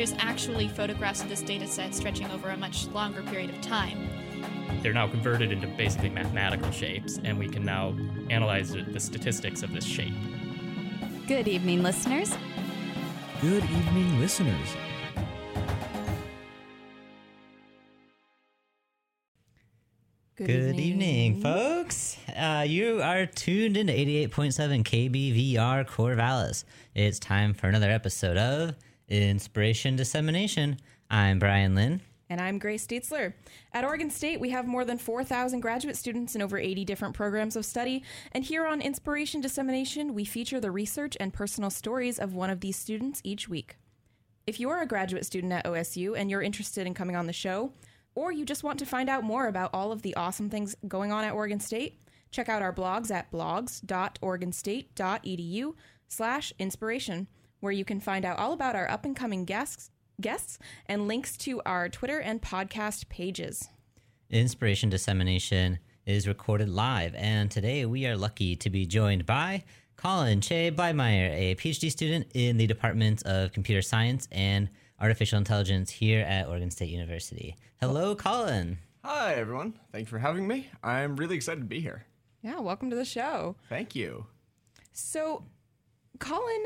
There's 0.00 0.14
actually 0.18 0.66
photographs 0.66 1.20
of 1.22 1.28
this 1.28 1.42
data 1.42 1.66
set 1.66 1.94
stretching 1.94 2.26
over 2.30 2.48
a 2.48 2.56
much 2.56 2.86
longer 2.86 3.20
period 3.24 3.50
of 3.50 3.60
time. 3.60 4.08
They're 4.82 4.94
now 4.94 5.06
converted 5.06 5.52
into 5.52 5.66
basically 5.66 6.08
mathematical 6.08 6.70
shapes, 6.70 7.20
and 7.22 7.38
we 7.38 7.46
can 7.50 7.66
now 7.66 7.94
analyze 8.30 8.70
the 8.70 8.98
statistics 8.98 9.62
of 9.62 9.74
this 9.74 9.84
shape. 9.84 10.14
Good 11.26 11.46
evening, 11.48 11.82
listeners. 11.82 12.34
Good 13.42 13.62
evening, 13.62 14.18
listeners. 14.18 14.74
Good, 20.36 20.46
Good 20.46 20.80
evening. 20.80 21.34
evening. 21.34 21.42
folks. 21.42 22.16
Uh, 22.34 22.64
you 22.66 23.02
are 23.02 23.26
tuned 23.26 23.76
into 23.76 23.92
88.7 23.92 24.82
KBVR 24.82 25.86
Corvallis. 25.86 26.64
It's 26.94 27.18
time 27.18 27.52
for 27.52 27.68
another 27.68 27.90
episode 27.90 28.38
of 28.38 28.76
Inspiration 29.10 29.96
Dissemination. 29.96 30.78
I'm 31.10 31.40
Brian 31.40 31.74
Lynn. 31.74 32.00
And 32.28 32.40
I'm 32.40 32.60
Grace 32.60 32.86
Dietzler. 32.86 33.32
At 33.72 33.84
Oregon 33.84 34.08
State, 34.08 34.38
we 34.38 34.50
have 34.50 34.68
more 34.68 34.84
than 34.84 34.98
4,000 34.98 35.58
graduate 35.58 35.96
students 35.96 36.36
in 36.36 36.42
over 36.42 36.56
80 36.56 36.84
different 36.84 37.16
programs 37.16 37.56
of 37.56 37.64
study. 37.64 38.04
And 38.30 38.44
here 38.44 38.64
on 38.64 38.80
Inspiration 38.80 39.40
Dissemination, 39.40 40.14
we 40.14 40.24
feature 40.24 40.60
the 40.60 40.70
research 40.70 41.16
and 41.18 41.34
personal 41.34 41.70
stories 41.70 42.20
of 42.20 42.34
one 42.34 42.50
of 42.50 42.60
these 42.60 42.76
students 42.76 43.20
each 43.24 43.48
week. 43.48 43.78
If 44.46 44.60
you're 44.60 44.80
a 44.80 44.86
graduate 44.86 45.26
student 45.26 45.52
at 45.52 45.64
OSU 45.64 46.16
and 46.16 46.30
you're 46.30 46.40
interested 46.40 46.86
in 46.86 46.94
coming 46.94 47.16
on 47.16 47.26
the 47.26 47.32
show, 47.32 47.72
or 48.14 48.30
you 48.30 48.44
just 48.44 48.62
want 48.62 48.78
to 48.78 48.86
find 48.86 49.10
out 49.10 49.24
more 49.24 49.48
about 49.48 49.70
all 49.72 49.90
of 49.90 50.02
the 50.02 50.14
awesome 50.14 50.48
things 50.48 50.76
going 50.86 51.10
on 51.10 51.24
at 51.24 51.34
Oregon 51.34 51.58
State, 51.58 51.98
check 52.30 52.48
out 52.48 52.62
our 52.62 52.72
blogs 52.72 53.10
at 53.10 53.32
blogs.oregonstate.edu 53.32 55.74
slash 56.06 56.52
inspiration 56.60 57.26
where 57.60 57.72
you 57.72 57.84
can 57.84 58.00
find 58.00 58.24
out 58.24 58.38
all 58.38 58.52
about 58.52 58.74
our 58.74 58.90
up 58.90 59.04
and 59.04 59.14
coming 59.14 59.44
guests, 59.44 59.90
guests 60.20 60.58
and 60.86 61.06
links 61.06 61.36
to 61.38 61.62
our 61.64 61.88
Twitter 61.88 62.18
and 62.18 62.42
podcast 62.42 63.08
pages. 63.08 63.68
Inspiration 64.30 64.90
Dissemination 64.90 65.78
is 66.06 66.26
recorded 66.26 66.68
live, 66.68 67.14
and 67.14 67.50
today 67.50 67.84
we 67.86 68.06
are 68.06 68.16
lucky 68.16 68.56
to 68.56 68.70
be 68.70 68.86
joined 68.86 69.26
by 69.26 69.64
Colin 69.96 70.40
Shea-Blymyer, 70.40 71.32
a 71.34 71.54
PhD 71.56 71.90
student 71.90 72.26
in 72.34 72.56
the 72.56 72.66
Department 72.66 73.22
of 73.24 73.52
Computer 73.52 73.82
Science 73.82 74.26
and 74.32 74.70
Artificial 75.00 75.38
Intelligence 75.38 75.90
here 75.90 76.20
at 76.20 76.48
Oregon 76.48 76.70
State 76.70 76.90
University. 76.90 77.56
Hello, 77.80 78.14
Colin. 78.14 78.78
Hi, 79.04 79.34
everyone. 79.34 79.74
Thanks 79.92 80.10
for 80.10 80.18
having 80.18 80.46
me. 80.46 80.70
I'm 80.82 81.16
really 81.16 81.36
excited 81.36 81.60
to 81.60 81.66
be 81.66 81.80
here. 81.80 82.04
Yeah, 82.42 82.60
welcome 82.60 82.90
to 82.90 82.96
the 82.96 83.04
show. 83.04 83.56
Thank 83.68 83.94
you. 83.94 84.26
So, 84.92 85.44
Colin 86.18 86.64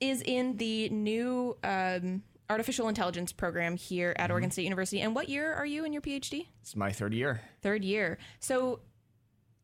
is 0.00 0.22
in 0.22 0.56
the 0.56 0.88
new 0.90 1.56
um, 1.64 2.22
artificial 2.50 2.88
intelligence 2.88 3.32
program 3.32 3.76
here 3.76 4.14
at 4.16 4.24
mm-hmm. 4.24 4.32
Oregon 4.32 4.50
State 4.50 4.64
University. 4.64 5.00
And 5.00 5.14
what 5.14 5.28
year 5.28 5.52
are 5.52 5.66
you 5.66 5.84
in 5.84 5.92
your 5.92 6.02
PhD? 6.02 6.46
It's 6.60 6.76
my 6.76 6.92
third 6.92 7.14
year. 7.14 7.42
Third 7.62 7.84
year. 7.84 8.18
So 8.40 8.80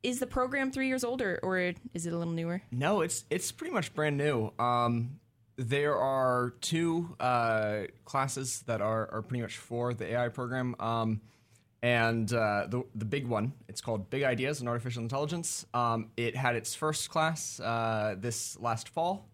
is 0.02 0.20
the 0.20 0.26
program 0.26 0.70
three 0.70 0.88
years 0.88 1.02
older 1.02 1.40
or 1.42 1.58
is 1.58 2.06
it 2.06 2.12
a 2.12 2.16
little 2.16 2.32
newer? 2.32 2.62
No, 2.70 3.00
it's 3.00 3.24
it's 3.30 3.50
pretty 3.52 3.72
much 3.72 3.94
brand 3.94 4.16
new. 4.18 4.52
Um, 4.58 5.18
there 5.56 5.96
are 5.96 6.54
two 6.60 7.16
uh, 7.20 7.82
classes 8.04 8.62
that 8.66 8.80
are, 8.80 9.08
are 9.12 9.22
pretty 9.22 9.42
much 9.42 9.56
for 9.56 9.94
the 9.94 10.12
AI 10.12 10.28
program. 10.28 10.74
Um, 10.78 11.20
and 11.82 12.32
uh, 12.32 12.66
the, 12.68 12.82
the 12.94 13.04
big 13.04 13.26
one, 13.26 13.52
it's 13.68 13.80
called 13.80 14.08
Big 14.10 14.22
Ideas 14.22 14.62
in 14.62 14.68
Artificial 14.68 15.02
Intelligence. 15.02 15.66
Um, 15.74 16.08
it 16.16 16.34
had 16.34 16.56
its 16.56 16.74
first 16.74 17.10
class 17.10 17.60
uh, 17.60 18.16
this 18.18 18.58
last 18.58 18.88
fall. 18.88 19.28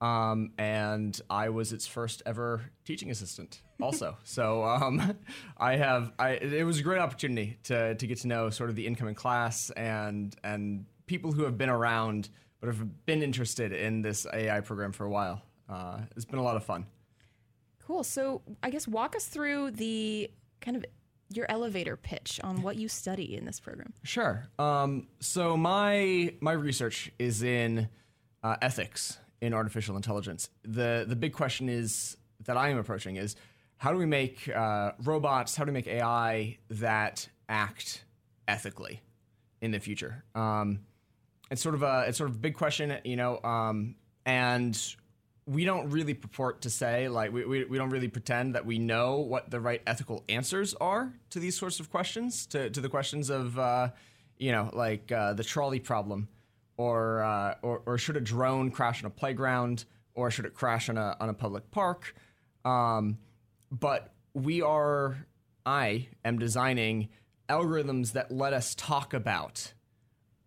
Um, 0.00 0.52
and 0.56 1.20
I 1.28 1.50
was 1.50 1.72
its 1.72 1.86
first 1.86 2.22
ever 2.24 2.62
teaching 2.84 3.10
assistant, 3.10 3.60
also. 3.82 4.16
so 4.24 4.64
um, 4.64 5.18
I 5.58 5.76
have, 5.76 6.12
I, 6.18 6.30
it 6.30 6.64
was 6.64 6.78
a 6.78 6.82
great 6.82 7.00
opportunity 7.00 7.58
to 7.64 7.94
to 7.94 8.06
get 8.06 8.18
to 8.20 8.28
know 8.28 8.50
sort 8.50 8.70
of 8.70 8.76
the 8.76 8.86
incoming 8.86 9.14
class 9.14 9.70
and 9.70 10.34
and 10.42 10.86
people 11.06 11.32
who 11.32 11.44
have 11.44 11.58
been 11.58 11.68
around 11.68 12.30
but 12.60 12.68
have 12.68 13.06
been 13.06 13.22
interested 13.22 13.72
in 13.72 14.02
this 14.02 14.26
AI 14.32 14.60
program 14.60 14.92
for 14.92 15.04
a 15.04 15.10
while. 15.10 15.42
Uh, 15.68 16.00
it's 16.14 16.24
been 16.24 16.38
a 16.38 16.42
lot 16.42 16.56
of 16.56 16.64
fun. 16.64 16.86
Cool. 17.86 18.04
So 18.04 18.42
I 18.62 18.70
guess 18.70 18.86
walk 18.86 19.16
us 19.16 19.26
through 19.26 19.72
the 19.72 20.30
kind 20.60 20.76
of 20.76 20.84
your 21.32 21.46
elevator 21.48 21.96
pitch 21.96 22.40
on 22.42 22.62
what 22.62 22.76
you 22.76 22.88
study 22.88 23.36
in 23.36 23.44
this 23.44 23.60
program. 23.60 23.92
Sure. 24.02 24.48
Um, 24.58 25.08
so 25.20 25.56
my 25.56 26.34
my 26.40 26.52
research 26.52 27.10
is 27.18 27.42
in 27.42 27.88
uh, 28.42 28.56
ethics 28.60 29.18
in 29.40 29.54
artificial 29.54 29.96
intelligence. 29.96 30.50
The 30.62 31.04
the 31.06 31.16
big 31.16 31.32
question 31.32 31.68
is 31.68 32.16
that 32.44 32.56
I 32.56 32.68
am 32.68 32.78
approaching 32.78 33.16
is 33.16 33.36
how 33.76 33.92
do 33.92 33.98
we 33.98 34.06
make 34.06 34.48
uh, 34.48 34.92
robots? 35.02 35.56
How 35.56 35.64
do 35.64 35.70
we 35.70 35.74
make 35.74 35.86
AI 35.86 36.58
that 36.68 37.28
act 37.48 38.04
ethically 38.46 39.00
in 39.60 39.70
the 39.70 39.80
future? 39.80 40.24
Um, 40.34 40.80
it's 41.50 41.62
sort 41.62 41.74
of 41.74 41.82
a 41.82 42.04
it's 42.06 42.18
sort 42.18 42.30
of 42.30 42.36
a 42.36 42.38
big 42.38 42.54
question, 42.54 42.98
you 43.04 43.16
know, 43.16 43.40
um, 43.42 43.96
and 44.26 44.78
we 45.46 45.64
don't 45.64 45.90
really 45.90 46.14
purport 46.14 46.62
to 46.62 46.70
say 46.70 47.08
like 47.08 47.32
we, 47.32 47.44
we, 47.44 47.64
we 47.64 47.78
don't 47.78 47.90
really 47.90 48.08
pretend 48.08 48.54
that 48.54 48.64
we 48.64 48.78
know 48.78 49.18
what 49.18 49.50
the 49.50 49.58
right 49.58 49.82
ethical 49.86 50.22
answers 50.28 50.74
are 50.74 51.12
to 51.30 51.40
these 51.40 51.58
sorts 51.58 51.80
of 51.80 51.90
questions 51.90 52.46
to, 52.46 52.70
to 52.70 52.80
the 52.80 52.88
questions 52.88 53.30
of 53.30 53.58
uh, 53.58 53.88
you 54.38 54.52
know 54.52 54.70
like 54.72 55.10
uh, 55.10 55.32
the 55.32 55.42
trolley 55.42 55.80
problem 55.80 56.28
or, 56.80 57.22
uh, 57.22 57.54
or, 57.60 57.82
or 57.84 57.98
should 57.98 58.16
a 58.16 58.22
drone 58.22 58.70
crash 58.70 59.04
on 59.04 59.06
a 59.06 59.10
playground, 59.10 59.84
or 60.14 60.30
should 60.30 60.46
it 60.46 60.54
crash 60.54 60.88
on 60.88 60.96
a 60.96 61.14
on 61.20 61.28
a 61.28 61.34
public 61.34 61.70
park? 61.70 62.14
Um, 62.64 63.18
but 63.70 64.14
we 64.32 64.62
are, 64.62 65.26
I 65.66 66.08
am 66.24 66.38
designing 66.38 67.10
algorithms 67.50 68.12
that 68.12 68.32
let 68.32 68.54
us 68.54 68.74
talk 68.74 69.12
about 69.12 69.74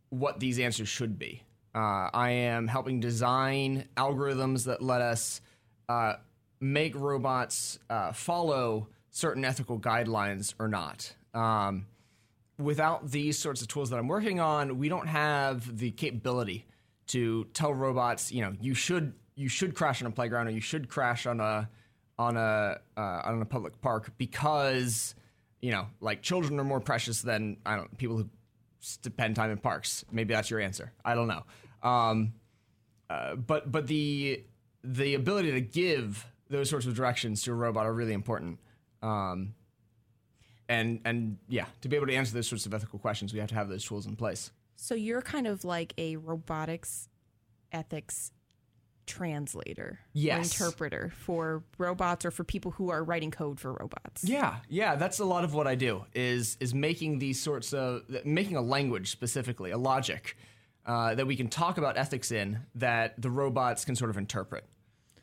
what 0.09 0.39
these 0.39 0.57
answers 0.57 0.89
should 0.89 1.19
be. 1.19 1.43
Uh, 1.75 2.09
I 2.11 2.31
am 2.31 2.67
helping 2.67 2.99
design 2.99 3.87
algorithms 3.95 4.65
that 4.65 4.81
let 4.81 5.01
us 5.01 5.39
uh, 5.87 6.13
make 6.59 6.95
robots 6.95 7.77
uh, 7.91 8.11
follow 8.11 8.87
certain 9.11 9.45
ethical 9.45 9.79
guidelines 9.79 10.55
or 10.57 10.67
not. 10.67 11.15
Um, 11.35 11.85
without 12.57 13.09
these 13.09 13.37
sorts 13.37 13.61
of 13.61 13.67
tools 13.67 13.89
that 13.89 13.97
I'm 13.97 14.07
working 14.07 14.39
on, 14.39 14.77
we 14.77 14.89
don't 14.89 15.07
have 15.07 15.77
the 15.77 15.91
capability 15.91 16.65
to 17.07 17.45
tell 17.53 17.73
robots, 17.73 18.31
you 18.31 18.41
know, 18.41 18.53
you 18.61 18.73
should 18.73 19.13
you 19.35 19.49
should 19.49 19.75
crash 19.75 20.01
on 20.01 20.07
a 20.07 20.11
playground 20.11 20.47
or 20.47 20.51
you 20.51 20.61
should 20.61 20.89
crash 20.89 21.25
on 21.25 21.39
a 21.39 21.69
on 22.17 22.37
a 22.37 22.77
uh, 22.95 23.21
on 23.25 23.41
a 23.41 23.45
public 23.45 23.81
park 23.81 24.11
because 24.17 25.15
you 25.61 25.71
know, 25.71 25.87
like 26.01 26.21
children 26.21 26.59
are 26.59 26.63
more 26.63 26.81
precious 26.81 27.21
than 27.21 27.57
I 27.65 27.77
don't 27.77 27.97
people 27.97 28.17
who 28.17 28.29
spend 28.79 29.35
time 29.35 29.49
in 29.49 29.57
parks. 29.57 30.03
Maybe 30.11 30.33
that's 30.33 30.49
your 30.49 30.59
answer. 30.59 30.91
I 31.05 31.15
don't 31.15 31.27
know. 31.27 31.43
Um, 31.81 32.33
uh, 33.09 33.35
but 33.35 33.71
but 33.71 33.87
the 33.87 34.43
the 34.83 35.15
ability 35.15 35.51
to 35.53 35.61
give 35.61 36.25
those 36.49 36.69
sorts 36.69 36.85
of 36.85 36.95
directions 36.95 37.43
to 37.43 37.51
a 37.51 37.55
robot 37.55 37.85
are 37.85 37.93
really 37.93 38.13
important. 38.13 38.59
Um, 39.01 39.55
and 40.73 40.99
and 41.05 41.37
yeah, 41.47 41.65
to 41.81 41.89
be 41.89 41.95
able 41.95 42.07
to 42.07 42.13
answer 42.13 42.33
those 42.33 42.47
sorts 42.47 42.65
of 42.65 42.73
ethical 42.73 42.99
questions, 42.99 43.33
we 43.33 43.39
have 43.39 43.49
to 43.49 43.55
have 43.55 43.69
those 43.69 43.85
tools 43.85 44.05
in 44.05 44.15
place. 44.15 44.51
So 44.75 44.95
you're 44.95 45.21
kind 45.21 45.47
of 45.47 45.63
like 45.63 45.93
a 45.97 46.17
robotics 46.17 47.07
ethics 47.71 48.31
translator 49.05 49.99
yes. 50.13 50.53
interpreter 50.53 51.11
for 51.17 51.63
robots 51.77 52.23
or 52.23 52.31
for 52.31 52.43
people 52.45 52.71
who 52.71 52.89
are 52.89 53.03
writing 53.03 53.31
code 53.31 53.59
for 53.59 53.73
robots. 53.73 54.23
Yeah, 54.23 54.57
yeah, 54.69 54.95
that's 54.95 55.19
a 55.19 55.25
lot 55.25 55.43
of 55.43 55.53
what 55.53 55.67
I 55.67 55.75
do 55.75 56.05
is 56.13 56.57
is 56.59 56.73
making 56.73 57.19
these 57.19 57.41
sorts 57.41 57.73
of 57.73 58.03
making 58.25 58.57
a 58.57 58.61
language 58.61 59.11
specifically, 59.11 59.71
a 59.71 59.77
logic 59.77 60.37
uh, 60.85 61.15
that 61.15 61.27
we 61.27 61.35
can 61.35 61.47
talk 61.47 61.77
about 61.77 61.97
ethics 61.97 62.31
in 62.31 62.59
that 62.75 63.21
the 63.21 63.29
robots 63.29 63.85
can 63.85 63.95
sort 63.95 64.09
of 64.09 64.17
interpret. 64.17 64.65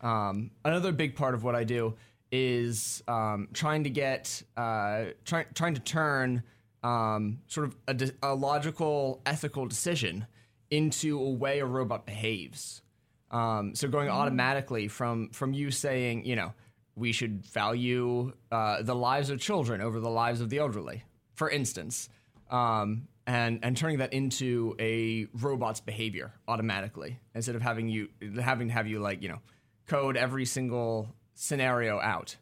Um, 0.00 0.50
another 0.64 0.92
big 0.92 1.14
part 1.14 1.34
of 1.34 1.44
what 1.44 1.54
I 1.54 1.64
do 1.64 1.96
is 2.32 3.02
um, 3.08 3.48
trying 3.52 3.84
to 3.84 3.90
get 3.90 4.42
uh, 4.56 5.06
trying 5.24 5.46
trying 5.54 5.74
to 5.74 5.80
turn 5.80 6.42
um, 6.82 7.40
sort 7.46 7.66
of 7.66 7.76
a, 7.88 7.94
de- 7.94 8.12
a, 8.22 8.34
logical, 8.34 9.20
ethical 9.26 9.66
decision 9.66 10.26
into 10.70 11.20
a 11.20 11.30
way 11.30 11.58
a 11.58 11.66
robot 11.66 12.06
behaves. 12.06 12.82
Um, 13.30 13.74
so 13.74 13.88
going 13.88 14.08
mm. 14.08 14.12
automatically 14.12 14.88
from 14.88 15.30
from 15.30 15.52
you 15.52 15.70
saying, 15.70 16.24
you 16.24 16.36
know, 16.36 16.52
we 16.96 17.12
should 17.12 17.44
value 17.46 18.32
uh, 18.50 18.82
the 18.82 18.94
lives 18.94 19.30
of 19.30 19.40
children 19.40 19.80
over 19.80 20.00
the 20.00 20.10
lives 20.10 20.40
of 20.40 20.50
the 20.50 20.58
elderly, 20.58 21.04
for 21.34 21.48
instance, 21.50 22.08
um, 22.50 23.08
and 23.26 23.60
and 23.62 23.76
turning 23.76 23.98
that 23.98 24.12
into 24.12 24.74
a 24.80 25.26
robot's 25.34 25.80
behavior 25.80 26.34
automatically 26.48 27.20
instead 27.34 27.54
of 27.54 27.62
having 27.62 27.88
you 27.88 28.08
having 28.40 28.68
to 28.68 28.74
have 28.74 28.86
you 28.86 28.98
like 28.98 29.22
you 29.22 29.28
know 29.28 29.40
code 29.86 30.16
every 30.16 30.44
single 30.44 31.14
scenario 31.40 31.98
out 32.00 32.36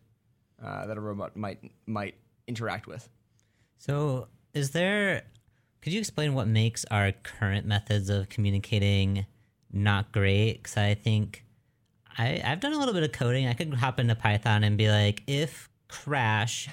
uh, 0.63 0.87
that 0.87 0.97
a 0.97 1.01
robot 1.01 1.37
might 1.37 1.61
might 1.87 2.17
interact 2.47 2.87
with. 2.87 3.09
So, 3.79 4.27
is 4.55 4.71
there? 4.73 5.23
Could 5.81 5.93
you 5.93 6.01
explain 6.01 6.35
what 6.35 6.49
makes 6.49 6.85
our 6.91 7.13
current 7.13 7.65
methods 7.65 8.11
of 8.11 8.29
communicating 8.29 9.25
not 9.73 10.11
great? 10.11 10.55
Because 10.55 10.77
I 10.77 10.95
think 10.95 11.45
I, 12.19 12.43
I've 12.45 12.59
done 12.59 12.73
a 12.73 12.79
little 12.79 12.95
bit 12.95 13.05
of 13.05 13.13
coding. 13.13 13.47
I 13.47 13.55
could 13.55 13.73
hop 13.75 14.01
into 14.01 14.17
Python 14.17 14.65
and 14.65 14.77
be 14.77 14.91
like, 14.91 15.23
if 15.29 15.69
crash 15.87 16.69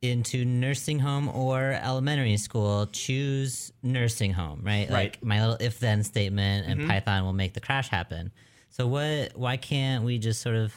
into 0.00 0.44
nursing 0.44 1.00
home 1.00 1.28
or 1.28 1.72
elementary 1.82 2.36
school, 2.36 2.86
choose 2.92 3.72
nursing 3.82 4.32
home, 4.32 4.60
right? 4.62 4.88
Right. 4.88 4.90
Like 4.90 5.24
my 5.24 5.40
little 5.40 5.56
if 5.66 5.80
then 5.80 6.04
statement 6.04 6.68
and 6.68 6.80
Mhm. 6.82 6.86
Python 6.88 7.24
will 7.24 7.32
make 7.32 7.54
the 7.54 7.60
crash 7.60 7.88
happen. 7.88 8.30
So 8.70 8.86
what 8.86 9.32
why 9.34 9.56
can't 9.56 10.04
we 10.04 10.18
just 10.18 10.40
sort 10.40 10.54
of 10.56 10.72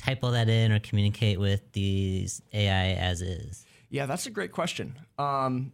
type 0.00 0.20
all 0.22 0.32
that 0.32 0.48
in 0.48 0.72
or 0.72 0.78
communicate 0.80 1.38
with 1.38 1.72
these 1.72 2.42
AI 2.52 2.92
as 2.92 3.22
is? 3.22 3.64
Yeah, 3.90 4.06
that's 4.06 4.26
a 4.26 4.30
great 4.30 4.52
question. 4.52 4.98
Um, 5.18 5.72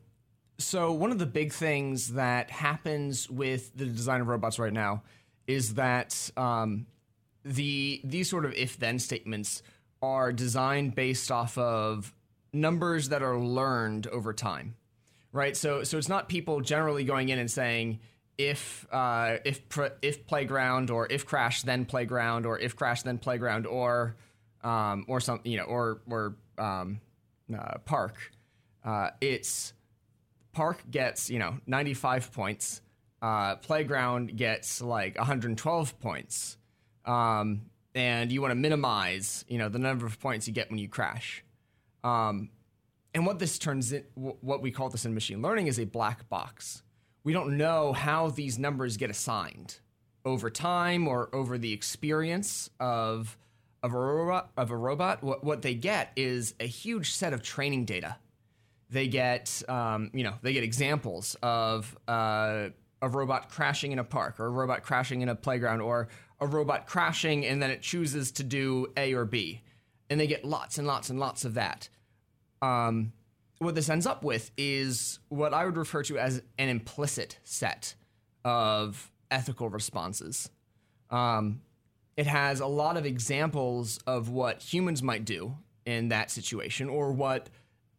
so 0.58 0.92
one 0.92 1.10
of 1.10 1.18
the 1.18 1.26
big 1.26 1.52
things 1.52 2.14
that 2.14 2.50
happens 2.50 3.30
with 3.30 3.76
the 3.76 3.84
design 3.84 4.20
of 4.20 4.28
robots 4.28 4.58
right 4.58 4.72
now 4.72 5.02
is 5.46 5.74
that 5.74 6.30
um, 6.36 6.86
the 7.44 8.00
these 8.02 8.28
sort 8.28 8.44
of 8.44 8.52
if-then 8.54 8.98
statements 8.98 9.62
are 10.02 10.32
designed 10.32 10.94
based 10.94 11.30
off 11.30 11.56
of 11.58 12.12
numbers 12.52 13.10
that 13.10 13.22
are 13.22 13.38
learned 13.38 14.06
over 14.08 14.32
time, 14.32 14.74
right? 15.32 15.56
So 15.56 15.84
so 15.84 15.98
it's 15.98 16.08
not 16.08 16.28
people 16.28 16.60
generally 16.60 17.04
going 17.04 17.28
in 17.28 17.38
and 17.38 17.50
saying 17.50 18.00
if 18.38 18.86
uh, 18.92 19.38
if 19.44 19.62
if 20.02 20.26
playground 20.26 20.90
or 20.90 21.06
if 21.10 21.26
crash 21.26 21.62
then 21.62 21.84
playground 21.84 22.46
or 22.46 22.58
if 22.58 22.76
crash 22.76 23.02
then 23.02 23.18
playground 23.18 23.66
or 23.66 24.16
um, 24.62 25.04
or 25.08 25.20
some 25.20 25.40
you 25.44 25.56
know 25.56 25.64
or 25.64 26.00
or 26.08 26.36
um, 26.58 27.00
uh, 27.56 27.78
park. 27.84 28.16
Uh, 28.84 29.10
it's 29.20 29.72
park 30.52 30.82
gets 30.90 31.30
you 31.30 31.38
know 31.38 31.58
95 31.66 32.32
points. 32.32 32.82
Uh, 33.22 33.56
playground 33.56 34.36
gets 34.36 34.82
like 34.82 35.16
112 35.16 35.98
points, 36.00 36.58
um, 37.06 37.62
and 37.94 38.30
you 38.30 38.42
want 38.42 38.50
to 38.50 38.56
minimize 38.56 39.44
you 39.48 39.58
know 39.58 39.68
the 39.68 39.78
number 39.78 40.04
of 40.04 40.20
points 40.20 40.46
you 40.46 40.52
get 40.52 40.68
when 40.68 40.78
you 40.78 40.88
crash. 40.88 41.42
Um, 42.04 42.50
and 43.14 43.24
what 43.24 43.38
this 43.38 43.58
turns 43.58 43.92
in, 43.92 44.04
what 44.14 44.60
we 44.60 44.70
call 44.70 44.90
this 44.90 45.06
in 45.06 45.14
machine 45.14 45.40
learning 45.40 45.68
is 45.68 45.80
a 45.80 45.86
black 45.86 46.28
box. 46.28 46.82
We 47.26 47.32
don't 47.32 47.56
know 47.56 47.92
how 47.92 48.30
these 48.30 48.56
numbers 48.56 48.96
get 48.96 49.10
assigned 49.10 49.80
over 50.24 50.48
time 50.48 51.08
or 51.08 51.28
over 51.34 51.58
the 51.58 51.72
experience 51.72 52.70
of 52.78 53.36
of 53.82 53.92
a 53.92 53.98
robot. 53.98 54.52
Of 54.56 54.70
a 54.70 54.76
robot, 54.76 55.24
what 55.24 55.42
what 55.42 55.60
they 55.60 55.74
get 55.74 56.12
is 56.14 56.54
a 56.60 56.68
huge 56.68 57.10
set 57.10 57.32
of 57.32 57.42
training 57.42 57.84
data. 57.84 58.16
They 58.90 59.08
get 59.08 59.60
um, 59.68 60.12
you 60.14 60.22
know 60.22 60.34
they 60.42 60.52
get 60.52 60.62
examples 60.62 61.36
of 61.42 61.98
uh, 62.06 62.68
a 63.02 63.08
robot 63.08 63.50
crashing 63.50 63.90
in 63.90 63.98
a 63.98 64.04
park 64.04 64.38
or 64.38 64.46
a 64.46 64.50
robot 64.50 64.84
crashing 64.84 65.20
in 65.20 65.28
a 65.28 65.34
playground 65.34 65.80
or 65.80 66.06
a 66.38 66.46
robot 66.46 66.86
crashing 66.86 67.44
and 67.44 67.60
then 67.60 67.72
it 67.72 67.82
chooses 67.82 68.30
to 68.30 68.44
do 68.44 68.86
A 68.96 69.14
or 69.14 69.24
B, 69.24 69.62
and 70.08 70.20
they 70.20 70.28
get 70.28 70.44
lots 70.44 70.78
and 70.78 70.86
lots 70.86 71.10
and 71.10 71.18
lots 71.18 71.44
of 71.44 71.54
that 71.54 71.88
um, 72.62 73.12
what 73.58 73.74
this 73.74 73.88
ends 73.88 74.06
up 74.06 74.22
with 74.22 74.50
is 74.56 75.18
what 75.28 75.54
I 75.54 75.64
would 75.64 75.76
refer 75.76 76.02
to 76.04 76.18
as 76.18 76.42
an 76.58 76.68
implicit 76.68 77.38
set 77.42 77.94
of 78.44 79.10
ethical 79.30 79.68
responses. 79.68 80.50
Um, 81.10 81.62
it 82.16 82.26
has 82.26 82.60
a 82.60 82.66
lot 82.66 82.96
of 82.96 83.06
examples 83.06 83.98
of 84.06 84.28
what 84.28 84.62
humans 84.62 85.02
might 85.02 85.24
do 85.24 85.56
in 85.84 86.08
that 86.08 86.30
situation, 86.30 86.88
or 86.88 87.12
what 87.12 87.48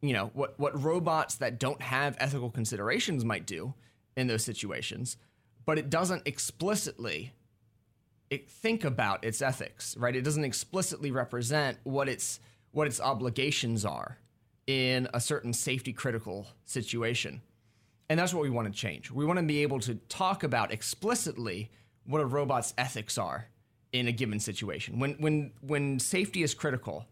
you 0.01 0.13
know, 0.13 0.29
what 0.33 0.59
what 0.59 0.81
robots 0.81 1.35
that 1.35 1.59
don't 1.59 1.81
have 1.81 2.15
ethical 2.19 2.49
considerations 2.49 3.25
might 3.25 3.45
do 3.45 3.73
in 4.15 4.27
those 4.27 4.43
situations, 4.43 5.17
but 5.65 5.77
it 5.77 5.89
doesn't 5.89 6.23
explicitly 6.27 7.33
think 8.47 8.83
about 8.83 9.23
its 9.23 9.41
ethics, 9.41 9.95
right? 9.97 10.15
It 10.15 10.23
doesn't 10.23 10.43
explicitly 10.43 11.11
represent 11.11 11.77
what 11.83 12.09
its 12.09 12.39
what 12.71 12.87
its 12.87 12.99
obligations 12.99 13.85
are 13.85 14.17
in 14.67 15.07
a 15.13 15.19
certain 15.19 15.53
safety 15.53 15.93
critical 15.93 16.47
situation. 16.65 17.41
And 18.09 18.19
that's 18.19 18.33
what 18.33 18.43
we 18.43 18.49
want 18.49 18.71
to 18.71 18.73
change. 18.73 19.09
We 19.09 19.25
want 19.25 19.39
to 19.39 19.45
be 19.45 19.63
able 19.63 19.79
to 19.81 19.95
talk 20.09 20.43
about 20.43 20.71
explicitly 20.71 21.71
what 22.05 22.21
a 22.21 22.25
robot's 22.25 22.73
ethics 22.77 23.17
are 23.17 23.47
in 23.91 24.07
a 24.07 24.11
given 24.11 24.39
situation. 24.39 24.99
When 24.99 25.13
when 25.13 25.51
when 25.61 25.99
safety 25.99 26.43
is 26.43 26.53
critical, 26.53 27.05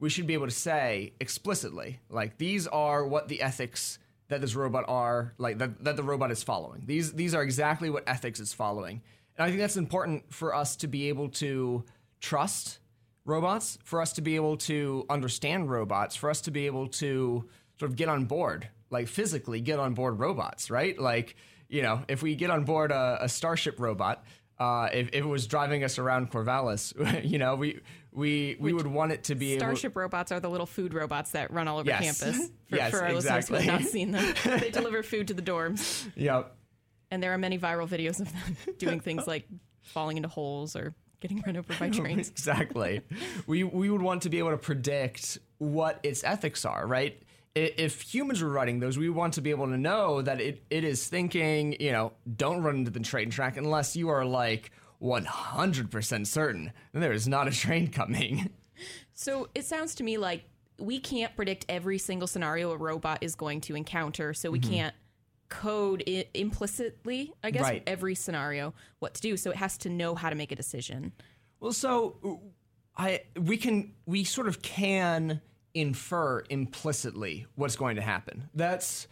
we 0.00 0.08
should 0.08 0.26
be 0.26 0.34
able 0.34 0.46
to 0.46 0.52
say 0.52 1.12
explicitly, 1.20 2.00
like 2.08 2.38
these 2.38 2.66
are 2.66 3.06
what 3.06 3.28
the 3.28 3.42
ethics 3.42 3.98
that 4.28 4.40
this 4.40 4.54
robot 4.54 4.84
are, 4.88 5.34
like 5.38 5.58
that, 5.58 5.84
that 5.84 5.96
the 5.96 6.02
robot 6.02 6.30
is 6.30 6.42
following. 6.42 6.84
These 6.86 7.12
these 7.12 7.34
are 7.34 7.42
exactly 7.42 7.90
what 7.90 8.04
ethics 8.06 8.40
is 8.40 8.52
following. 8.52 9.02
And 9.36 9.44
I 9.44 9.48
think 9.48 9.60
that's 9.60 9.76
important 9.76 10.32
for 10.32 10.54
us 10.54 10.76
to 10.76 10.88
be 10.88 11.08
able 11.08 11.28
to 11.30 11.84
trust 12.20 12.79
robots, 13.30 13.78
for 13.84 14.00
us 14.02 14.12
to 14.14 14.20
be 14.22 14.36
able 14.36 14.56
to 14.58 15.06
understand 15.08 15.70
robots, 15.70 16.16
for 16.16 16.28
us 16.30 16.40
to 16.42 16.50
be 16.50 16.66
able 16.66 16.88
to 16.88 17.48
sort 17.78 17.90
of 17.90 17.96
get 17.96 18.08
on 18.08 18.24
board, 18.26 18.68
like 18.90 19.08
physically 19.08 19.60
get 19.60 19.78
on 19.78 19.94
board 19.94 20.18
robots, 20.18 20.70
right? 20.70 20.98
Like, 20.98 21.36
you 21.68 21.82
know, 21.82 22.02
if 22.08 22.22
we 22.22 22.34
get 22.34 22.50
on 22.50 22.64
board 22.64 22.90
a, 22.92 23.18
a 23.22 23.28
Starship 23.28 23.78
robot, 23.80 24.24
uh, 24.58 24.88
if, 24.92 25.08
if 25.08 25.14
it 25.14 25.26
was 25.26 25.46
driving 25.46 25.84
us 25.84 25.98
around 25.98 26.30
Corvallis, 26.30 26.92
you 27.24 27.38
know, 27.38 27.54
we 27.54 27.80
we 28.12 28.56
we 28.60 28.72
would 28.72 28.86
want 28.88 29.12
it 29.12 29.24
to 29.24 29.34
be 29.34 29.52
able. 29.52 29.60
Starship 29.60 29.96
robots 29.96 30.32
are 30.32 30.40
the 30.40 30.50
little 30.50 30.66
food 30.66 30.92
robots 30.92 31.30
that 31.30 31.50
run 31.52 31.68
all 31.68 31.78
over 31.78 31.88
Yes. 31.88 32.20
campus. 32.20 32.50
For, 32.68 32.76
Yes, 32.76 32.90
for 32.90 33.02
our 33.02 33.12
listeners 33.12 33.48
who 33.48 33.54
have 33.54 33.66
not 33.66 33.82
seen 33.82 34.10
them, 34.12 34.34
they 34.44 34.70
deliver 34.70 35.02
food 35.02 35.28
to 35.28 35.34
the 35.34 35.42
dorms, 35.42 36.06
Yep. 36.16 36.54
and 37.10 37.22
there 37.22 37.32
are 37.32 37.38
many 37.38 37.58
viral 37.58 37.88
videos 37.88 38.20
of 38.20 38.30
them 38.32 38.56
doing 38.78 39.00
things 39.00 39.26
like 39.26 39.46
falling 39.82 40.16
into 40.18 40.28
holes 40.28 40.76
or 40.76 40.94
getting 41.20 41.42
run 41.46 41.56
over 41.56 41.72
by 41.78 41.88
trains. 42.00 42.28
exactly. 42.30 43.02
we 43.46 43.64
we 43.64 43.90
would 43.90 44.02
want 44.02 44.22
to 44.22 44.28
be 44.30 44.38
able 44.38 44.50
to 44.50 44.56
predict 44.58 45.38
what 45.58 46.00
its 46.02 46.24
ethics 46.24 46.64
are, 46.64 46.86
right? 46.86 47.22
If 47.54 48.00
humans 48.02 48.42
were 48.42 48.48
writing 48.48 48.78
those, 48.80 48.96
we 48.96 49.10
want 49.10 49.34
to 49.34 49.40
be 49.40 49.50
able 49.50 49.66
to 49.66 49.76
know 49.76 50.22
that 50.22 50.40
it, 50.40 50.62
it 50.70 50.84
is 50.84 51.08
thinking, 51.08 51.76
you 51.80 51.90
know, 51.90 52.12
don't 52.36 52.62
run 52.62 52.76
into 52.76 52.90
the 52.92 53.00
train 53.00 53.28
track 53.28 53.56
unless 53.56 53.96
you 53.96 54.08
are 54.08 54.24
like 54.24 54.70
100% 55.02 56.26
certain 56.26 56.72
that 56.92 57.00
there 57.00 57.12
is 57.12 57.26
not 57.28 57.48
a 57.48 57.50
train 57.50 57.88
coming. 57.88 58.50
So 59.12 59.48
it 59.54 59.66
sounds 59.66 59.94
to 59.96 60.02
me 60.02 60.16
like 60.16 60.44
we 60.78 60.98
can't 60.98 61.36
predict 61.36 61.66
every 61.68 61.98
single 61.98 62.26
scenario 62.26 62.70
a 62.72 62.78
robot 62.78 63.18
is 63.20 63.34
going 63.34 63.60
to 63.62 63.76
encounter, 63.76 64.32
so 64.32 64.50
we 64.50 64.58
Mhm. 64.60 64.70
can't 64.70 64.94
code 65.50 66.02
I- 66.08 66.26
implicitly, 66.32 67.32
I 67.44 67.50
guess, 67.50 67.62
Right. 67.62 67.82
every 67.86 68.14
scenario 68.14 68.72
what 69.00 69.14
to 69.14 69.20
do. 69.20 69.36
So 69.36 69.50
it 69.50 69.56
has 69.56 69.76
to 69.78 69.90
know 69.90 70.14
how 70.14 70.30
to 70.30 70.36
make 70.36 70.52
a 70.52 70.56
decision. 70.56 71.12
Well, 71.60 71.72
so 71.72 72.40
I 72.96 73.22
we 73.38 73.56
can 73.58 73.92
we 74.06 74.24
sort 74.24 74.48
of 74.48 74.62
can 74.62 75.42
infer 75.74 76.42
implicitly 76.50 77.46
what's 77.54 77.76
going 77.76 77.96
to 77.96 78.02
happen. 78.02 78.48
That's 78.54 79.06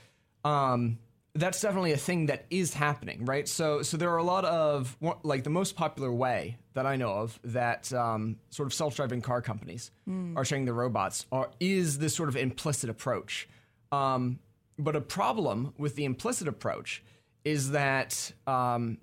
um 0.45 0.99
that's 1.35 1.61
definitely 1.61 1.93
a 1.93 1.97
thing 1.97 2.27
that 2.27 2.47
is 2.51 2.75
happening, 2.75 3.25
right? 3.25 3.47
So 3.47 3.83
so 3.83 3.97
there 3.97 4.11
are 4.11 4.17
a 4.17 4.25
lot 4.25 4.45
of 4.45 4.97
like 5.23 5.45
the 5.45 5.51
most 5.51 5.77
popular 5.77 6.13
way 6.13 6.57
that 6.73 6.87
I 6.87 6.97
know 6.97 7.11
of 7.13 7.39
that 7.45 7.93
um, 7.93 8.37
sort 8.51 8.67
of 8.67 8.73
self-driving 8.75 9.21
car 9.23 9.43
companies 9.43 9.91
Mm. 10.09 10.37
are 10.37 10.45
training 10.45 10.67
the 10.67 10.73
robots 10.73 11.27
are 11.31 11.51
is 11.61 11.99
this 11.99 12.15
sort 12.15 12.29
of 12.29 12.37
implicit 12.37 12.89
approach. 12.91 13.49
Um, 13.93 14.39
but 14.79 14.95
a 14.95 15.01
problem 15.01 15.75
with 15.77 15.97
the 15.97 16.05
implicit 16.05 16.49
approach 16.49 17.03
is 17.45 17.73
that 17.73 18.33
um, 18.47 18.99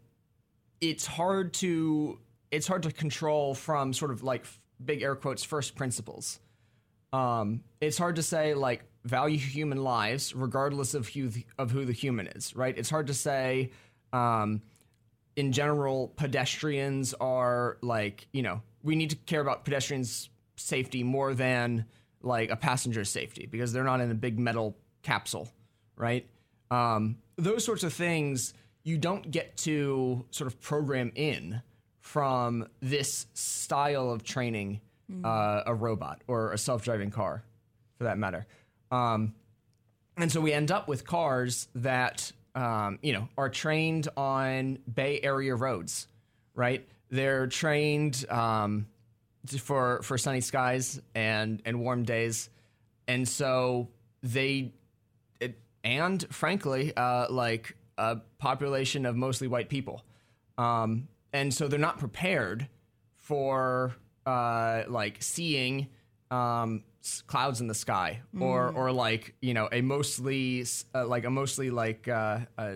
it's 0.81 1.05
hard 1.05 1.53
to 1.55 2.19
it's 2.51 2.67
hard 2.67 2.83
to 2.83 2.91
control 2.91 3.53
from 3.53 3.91
sort 3.91 4.11
of 4.11 4.23
like 4.23 4.45
big 4.83 5.01
air 5.01 5.15
quotes 5.15 5.43
first 5.43 5.75
principles. 5.75 6.39
Um, 7.11 7.61
it's 7.81 7.97
hard 7.97 8.17
to 8.17 8.23
say 8.23 8.53
like 8.53 8.83
value 9.03 9.37
human 9.37 9.83
lives 9.83 10.35
regardless 10.35 10.93
of 10.93 11.07
who 11.07 11.29
the, 11.29 11.45
of 11.57 11.71
who 11.71 11.85
the 11.85 11.93
human 11.93 12.27
is, 12.27 12.55
right? 12.55 12.77
It's 12.77 12.89
hard 12.89 13.07
to 13.07 13.13
say 13.13 13.71
um, 14.13 14.61
in 15.35 15.51
general 15.51 16.13
pedestrians 16.15 17.13
are 17.15 17.77
like 17.81 18.27
you 18.31 18.43
know 18.43 18.61
we 18.83 18.95
need 18.95 19.09
to 19.09 19.15
care 19.15 19.41
about 19.41 19.65
pedestrians' 19.65 20.29
safety 20.55 21.03
more 21.03 21.33
than 21.33 21.85
like 22.21 22.49
a 22.49 22.55
passenger's 22.55 23.09
safety 23.09 23.47
because 23.49 23.73
they're 23.73 23.83
not 23.83 24.01
in 24.01 24.11
a 24.11 24.15
big 24.15 24.39
metal 24.39 24.77
capsule, 25.03 25.47
right? 25.95 26.25
Um, 26.71 27.17
those 27.37 27.63
sorts 27.63 27.83
of 27.83 27.93
things 27.93 28.53
you 28.83 28.97
don't 28.97 29.29
get 29.31 29.57
to 29.57 30.25
sort 30.31 30.47
of 30.47 30.61
program 30.61 31.11
in 31.15 31.61
from 32.01 32.67
this 32.81 33.25
style 33.33 34.11
of 34.11 34.23
training 34.23 34.79
uh, 35.23 35.63
a 35.65 35.73
robot 35.73 36.21
or 36.27 36.51
a 36.51 36.57
self-driving 36.57 37.11
car, 37.11 37.43
for 37.97 38.05
that 38.05 38.17
matter. 38.17 38.45
Um, 38.91 39.33
and 40.17 40.31
so 40.31 40.41
we 40.41 40.53
end 40.53 40.71
up 40.71 40.87
with 40.87 41.05
cars 41.05 41.67
that 41.75 42.31
um, 42.55 42.99
you 43.01 43.13
know 43.13 43.27
are 43.37 43.49
trained 43.49 44.07
on 44.15 44.79
Bay 44.93 45.19
Area 45.21 45.55
roads, 45.55 46.07
right? 46.55 46.87
They're 47.09 47.47
trained 47.47 48.25
um, 48.29 48.87
for 49.59 50.01
for 50.01 50.17
sunny 50.17 50.41
skies 50.41 51.01
and 51.13 51.61
and 51.65 51.79
warm 51.79 52.03
days, 52.03 52.49
and 53.07 53.27
so 53.27 53.89
they 54.23 54.73
and 55.85 56.25
frankly, 56.33 56.91
uh, 56.97 57.27
like 57.29 57.77
a 57.97 58.17
population 58.39 59.05
of 59.05 59.15
mostly 59.15 59.47
white 59.47 59.69
people, 59.69 60.03
um, 60.57 61.07
and 61.31 61.53
so 61.53 61.67
they're 61.69 61.79
not 61.79 61.99
prepared 61.99 62.67
for 63.15 63.95
uh, 64.25 64.83
like 64.87 65.21
seeing 65.21 65.87
um, 66.31 66.83
s- 67.03 67.21
clouds 67.27 67.61
in 67.61 67.67
the 67.67 67.73
sky 67.75 68.21
or 68.39 68.71
or 68.75 68.91
like 68.91 69.35
you 69.41 69.53
know 69.53 69.69
a 69.71 69.81
mostly 69.81 70.65
uh, 70.93 71.05
like 71.05 71.23
a 71.23 71.29
mostly 71.29 71.69
like 71.69 72.07
uh, 72.07 72.39
uh, 72.57 72.75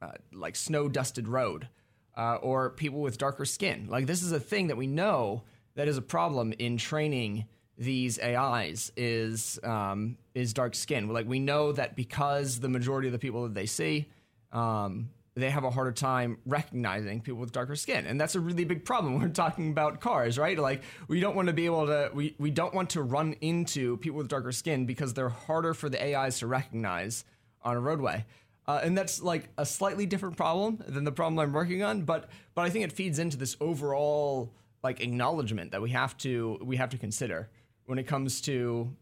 uh, 0.00 0.12
like 0.32 0.56
snow 0.56 0.88
dusted 0.88 1.26
road 1.28 1.68
uh, 2.16 2.36
or 2.36 2.70
people 2.70 3.00
with 3.00 3.18
darker 3.18 3.44
skin. 3.44 3.88
Like 3.90 4.06
this 4.06 4.22
is 4.22 4.32
a 4.32 4.40
thing 4.40 4.68
that 4.68 4.76
we 4.76 4.86
know 4.86 5.42
that 5.74 5.88
is 5.88 5.98
a 5.98 6.02
problem 6.02 6.52
in 6.58 6.76
training 6.78 7.46
these 7.78 8.18
AIs 8.18 8.90
is 8.96 9.58
um, 9.62 10.16
is 10.36 10.52
dark 10.52 10.74
skin. 10.74 11.08
Like 11.08 11.26
we 11.26 11.40
know 11.40 11.72
that 11.72 11.96
because 11.96 12.60
the 12.60 12.68
majority 12.68 13.08
of 13.08 13.12
the 13.12 13.18
people 13.18 13.44
that 13.44 13.54
they 13.54 13.64
see, 13.64 14.10
um, 14.52 15.08
they 15.34 15.48
have 15.48 15.64
a 15.64 15.70
harder 15.70 15.92
time 15.92 16.38
recognizing 16.44 17.22
people 17.22 17.40
with 17.40 17.52
darker 17.52 17.74
skin, 17.74 18.06
and 18.06 18.20
that's 18.20 18.34
a 18.34 18.40
really 18.40 18.64
big 18.64 18.84
problem. 18.84 19.18
We're 19.20 19.28
talking 19.28 19.70
about 19.70 20.00
cars, 20.00 20.38
right? 20.38 20.58
Like 20.58 20.82
we 21.08 21.20
don't 21.20 21.34
want 21.34 21.48
to 21.48 21.54
be 21.54 21.64
able 21.64 21.86
to 21.86 22.10
we 22.12 22.34
we 22.38 22.50
don't 22.50 22.74
want 22.74 22.90
to 22.90 23.02
run 23.02 23.32
into 23.40 23.96
people 23.96 24.18
with 24.18 24.28
darker 24.28 24.52
skin 24.52 24.84
because 24.84 25.14
they're 25.14 25.30
harder 25.30 25.72
for 25.72 25.88
the 25.88 26.16
AIs 26.16 26.38
to 26.40 26.46
recognize 26.46 27.24
on 27.62 27.76
a 27.76 27.80
roadway. 27.80 28.26
Uh, 28.68 28.80
and 28.82 28.98
that's 28.98 29.22
like 29.22 29.48
a 29.56 29.64
slightly 29.64 30.04
different 30.04 30.36
problem 30.36 30.82
than 30.86 31.04
the 31.04 31.12
problem 31.12 31.38
I'm 31.38 31.52
working 31.52 31.82
on, 31.82 32.02
but 32.02 32.28
but 32.54 32.66
I 32.66 32.70
think 32.70 32.84
it 32.84 32.92
feeds 32.92 33.18
into 33.18 33.38
this 33.38 33.56
overall 33.58 34.52
like 34.82 35.00
acknowledgement 35.00 35.70
that 35.72 35.80
we 35.80 35.90
have 35.90 36.14
to 36.18 36.58
we 36.62 36.76
have 36.76 36.90
to 36.90 36.98
consider 36.98 37.48
when 37.86 37.98
it 37.98 38.06
comes 38.06 38.42
to 38.42 38.94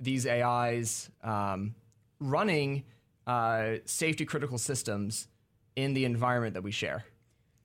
these 0.00 0.26
AIs 0.26 1.10
um, 1.22 1.74
running 2.20 2.84
uh, 3.26 3.74
safety 3.84 4.24
critical 4.24 4.58
systems 4.58 5.28
in 5.76 5.94
the 5.94 6.04
environment 6.04 6.54
that 6.54 6.62
we 6.62 6.72
share. 6.72 7.04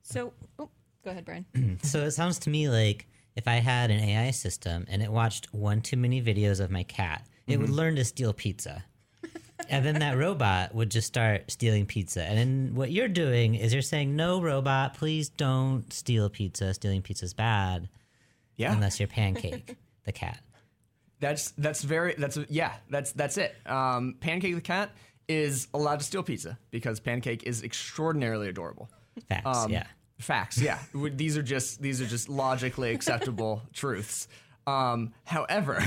So, 0.02 0.32
oh, 0.58 0.68
go 1.04 1.10
ahead, 1.10 1.24
Brian. 1.24 1.46
so 1.82 2.00
it 2.00 2.12
sounds 2.12 2.38
to 2.40 2.50
me 2.50 2.68
like 2.68 3.06
if 3.36 3.48
I 3.48 3.54
had 3.56 3.90
an 3.90 4.00
AI 4.00 4.30
system 4.30 4.84
and 4.88 5.02
it 5.02 5.10
watched 5.10 5.52
one 5.52 5.80
too 5.80 5.96
many 5.96 6.22
videos 6.22 6.60
of 6.60 6.70
my 6.70 6.84
cat, 6.84 7.26
it 7.46 7.58
would 7.58 7.70
learn 7.70 7.96
to 7.96 8.04
steal 8.04 8.32
pizza. 8.32 8.84
and 9.68 9.84
then 9.84 9.98
that 9.98 10.16
robot 10.16 10.74
would 10.74 10.90
just 10.90 11.06
start 11.06 11.50
stealing 11.50 11.86
pizza. 11.86 12.22
And 12.22 12.38
then 12.38 12.74
what 12.74 12.92
you're 12.92 13.08
doing 13.08 13.54
is 13.54 13.72
you're 13.72 13.82
saying, 13.82 14.14
no, 14.14 14.40
robot, 14.40 14.94
please 14.94 15.28
don't 15.28 15.90
steal 15.92 16.28
pizza. 16.28 16.74
Stealing 16.74 17.02
pizza 17.02 17.24
is 17.24 17.34
bad. 17.34 17.88
Yeah. 18.56 18.72
Unless 18.72 19.00
you're 19.00 19.08
Pancake, 19.08 19.76
the 20.04 20.12
cat. 20.12 20.40
That's 21.20 21.52
that's 21.52 21.82
very 21.82 22.14
that's 22.18 22.38
yeah 22.48 22.72
that's 22.90 23.12
that's 23.12 23.38
it. 23.38 23.54
Um, 23.66 24.16
Pancake 24.20 24.54
the 24.54 24.60
cat 24.60 24.90
is 25.28 25.68
allowed 25.72 26.00
to 26.00 26.04
steal 26.04 26.22
pizza 26.22 26.58
because 26.70 27.00
Pancake 27.00 27.44
is 27.44 27.62
extraordinarily 27.62 28.48
adorable. 28.48 28.90
Facts, 29.28 29.46
Um, 29.46 29.70
yeah. 29.70 29.86
Facts, 30.18 30.60
yeah. 30.60 30.78
These 30.94 31.36
are 31.38 31.42
just 31.42 31.80
these 31.80 32.00
are 32.00 32.06
just 32.06 32.28
logically 32.28 32.92
acceptable 32.92 33.62
truths. 33.72 34.28
Um, 34.66 35.12
however, 35.24 35.82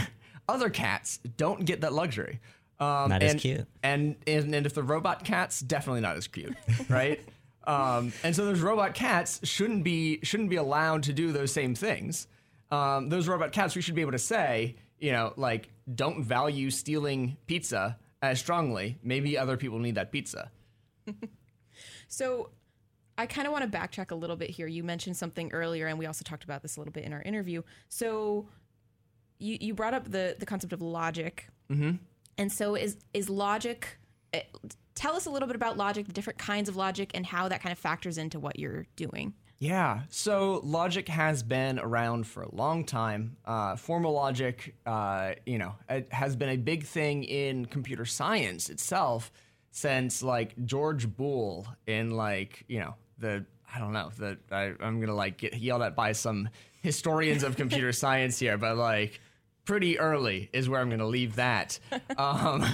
other 0.50 0.70
cats 0.70 1.18
don't 1.38 1.66
get 1.66 1.82
that 1.82 1.94
luxury. 1.94 2.40
Um, 2.80 3.10
Not 3.10 3.24
as 3.24 3.42
cute. 3.42 3.66
And, 3.82 4.16
and 4.28 4.54
and 4.54 4.66
if 4.66 4.74
the 4.76 4.84
robot 4.84 5.24
cats, 5.24 5.60
definitely 5.62 6.02
not 6.02 6.16
as 6.18 6.28
cute, 6.28 6.56
right? 6.90 7.20
um, 7.66 8.14
and 8.24 8.36
so 8.36 8.46
those 8.46 8.62
robot 8.62 8.94
cats 8.94 9.40
shouldn't 9.44 9.84
be 9.84 10.20
shouldn't 10.24 10.50
be 10.50 10.56
allowed 10.58 11.04
to 11.04 11.14
do 11.14 11.32
those 11.32 11.52
same 11.52 11.74
things. 11.76 12.28
Um, 12.70 13.10
those 13.10 13.28
robot 13.28 13.52
cats, 13.52 13.76
we 13.76 13.82
should 13.82 13.96
be 13.96 14.02
able 14.02 14.12
to 14.12 14.20
say, 14.20 14.76
you 15.00 15.12
know, 15.12 15.34
like 15.38 15.70
don't 15.94 16.24
value 16.24 16.70
stealing 16.70 17.38
pizza 17.48 17.98
as 18.22 18.40
strongly. 18.40 18.98
Maybe 19.04 19.38
other 19.38 19.58
people 19.58 19.80
need 19.80 19.96
that 19.96 20.12
pizza. 20.12 20.52
So 22.08 22.50
I 23.18 23.26
kind 23.26 23.48
of 23.48 23.54
want 23.54 23.70
to 23.70 23.78
backtrack 23.78 24.12
a 24.12 24.16
little 24.16 24.36
bit 24.36 24.50
here. 24.50 24.68
You 24.68 24.84
mentioned 24.84 25.18
something 25.18 25.52
earlier, 25.52 25.88
and 25.88 25.98
we 26.00 26.06
also 26.06 26.24
talked 26.24 26.44
about 26.44 26.62
this 26.62 26.78
a 26.78 26.80
little 26.80 26.92
bit 26.94 27.04
in 27.04 27.14
our 27.14 27.22
interview. 27.22 27.64
So 27.90 28.48
you 29.40 29.58
you 29.60 29.74
brought 29.74 29.94
up 29.94 30.10
the 30.10 30.36
the 30.40 30.46
concept 30.46 30.74
of 30.74 30.82
logic, 30.82 31.48
mm-hmm. 31.70 31.98
and 32.38 32.52
so 32.52 32.76
is 32.76 32.98
is 33.14 33.30
logic. 33.30 33.98
eh, 34.34 34.42
Tell 34.96 35.16
us 35.16 35.28
a 35.28 35.30
little 35.30 35.48
bit 35.48 35.56
about 35.56 35.78
logic, 35.78 36.08
the 36.08 36.14
different 36.14 36.40
kinds 36.40 36.68
of 36.70 36.76
logic, 36.76 37.12
and 37.14 37.26
how 37.26 37.48
that 37.50 37.62
kind 37.62 37.72
of 37.72 37.78
factors 37.78 38.18
into 38.18 38.40
what 38.40 38.58
you're 38.58 38.88
doing. 38.96 39.34
Yeah, 39.60 40.02
so 40.10 40.62
logic 40.64 41.08
has 41.08 41.42
been 41.42 41.80
around 41.80 42.28
for 42.28 42.44
a 42.44 42.56
long 42.56 42.86
time. 42.86 43.38
Uh, 43.44 43.76
formal 43.76 44.14
logic, 44.14 44.76
uh, 44.86 45.32
you 45.48 45.58
know, 45.58 45.74
it 45.90 46.14
has 46.14 46.36
been 46.36 46.50
a 46.50 46.58
big 46.58 46.84
thing 46.84 47.24
in 47.24 47.66
computer 47.66 48.06
science 48.06 48.70
itself 48.70 49.32
since 49.72 50.22
like 50.22 50.54
George 50.66 51.08
Boole 51.08 51.68
in 51.88 52.12
like 52.12 52.64
you 52.68 52.80
know 52.80 52.96
the 53.18 53.46
I 53.74 53.80
don't 53.80 53.94
know 53.94 54.12
the 54.18 54.38
I, 54.52 54.74
I'm 54.80 55.00
gonna 55.00 55.16
like 55.16 55.38
get 55.38 55.56
yelled 55.58 55.82
at 55.82 55.96
by 55.96 56.12
some 56.12 56.50
historians 56.82 57.44
of 57.44 57.56
computer 57.58 57.92
science 58.04 58.38
here, 58.38 58.58
but 58.58 58.78
like 58.78 59.20
pretty 59.66 59.98
early 60.00 60.50
is 60.54 60.70
where 60.70 60.82
I'm 60.82 60.90
gonna 60.90 61.08
leave 61.08 61.36
that. 61.36 61.80
Um, 62.18 62.66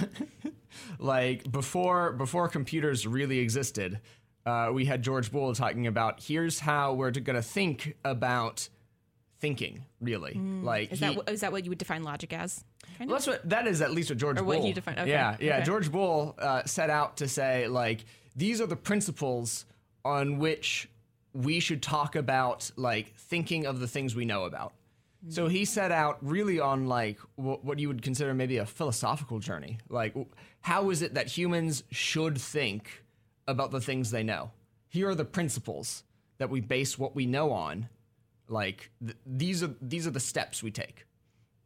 like 0.98 1.50
before 1.50 2.12
before 2.12 2.48
computers 2.48 3.06
really 3.06 3.38
existed 3.38 4.00
uh, 4.46 4.70
we 4.72 4.84
had 4.84 5.02
George 5.02 5.30
Boole 5.32 5.54
talking 5.54 5.86
about 5.86 6.22
here's 6.22 6.60
how 6.60 6.92
we're 6.94 7.10
going 7.10 7.36
to 7.36 7.42
think 7.42 7.96
about 8.04 8.68
thinking. 9.40 9.84
Really, 10.00 10.34
like 10.34 10.90
Mm. 10.90 10.92
Is 10.92 11.00
he- 11.00 11.14
that 11.14 11.40
that 11.40 11.52
what 11.52 11.64
you 11.64 11.70
would 11.70 11.78
define 11.78 12.02
logic 12.02 12.32
as? 12.32 12.64
Well, 13.00 13.08
that's 13.08 13.26
what 13.26 13.48
that 13.48 13.66
is. 13.66 13.80
At 13.80 13.92
least 13.92 14.10
what 14.10 14.18
George 14.18 14.38
Or 14.38 14.42
Boole. 14.42 14.56
what 14.58 14.64
he 14.64 14.72
defined- 14.72 14.98
okay, 15.00 15.10
Yeah, 15.10 15.36
yeah. 15.40 15.56
okay. 15.56 15.64
George 15.64 15.90
Boole 15.90 16.34
uh, 16.38 16.64
set 16.64 16.90
out 16.90 17.16
to 17.18 17.28
say 17.28 17.66
like 17.68 18.04
these 18.36 18.60
are 18.60 18.66
the 18.66 18.76
principles 18.76 19.64
on 20.04 20.38
which 20.38 20.88
we 21.32 21.58
should 21.60 21.82
talk 21.82 22.14
about 22.14 22.70
like 22.76 23.14
thinking 23.16 23.66
of 23.66 23.80
the 23.80 23.88
things 23.88 24.14
we 24.14 24.24
know 24.24 24.44
about. 24.44 24.72
So 25.30 25.48
he 25.48 25.64
set 25.64 25.90
out 25.90 26.18
really 26.20 26.60
on 26.60 26.86
like 26.86 27.18
wh- 27.36 27.64
what 27.64 27.78
you 27.78 27.88
would 27.88 28.02
consider 28.02 28.34
maybe 28.34 28.58
a 28.58 28.66
philosophical 28.66 29.38
journey. 29.38 29.78
Like, 29.88 30.12
w- 30.12 30.28
how 30.60 30.90
is 30.90 31.00
it 31.00 31.14
that 31.14 31.28
humans 31.28 31.82
should 31.90 32.38
think 32.38 33.02
about 33.46 33.70
the 33.70 33.80
things 33.80 34.10
they 34.10 34.22
know? 34.22 34.50
Here 34.88 35.08
are 35.08 35.14
the 35.14 35.24
principles 35.24 36.04
that 36.38 36.50
we 36.50 36.60
base 36.60 36.98
what 36.98 37.14
we 37.14 37.26
know 37.26 37.52
on. 37.52 37.88
Like 38.48 38.90
th- 39.00 39.16
these 39.26 39.62
are 39.62 39.74
these 39.80 40.06
are 40.06 40.10
the 40.10 40.20
steps 40.20 40.62
we 40.62 40.70
take, 40.70 41.06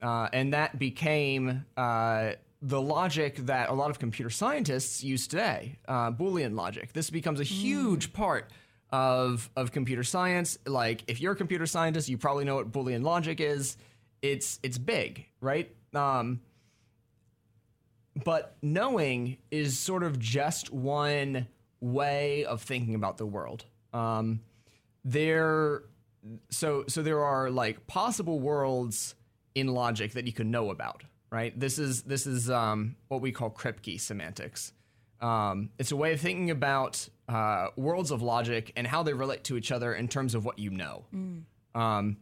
uh, 0.00 0.28
and 0.32 0.54
that 0.54 0.78
became 0.78 1.64
uh, 1.76 2.32
the 2.62 2.80
logic 2.80 3.36
that 3.46 3.68
a 3.68 3.72
lot 3.72 3.90
of 3.90 3.98
computer 3.98 4.30
scientists 4.30 5.02
use 5.02 5.26
today, 5.26 5.78
uh, 5.88 6.10
Boolean 6.12 6.54
logic. 6.54 6.92
This 6.92 7.10
becomes 7.10 7.40
a 7.40 7.44
huge 7.44 8.12
part 8.12 8.50
of 8.90 9.50
of 9.56 9.72
computer 9.72 10.04
science. 10.04 10.58
Like 10.66 11.02
if 11.08 11.20
you're 11.20 11.32
a 11.32 11.36
computer 11.36 11.66
scientist, 11.66 12.08
you 12.08 12.16
probably 12.16 12.44
know 12.44 12.56
what 12.56 12.70
Boolean 12.70 13.02
logic 13.02 13.40
is. 13.40 13.76
It's 14.22 14.60
it's 14.62 14.78
big, 14.78 15.26
right? 15.40 15.74
Um, 15.94 16.40
but 18.24 18.56
knowing 18.62 19.38
is 19.50 19.78
sort 19.78 20.02
of 20.02 20.18
just 20.18 20.72
one 20.72 21.46
way 21.80 22.44
of 22.44 22.62
thinking 22.62 22.94
about 22.94 23.18
the 23.18 23.26
world. 23.26 23.64
Um, 23.92 24.40
there, 25.04 25.82
so 26.50 26.84
so 26.88 27.02
there 27.02 27.24
are 27.24 27.50
like 27.50 27.86
possible 27.86 28.40
worlds 28.40 29.14
in 29.54 29.68
logic 29.68 30.12
that 30.12 30.26
you 30.26 30.32
can 30.32 30.50
know 30.50 30.70
about, 30.70 31.04
right? 31.30 31.58
This 31.58 31.78
is 31.78 32.02
this 32.02 32.26
is 32.26 32.50
um, 32.50 32.96
what 33.08 33.20
we 33.20 33.32
call 33.32 33.50
Kripke 33.50 34.00
semantics. 34.00 34.72
Um, 35.20 35.70
it's 35.78 35.90
a 35.90 35.96
way 35.96 36.12
of 36.12 36.20
thinking 36.20 36.50
about 36.50 37.08
uh, 37.28 37.68
worlds 37.76 38.10
of 38.10 38.22
logic 38.22 38.72
and 38.76 38.86
how 38.86 39.02
they 39.02 39.12
relate 39.12 39.44
to 39.44 39.56
each 39.56 39.72
other 39.72 39.92
in 39.94 40.08
terms 40.08 40.34
of 40.34 40.44
what 40.44 40.58
you 40.58 40.70
know. 40.70 41.04
Um, 41.74 42.16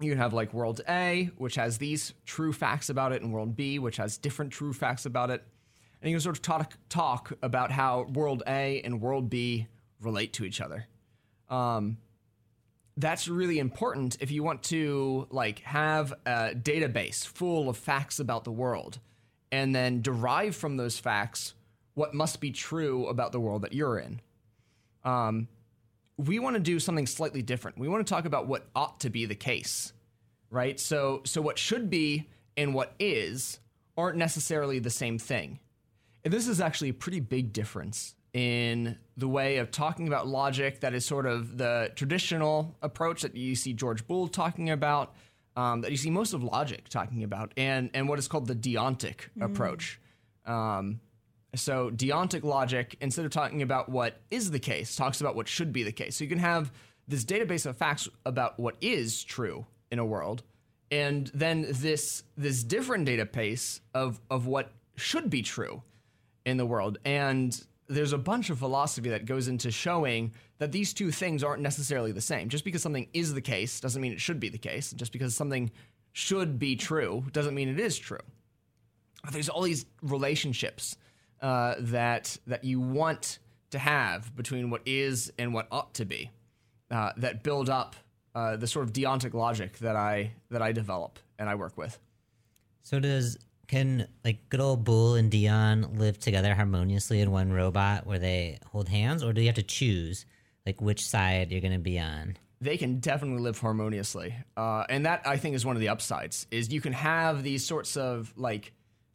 you 0.00 0.16
have 0.16 0.32
like 0.32 0.52
world 0.52 0.80
A, 0.88 1.30
which 1.38 1.56
has 1.56 1.78
these 1.78 2.14
true 2.24 2.52
facts 2.52 2.88
about 2.88 3.12
it, 3.12 3.22
and 3.22 3.32
world 3.32 3.56
B, 3.56 3.78
which 3.78 3.96
has 3.96 4.16
different 4.18 4.52
true 4.52 4.72
facts 4.72 5.06
about 5.06 5.30
it. 5.30 5.44
And 6.00 6.10
you 6.10 6.16
can 6.16 6.20
sort 6.20 6.36
of 6.36 6.42
talk, 6.42 6.74
talk 6.88 7.32
about 7.42 7.70
how 7.70 8.02
world 8.02 8.42
A 8.46 8.80
and 8.82 9.00
world 9.00 9.28
B 9.30 9.66
relate 10.00 10.32
to 10.34 10.44
each 10.44 10.60
other. 10.60 10.86
Um, 11.50 11.98
that's 12.96 13.28
really 13.28 13.58
important 13.58 14.16
if 14.20 14.30
you 14.30 14.42
want 14.42 14.62
to 14.64 15.26
like 15.30 15.60
have 15.60 16.12
a 16.26 16.52
database 16.54 17.26
full 17.26 17.68
of 17.68 17.76
facts 17.76 18.18
about 18.18 18.44
the 18.44 18.52
world 18.52 18.98
and 19.50 19.74
then 19.74 20.02
derive 20.02 20.54
from 20.54 20.76
those 20.76 20.98
facts 20.98 21.54
what 21.94 22.14
must 22.14 22.40
be 22.40 22.50
true 22.50 23.06
about 23.06 23.32
the 23.32 23.40
world 23.40 23.62
that 23.62 23.72
you're 23.72 23.98
in. 23.98 24.20
Um, 25.04 25.48
we 26.16 26.38
want 26.38 26.54
to 26.54 26.60
do 26.60 26.78
something 26.80 27.06
slightly 27.06 27.42
different. 27.42 27.78
We 27.78 27.88
want 27.88 28.06
to 28.06 28.12
talk 28.12 28.24
about 28.24 28.46
what 28.46 28.66
ought 28.74 29.00
to 29.00 29.10
be 29.10 29.26
the 29.26 29.34
case 29.34 29.92
right? 30.50 30.78
So 30.78 31.22
so 31.24 31.40
what 31.40 31.58
should 31.58 31.90
be 31.90 32.28
and 32.56 32.74
what 32.74 32.94
is 32.98 33.60
aren't 33.96 34.16
necessarily 34.16 34.78
the 34.78 34.90
same 34.90 35.18
thing. 35.18 35.58
And 36.24 36.32
this 36.32 36.48
is 36.48 36.60
actually 36.60 36.90
a 36.90 36.94
pretty 36.94 37.20
big 37.20 37.52
difference 37.52 38.14
in 38.32 38.98
the 39.16 39.28
way 39.28 39.56
of 39.56 39.70
talking 39.70 40.06
about 40.06 40.26
logic 40.26 40.80
that 40.80 40.94
is 40.94 41.04
sort 41.04 41.26
of 41.26 41.56
the 41.56 41.90
traditional 41.94 42.76
approach 42.82 43.22
that 43.22 43.36
you 43.36 43.54
see 43.54 43.72
George 43.72 44.06
Boole 44.06 44.28
talking 44.28 44.70
about, 44.70 45.14
um, 45.56 45.80
that 45.80 45.90
you 45.90 45.96
see 45.96 46.10
most 46.10 46.34
of 46.34 46.42
logic 46.42 46.88
talking 46.88 47.24
about, 47.24 47.52
and, 47.56 47.90
and 47.94 48.08
what 48.08 48.18
is 48.18 48.28
called 48.28 48.46
the 48.46 48.54
deontic 48.54 49.22
approach. 49.40 50.00
Um, 50.46 51.00
so, 51.54 51.90
deontic 51.90 52.44
logic, 52.44 52.96
instead 53.00 53.24
of 53.24 53.30
talking 53.30 53.62
about 53.62 53.88
what 53.88 54.20
is 54.30 54.50
the 54.50 54.58
case, 54.58 54.94
talks 54.94 55.20
about 55.20 55.34
what 55.34 55.48
should 55.48 55.72
be 55.72 55.82
the 55.82 55.92
case. 55.92 56.16
So, 56.16 56.24
you 56.24 56.30
can 56.30 56.38
have 56.38 56.70
this 57.06 57.24
database 57.24 57.64
of 57.64 57.76
facts 57.76 58.08
about 58.26 58.60
what 58.60 58.76
is 58.80 59.24
true 59.24 59.66
in 59.90 59.98
a 59.98 60.04
world, 60.04 60.42
and 60.90 61.30
then 61.34 61.66
this 61.70 62.22
this 62.36 62.62
different 62.62 63.08
database 63.08 63.80
of 63.94 64.20
of 64.30 64.46
what 64.46 64.72
should 64.96 65.30
be 65.30 65.40
true 65.40 65.82
in 66.48 66.56
the 66.56 66.66
world. 66.66 66.98
And 67.04 67.60
there's 67.88 68.12
a 68.12 68.18
bunch 68.18 68.50
of 68.50 68.58
philosophy 68.58 69.10
that 69.10 69.24
goes 69.24 69.48
into 69.48 69.70
showing 69.70 70.32
that 70.58 70.72
these 70.72 70.92
two 70.92 71.10
things 71.10 71.42
aren't 71.42 71.62
necessarily 71.62 72.12
the 72.12 72.20
same. 72.20 72.48
Just 72.48 72.64
because 72.64 72.82
something 72.82 73.08
is 73.12 73.32
the 73.32 73.40
case 73.40 73.80
doesn't 73.80 74.00
mean 74.00 74.12
it 74.12 74.20
should 74.20 74.40
be 74.40 74.48
the 74.48 74.58
case. 74.58 74.92
Just 74.92 75.12
because 75.12 75.34
something 75.34 75.70
should 76.12 76.58
be 76.58 76.76
true 76.76 77.24
doesn't 77.32 77.54
mean 77.54 77.68
it 77.68 77.80
is 77.80 77.98
true. 77.98 78.18
There's 79.30 79.48
all 79.48 79.62
these 79.62 79.86
relationships 80.02 80.96
uh, 81.40 81.74
that 81.78 82.36
that 82.46 82.64
you 82.64 82.80
want 82.80 83.38
to 83.70 83.78
have 83.78 84.34
between 84.34 84.70
what 84.70 84.82
is 84.86 85.32
and 85.38 85.52
what 85.52 85.68
ought 85.70 85.94
to 85.94 86.04
be 86.04 86.30
uh, 86.90 87.12
that 87.16 87.42
build 87.42 87.68
up 87.68 87.96
uh, 88.34 88.56
the 88.56 88.66
sort 88.66 88.86
of 88.86 88.92
deontic 88.92 89.34
logic 89.34 89.78
that 89.78 89.96
I 89.96 90.32
that 90.50 90.62
I 90.62 90.72
develop 90.72 91.18
and 91.38 91.48
I 91.48 91.54
work 91.54 91.76
with. 91.76 91.98
So 92.82 93.00
does 93.00 93.38
can 93.68 94.08
like 94.24 94.48
good 94.48 94.60
old 94.60 94.84
Boole 94.84 95.14
and 95.14 95.30
Dion 95.30 95.98
live 95.98 96.18
together 96.18 96.54
harmoniously 96.54 97.20
in 97.20 97.30
one 97.30 97.52
robot 97.52 98.06
where 98.06 98.18
they 98.18 98.58
hold 98.72 98.88
hands, 98.88 99.22
or 99.22 99.32
do 99.32 99.40
you 99.40 99.46
have 99.46 99.56
to 99.56 99.62
choose 99.62 100.26
like 100.66 100.80
which 100.80 101.06
side 101.06 101.52
you're 101.52 101.60
gonna 101.60 101.78
be 101.78 101.98
on? 101.98 102.36
they 102.60 102.76
can 102.76 102.98
definitely 102.98 103.40
live 103.40 103.58
harmoniously 103.58 104.34
uh, 104.56 104.84
and 104.88 105.06
that 105.06 105.22
i 105.26 105.36
think 105.36 105.54
is 105.54 105.64
one 105.64 105.76
of 105.76 105.80
the 105.80 105.88
upsides 105.88 106.46
is 106.50 106.72
you 106.72 106.80
can 106.80 106.92
have 106.92 107.42
these 107.42 107.64
sorts 107.64 107.96
of 107.96 108.32
like 108.36 108.72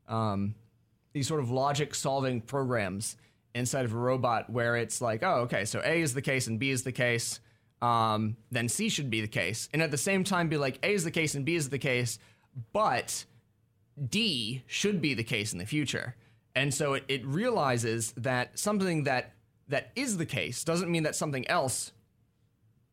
um, 0.07 0.55
these 1.13 1.27
sort 1.27 1.39
of 1.39 1.49
logic 1.49 1.95
solving 1.95 2.41
programs 2.41 3.15
inside 3.55 3.85
of 3.85 3.93
a 3.93 3.97
robot 3.97 4.49
where 4.49 4.75
it's 4.75 5.01
like 5.01 5.23
oh 5.23 5.41
okay 5.41 5.65
so 5.65 5.81
a 5.83 6.01
is 6.01 6.13
the 6.13 6.21
case 6.21 6.47
and 6.47 6.59
b 6.59 6.69
is 6.69 6.83
the 6.83 6.91
case 6.91 7.39
um, 7.81 8.37
then 8.51 8.69
c 8.69 8.89
should 8.89 9.09
be 9.09 9.21
the 9.21 9.27
case 9.27 9.69
and 9.73 9.81
at 9.81 9.91
the 9.91 9.97
same 9.97 10.23
time 10.23 10.47
be 10.47 10.57
like 10.57 10.79
a 10.83 10.93
is 10.93 11.03
the 11.03 11.11
case 11.11 11.35
and 11.35 11.45
b 11.45 11.55
is 11.55 11.69
the 11.69 11.79
case 11.79 12.19
but 12.71 13.25
d 14.09 14.63
should 14.67 15.01
be 15.01 15.13
the 15.13 15.23
case 15.23 15.53
in 15.53 15.59
the 15.59 15.65
future 15.65 16.15
and 16.55 16.73
so 16.73 16.93
it, 16.93 17.03
it 17.07 17.25
realizes 17.25 18.13
that 18.17 18.57
something 18.57 19.03
that 19.03 19.33
that 19.67 19.91
is 19.95 20.17
the 20.17 20.25
case 20.25 20.63
doesn't 20.63 20.91
mean 20.91 21.03
that 21.03 21.15
something 21.15 21.47
else 21.47 21.91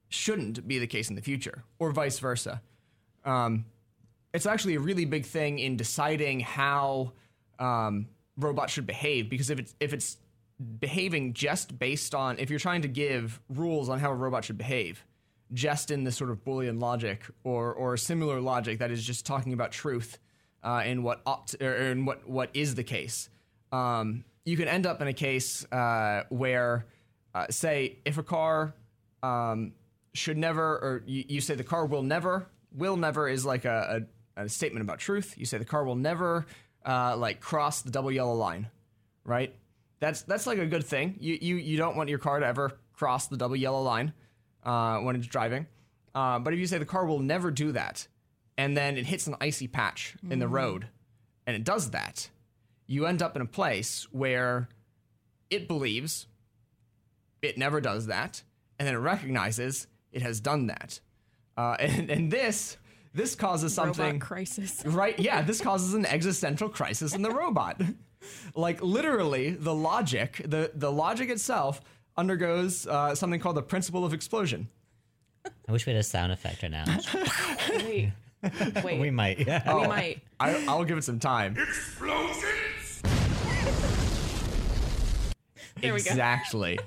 shouldn't 0.09 0.67
be 0.67 0.79
the 0.79 0.87
case 0.87 1.11
in 1.11 1.17
the 1.17 1.23
future, 1.23 1.65
or 1.79 1.93
vice 1.93 2.19
versa. 2.19 2.63
Um, 3.25 3.67
it's 4.33 4.47
actually 4.47 4.77
a 4.77 4.81
really 4.81 5.05
big 5.05 5.27
thing 5.27 5.59
in 5.59 5.77
deciding 5.77 6.41
how 6.41 7.13
um, 7.59 8.09
robots 8.37 8.73
should 8.73 8.87
behave 8.87 9.29
because 9.29 9.51
if 9.51 9.59
it's 9.59 9.75
if 9.81 9.93
it's 9.93 10.17
behaving 10.79 11.33
just 11.33 11.79
based 11.79 12.15
on 12.15 12.39
if 12.39 12.51
you're 12.51 12.59
trying 12.59 12.83
to 12.83 12.89
give 12.89 13.41
rules 13.49 13.89
on 13.89 13.99
how 13.99 14.11
a 14.11 14.15
robot 14.15 14.45
should 14.45 14.59
behave, 14.59 15.05
just 15.53 15.91
in 15.91 16.05
this 16.05 16.17
sort 16.17 16.31
of 16.31 16.45
Boolean 16.45 16.81
logic 16.81 17.25
or 17.45 17.75
or 17.75 17.97
similar 17.97 18.41
logic 18.41 18.79
that 18.79 18.91
is 18.91 19.05
just 19.05 19.27
talking 19.27 19.53
about 19.53 19.73
truth 19.73 20.19
uh, 20.63 20.83
in 20.85 21.03
what 21.03 21.25
to, 21.49 21.67
or 21.67 21.75
in 21.75 22.05
what 22.05 22.29
what 22.29 22.51
is 22.55 22.75
the 22.75 22.85
case, 22.85 23.29
um, 23.73 24.25
you 24.45 24.57
can 24.57 24.69
end 24.69 24.87
up 24.87 25.01
in 25.01 25.09
a 25.09 25.13
case 25.13 25.65
uh, 25.73 26.25
where, 26.29 26.87
uh, 27.35 27.47
say, 27.51 27.99
if 28.05 28.19
a 28.19 28.23
car 28.23 28.75
um, 29.23 29.73
should 30.15 30.37
never, 30.37 30.63
or 30.63 31.03
you, 31.07 31.25
you 31.29 31.41
say 31.41 31.55
the 31.55 31.65
car 31.65 31.87
will 31.87 32.03
never, 32.03 32.47
will 32.75 32.97
never 32.97 33.29
is 33.29 33.45
like 33.45 33.65
a, 33.65 34.07
a, 34.37 34.43
a 34.43 34.49
statement 34.49 34.83
about 34.83 34.99
truth. 34.99 35.35
You 35.37 35.45
say 35.45 35.59
the 35.59 35.65
car 35.65 35.85
will 35.85 35.97
never 35.97 36.47
uh, 36.85 37.17
like 37.17 37.41
cross 37.41 37.83
the 37.83 37.91
double 37.91 38.11
yellow 38.11 38.35
line, 38.35 38.69
right? 39.25 39.55
That's 40.01 40.23
that's 40.23 40.47
like 40.47 40.59
a 40.59 40.67
good 40.67 40.85
thing. 40.85 41.17
You 41.21 41.39
you 41.41 41.57
you 41.57 41.77
don't 41.77 41.97
want 41.97 42.09
your 42.09 42.19
car 42.19 42.41
to 42.41 42.47
ever 42.47 42.79
cross 42.95 43.29
the 43.29 43.37
double 43.37 43.57
yellow 43.57 43.83
line 43.83 44.13
uh, 44.65 44.99
when 44.99 45.17
it's 45.17 45.27
driving. 45.27 45.67
Uh, 46.15 46.39
but 46.39 46.53
if 46.53 46.59
you 46.59 46.67
say 46.67 46.79
the 46.79 46.85
car 46.85 47.07
will 47.07 47.21
never 47.21 47.51
do 47.51 47.73
that, 47.73 48.07
and 48.61 48.77
then 48.77 48.99
it 48.99 49.07
hits 49.07 49.27
an 49.27 49.37
icy 49.41 49.67
patch 49.67 50.17
in 50.29 50.39
the 50.39 50.47
road, 50.47 50.89
and 51.47 51.57
it 51.57 51.65
does 51.65 51.93
that, 51.93 52.29
you 52.87 53.07
end 53.07 53.23
up 53.23 53.35
in 53.35 53.41
a 53.41 53.47
place 53.47 54.07
where 54.13 54.69
it 55.49 55.67
believes 55.67 56.27
it 57.41 57.57
never 57.57 57.81
does 57.81 58.09
that, 58.09 58.43
and 58.79 58.87
then 58.87 58.95
it 58.95 58.99
recognizes 58.99 59.87
it 60.13 60.21
has 60.21 60.41
done 60.41 60.67
that. 60.67 61.01
Uh, 61.57 61.75
and, 61.81 62.11
and 62.11 62.31
this 62.31 62.77
this 63.15 63.35
causes 63.35 63.73
something 63.73 64.05
Robot 64.05 64.21
crisis. 64.21 64.83
right 64.87 65.19
yeah 65.19 65.43
this 65.43 65.61
causes 65.61 65.95
an 65.95 66.07
existential 66.07 66.69
crisis 66.69 67.13
in 67.13 67.23
the 67.23 67.31
robot 67.31 67.81
like 68.55 68.81
literally 68.83 69.51
the 69.51 69.75
logic 69.75 70.41
the 70.45 70.71
the 70.77 70.93
logic 70.93 71.29
itself 71.29 71.81
undergoes 72.17 72.87
uh, 72.87 73.13
something 73.17 73.41
called 73.41 73.57
the 73.57 73.63
principle 73.63 74.05
of 74.05 74.15
explosion 74.15 74.69
I 75.45 75.73
wish 75.73 75.87
we 75.87 75.93
had 75.93 76.01
a 76.01 76.05
sound 76.05 76.33
effect 76.33 76.63
right 76.63 76.71
now. 76.71 76.85
Wait, 78.43 78.75
wait. 78.85 79.01
we 79.01 79.11
might. 79.11 79.47
Yeah. 79.47 79.63
we 79.75 79.85
oh. 79.85 79.89
might. 79.89 80.21
I, 80.39 80.65
i'll 80.69 80.85
give 80.85 80.97
it 80.99 81.05
some 81.05 81.19
time 81.19 81.55
There 85.81 85.95
we 85.95 86.03
go. 86.03 86.11
exactly 86.11 86.79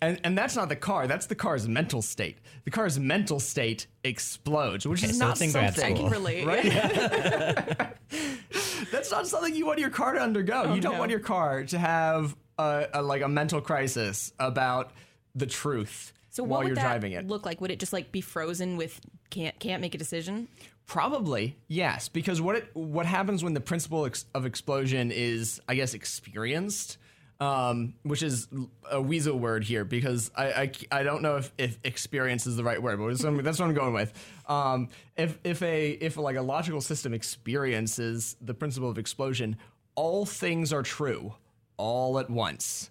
and 0.00 0.20
and 0.24 0.36
that's 0.36 0.56
not 0.56 0.68
the 0.68 0.76
car 0.76 1.06
that's 1.06 1.26
the 1.26 1.34
car's 1.34 1.68
mental 1.68 2.02
state 2.02 2.38
the 2.64 2.70
car's 2.70 2.98
mental 2.98 3.40
state 3.40 3.86
explodes 4.04 4.86
which 4.86 5.02
Okay, 5.02 5.10
is 5.10 5.18
so 5.18 5.24
not 5.26 5.40
it's 5.40 5.52
something 5.52 5.84
I 5.84 5.92
can 5.92 6.10
relate. 6.10 6.46
right 6.46 6.64
that's 8.92 9.10
not 9.10 9.26
something 9.26 9.54
you 9.54 9.66
want 9.66 9.78
your 9.78 9.90
car 9.90 10.14
to 10.14 10.20
undergo 10.20 10.64
oh, 10.66 10.74
you 10.74 10.80
don't 10.80 10.94
no. 10.94 10.98
want 10.98 11.10
your 11.10 11.20
car 11.20 11.64
to 11.64 11.78
have 11.78 12.36
a, 12.58 12.86
a 12.94 13.02
like 13.02 13.22
a 13.22 13.28
mental 13.28 13.60
crisis 13.60 14.32
about 14.38 14.92
the 15.34 15.46
truth 15.46 16.12
So 16.34 16.42
what 16.42 16.50
while 16.50 16.58
would 16.58 16.66
you're 16.66 16.74
that 16.74 16.82
driving 16.82 17.12
it 17.12 17.28
look 17.28 17.46
like? 17.46 17.60
Would 17.60 17.70
it 17.70 17.78
just 17.78 17.92
like 17.92 18.10
be 18.10 18.20
frozen 18.20 18.76
with 18.76 19.00
can't 19.30 19.56
can't 19.60 19.80
make 19.80 19.94
a 19.94 19.98
decision? 19.98 20.48
Probably 20.84 21.56
yes, 21.68 22.08
because 22.08 22.40
what 22.40 22.56
it 22.56 22.70
what 22.74 23.06
happens 23.06 23.44
when 23.44 23.54
the 23.54 23.60
principle 23.60 24.04
ex- 24.04 24.24
of 24.34 24.44
explosion 24.44 25.12
is, 25.12 25.60
I 25.68 25.76
guess, 25.76 25.94
experienced, 25.94 26.98
um, 27.38 27.94
which 28.02 28.24
is 28.24 28.48
a 28.90 29.00
weasel 29.00 29.38
word 29.38 29.62
here 29.62 29.84
because 29.84 30.32
I, 30.36 30.44
I, 30.44 30.72
I 30.90 31.02
don't 31.04 31.22
know 31.22 31.36
if, 31.36 31.52
if 31.56 31.78
experience 31.84 32.48
is 32.48 32.56
the 32.56 32.64
right 32.64 32.82
word, 32.82 32.98
but 32.98 33.44
that's 33.44 33.60
what 33.60 33.66
I'm 33.66 33.74
going 33.74 33.94
with. 33.94 34.12
Um, 34.48 34.88
if 35.16 35.38
if 35.44 35.62
a 35.62 35.90
if 35.90 36.16
like 36.16 36.34
a 36.34 36.42
logical 36.42 36.80
system 36.80 37.14
experiences 37.14 38.34
the 38.40 38.54
principle 38.54 38.90
of 38.90 38.98
explosion, 38.98 39.56
all 39.94 40.26
things 40.26 40.72
are 40.72 40.82
true 40.82 41.32
all 41.76 42.18
at 42.18 42.28
once. 42.28 42.90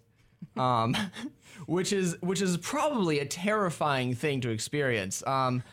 Um, 0.55 0.95
which 1.65 1.93
is 1.93 2.17
which 2.21 2.41
is 2.41 2.57
probably 2.57 3.19
a 3.19 3.25
terrifying 3.25 4.15
thing 4.15 4.41
to 4.41 4.49
experience. 4.49 5.25
Um, 5.25 5.63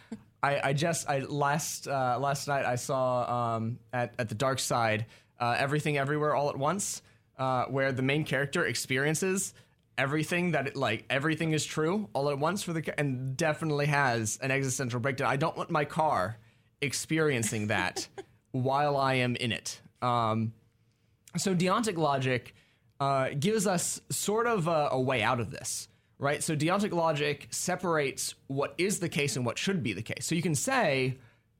I, 0.42 0.70
I 0.70 0.72
just 0.72 1.08
I 1.08 1.20
last 1.20 1.88
uh, 1.88 2.18
last 2.20 2.48
night 2.48 2.64
I 2.64 2.76
saw 2.76 3.56
um, 3.56 3.78
at 3.92 4.14
at 4.18 4.28
the 4.28 4.34
dark 4.34 4.58
side 4.58 5.06
uh, 5.38 5.56
everything 5.58 5.98
everywhere 5.98 6.34
all 6.34 6.50
at 6.50 6.56
once, 6.56 7.02
uh, 7.38 7.64
where 7.66 7.92
the 7.92 8.02
main 8.02 8.24
character 8.24 8.64
experiences 8.66 9.54
everything 10.00 10.52
that 10.52 10.66
it, 10.66 10.76
like 10.76 11.04
everything 11.10 11.52
is 11.52 11.64
true 11.66 12.08
all 12.14 12.30
at 12.30 12.38
once 12.38 12.62
for 12.62 12.72
the 12.72 12.98
and 12.98 13.36
definitely 13.36 13.84
has 13.84 14.38
an 14.40 14.50
existential 14.50 14.98
breakdown. 14.98 15.28
I 15.28 15.36
don't 15.36 15.56
want 15.56 15.70
my 15.70 15.84
car 15.84 16.38
experiencing 16.80 17.66
that 17.66 18.08
while 18.52 18.96
I 18.96 19.14
am 19.14 19.36
in 19.36 19.52
it. 19.52 19.80
Um, 20.00 20.54
so 21.36 21.54
deontic 21.54 21.98
logic 21.98 22.54
uh, 23.00 23.30
gives 23.38 23.66
us 23.66 24.00
sort 24.10 24.46
of 24.46 24.68
a, 24.68 24.90
a 24.92 25.00
way 25.00 25.22
out 25.22 25.40
of 25.40 25.50
this, 25.50 25.88
right? 26.18 26.42
So 26.42 26.54
deontic 26.54 26.92
logic 26.92 27.48
separates 27.50 28.34
what 28.46 28.74
is 28.76 29.00
the 29.00 29.08
case 29.08 29.36
and 29.36 29.46
what 29.46 29.58
should 29.58 29.82
be 29.82 29.94
the 29.94 30.02
case. 30.02 30.26
So 30.26 30.34
you 30.34 30.42
can 30.42 30.54
say 30.54 31.16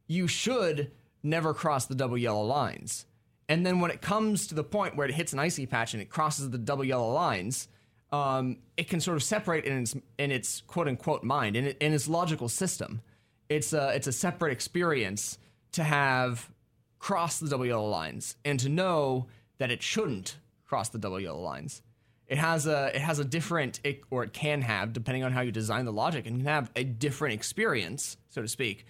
you 0.06 0.28
should 0.28 0.92
never 1.22 1.54
cross 1.54 1.86
the 1.86 1.94
double 1.94 2.18
yellow 2.18 2.44
lines. 2.44 3.06
And 3.48 3.64
then 3.66 3.80
when 3.80 3.90
it 3.90 4.00
comes 4.00 4.46
to 4.48 4.54
the 4.54 4.62
point 4.62 4.96
where 4.96 5.08
it 5.08 5.14
hits 5.14 5.32
an 5.32 5.38
icy 5.38 5.66
patch 5.66 5.94
and 5.94 6.02
it 6.02 6.10
crosses 6.10 6.50
the 6.50 6.58
double 6.58 6.84
yellow 6.84 7.10
lines, 7.10 7.68
um, 8.12 8.58
it 8.76 8.88
can 8.88 9.00
sort 9.00 9.16
of 9.16 9.22
separate 9.22 9.64
in 9.64 9.78
its 9.82 9.96
in 10.18 10.30
its 10.30 10.60
quote 10.62 10.88
unquote 10.88 11.24
mind 11.24 11.56
in, 11.56 11.66
in 11.66 11.92
its 11.92 12.08
logical 12.08 12.48
system. 12.48 13.00
It's 13.48 13.72
a 13.72 13.88
it's 13.94 14.06
a 14.06 14.12
separate 14.12 14.52
experience 14.52 15.38
to 15.72 15.84
have 15.84 16.50
crossed 16.98 17.40
the 17.40 17.48
double 17.48 17.66
yellow 17.66 17.88
lines 17.88 18.36
and 18.44 18.60
to 18.60 18.68
know 18.68 19.26
that 19.58 19.70
it 19.70 19.82
shouldn't 19.82 20.36
cross 20.70 20.88
the 20.88 20.98
double 20.98 21.18
yellow 21.18 21.40
lines. 21.40 21.82
It 22.28 22.38
has 22.38 22.68
a 22.68 22.94
it 22.94 23.00
has 23.00 23.18
a 23.18 23.24
different 23.24 23.80
it, 23.82 24.02
or 24.08 24.22
it 24.22 24.32
can 24.32 24.62
have 24.62 24.92
depending 24.92 25.24
on 25.24 25.32
how 25.32 25.40
you 25.40 25.50
design 25.50 25.84
the 25.84 25.92
logic 25.92 26.26
and 26.26 26.36
can 26.36 26.46
have 26.46 26.70
a 26.76 26.84
different 26.84 27.34
experience, 27.34 28.16
so 28.28 28.40
to 28.40 28.46
speak, 28.46 28.86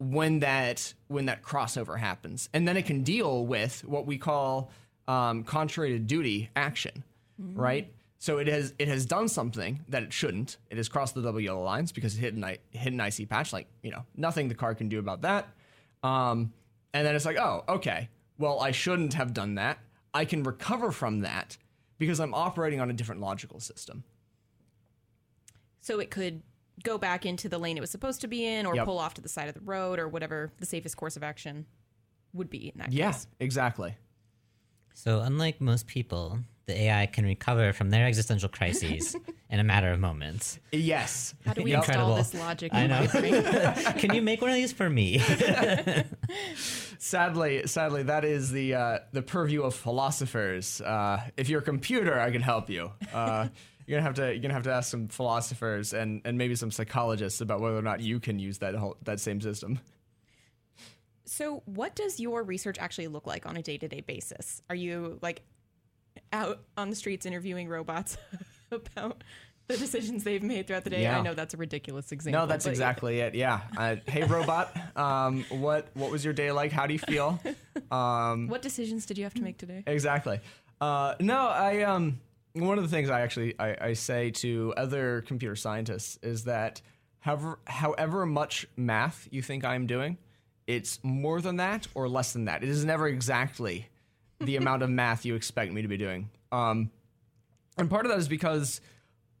when 0.00 0.40
that 0.40 0.92
when 1.06 1.26
that 1.26 1.44
crossover 1.44 1.96
happens, 2.00 2.48
and 2.52 2.66
then 2.66 2.76
it 2.76 2.86
can 2.86 3.04
deal 3.04 3.46
with 3.46 3.84
what 3.84 4.04
we 4.04 4.18
call 4.18 4.72
um, 5.06 5.44
contrary 5.44 5.90
to 5.92 6.00
duty 6.00 6.50
action, 6.56 7.04
right? 7.38 7.92
So 8.18 8.38
it 8.38 8.48
has 8.48 8.74
it 8.80 8.88
has 8.88 9.06
done 9.06 9.28
something 9.28 9.84
that 9.88 10.02
it 10.02 10.12
shouldn't. 10.12 10.56
It 10.68 10.76
has 10.76 10.88
crossed 10.88 11.14
the 11.14 11.22
double 11.22 11.40
yellow 11.40 11.62
lines 11.62 11.92
because 11.92 12.18
it 12.18 12.20
hit 12.20 12.34
an 12.34 12.42
I- 12.42 12.58
hit 12.72 12.92
an 12.92 13.00
IC 13.00 13.28
patch. 13.28 13.52
Like 13.52 13.68
you 13.82 13.92
know, 13.92 14.04
nothing 14.16 14.48
the 14.48 14.56
car 14.56 14.74
can 14.74 14.88
do 14.88 14.98
about 14.98 15.22
that. 15.22 15.48
Um, 16.02 16.52
and 16.92 17.06
then 17.06 17.14
it's 17.14 17.24
like, 17.24 17.38
oh, 17.38 17.62
okay. 17.68 18.08
Well, 18.38 18.58
I 18.60 18.72
shouldn't 18.72 19.14
have 19.14 19.32
done 19.32 19.54
that. 19.54 19.78
I 20.14 20.24
can 20.24 20.42
recover 20.42 20.90
from 20.92 21.20
that 21.20 21.56
because 21.98 22.20
I'm 22.20 22.34
operating 22.34 22.80
on 22.80 22.90
a 22.90 22.92
different 22.92 23.20
logical 23.20 23.60
system. 23.60 24.04
So 25.80 25.98
it 26.00 26.10
could 26.10 26.42
go 26.84 26.98
back 26.98 27.26
into 27.26 27.48
the 27.48 27.58
lane 27.58 27.76
it 27.76 27.80
was 27.80 27.90
supposed 27.90 28.20
to 28.22 28.28
be 28.28 28.44
in, 28.46 28.66
or 28.66 28.74
Yep. 28.74 28.84
pull 28.84 28.98
off 28.98 29.14
to 29.14 29.20
the 29.20 29.28
side 29.28 29.48
of 29.48 29.54
the 29.54 29.60
road, 29.60 29.98
or 29.98 30.08
whatever 30.08 30.52
the 30.58 30.66
safest 30.66 30.96
course 30.96 31.16
of 31.16 31.22
action 31.22 31.66
would 32.32 32.48
be 32.50 32.68
in 32.68 32.78
that 32.78 32.92
Yeah, 32.92 33.12
case. 33.12 33.26
exactly. 33.40 33.96
So, 34.94 35.20
unlike 35.20 35.60
most 35.60 35.86
people, 35.86 36.40
the 36.66 36.80
AI 36.82 37.06
can 37.06 37.24
recover 37.24 37.72
from 37.72 37.90
their 37.90 38.06
existential 38.06 38.48
crises 38.48 39.16
in 39.50 39.58
a 39.60 39.64
matter 39.64 39.90
of 39.90 39.98
moments. 40.00 40.58
Yes. 40.70 41.34
How 41.44 41.54
do 41.54 41.62
we 41.62 41.72
Yep. 41.72 41.84
install 41.88 42.14
this 42.14 42.34
logic? 42.34 42.72
I 42.72 42.82
in 42.84 42.90
know. 42.90 43.06
Can 43.98 44.14
you 44.14 44.22
make 44.22 44.40
one 44.40 44.50
of 44.50 44.56
these 44.56 44.72
for 44.72 44.88
me? 44.88 45.18
Sadly, 46.98 47.66
sadly, 47.66 48.04
that 48.04 48.24
is 48.24 48.52
the 48.52 48.74
uh, 48.74 48.98
the 49.12 49.22
purview 49.22 49.62
of 49.62 49.74
philosophers. 49.74 50.80
Uh, 50.80 51.20
if 51.36 51.48
you're 51.48 51.60
a 51.60 51.64
computer, 51.64 52.18
I 52.18 52.30
can 52.30 52.42
help 52.42 52.70
you. 52.70 52.92
Uh, 53.12 53.48
you're 53.86 53.98
gonna 53.98 54.06
have 54.06 54.14
to 54.14 54.32
you're 54.32 54.40
gonna 54.40 54.54
have 54.54 54.62
to 54.64 54.72
ask 54.72 54.88
some 54.90 55.08
philosophers 55.08 55.92
and, 55.92 56.22
and 56.24 56.38
maybe 56.38 56.54
some 56.54 56.70
psychologists 56.70 57.40
about 57.40 57.60
whether 57.60 57.76
or 57.76 57.82
not 57.82 58.00
you 58.00 58.20
can 58.20 58.38
use 58.38 58.58
that 58.58 58.76
whole 58.76 58.96
that 59.02 59.18
same 59.18 59.40
system. 59.40 59.80
So, 61.24 61.62
what 61.66 61.96
does 61.96 62.20
your 62.20 62.42
research 62.44 62.76
actually 62.78 63.08
look 63.08 63.26
like 63.26 63.46
on 63.46 63.56
a 63.56 63.62
day 63.62 63.78
to 63.78 63.88
day 63.88 64.00
basis? 64.00 64.62
Are 64.70 64.76
you 64.76 65.18
like 65.22 65.42
out 66.32 66.60
on 66.76 66.90
the 66.90 66.96
streets 66.96 67.26
interviewing 67.26 67.68
robots 67.68 68.16
about 68.70 69.22
the 69.68 69.76
decisions 69.76 70.24
they've 70.24 70.42
made 70.42 70.66
throughout 70.66 70.84
the 70.84 70.90
day? 70.90 71.02
Yeah. 71.02 71.18
I 71.18 71.22
know 71.22 71.34
that's 71.34 71.54
a 71.54 71.56
ridiculous 71.56 72.10
example. 72.12 72.40
No, 72.42 72.46
that's 72.46 72.66
exactly 72.66 73.20
it. 73.20 73.34
Yeah. 73.34 73.60
Uh, 73.76 73.96
hey, 74.06 74.24
robot. 74.24 74.76
Um, 74.96 75.44
what 75.50 75.88
what 75.94 76.10
was 76.10 76.24
your 76.24 76.34
day 76.34 76.50
like? 76.52 76.72
How 76.72 76.86
do 76.86 76.92
you 76.92 76.98
feel? 76.98 77.40
Um, 77.90 78.48
What 78.48 78.62
decisions 78.62 79.04
did 79.04 79.18
you 79.18 79.24
have 79.24 79.34
to 79.34 79.42
make 79.42 79.58
today? 79.58 79.82
Exactly. 79.86 80.40
Uh, 80.80 81.14
no, 81.20 81.46
I 81.48 81.82
um 81.82 82.20
one 82.54 82.78
of 82.78 82.84
the 82.84 82.90
things 82.90 83.10
I 83.10 83.20
actually 83.20 83.54
I, 83.58 83.76
I 83.80 83.92
say 83.94 84.30
to 84.30 84.72
other 84.76 85.22
computer 85.26 85.56
scientists 85.56 86.18
is 86.22 86.44
that 86.44 86.80
however 87.20 87.58
however 87.66 88.24
much 88.26 88.66
math 88.76 89.28
you 89.30 89.42
think 89.42 89.64
I'm 89.64 89.86
doing, 89.86 90.16
it's 90.66 91.00
more 91.02 91.40
than 91.42 91.56
that 91.56 91.86
or 91.94 92.08
less 92.08 92.32
than 92.32 92.46
that. 92.46 92.62
It 92.62 92.68
is 92.70 92.84
never 92.84 93.06
exactly 93.08 93.88
the 94.44 94.56
amount 94.56 94.82
of 94.82 94.90
math 94.90 95.24
you 95.24 95.34
expect 95.34 95.72
me 95.72 95.82
to 95.82 95.88
be 95.88 95.96
doing. 95.96 96.28
Um, 96.50 96.90
and 97.78 97.88
part 97.88 98.04
of 98.06 98.12
that 98.12 98.18
is 98.18 98.28
because 98.28 98.80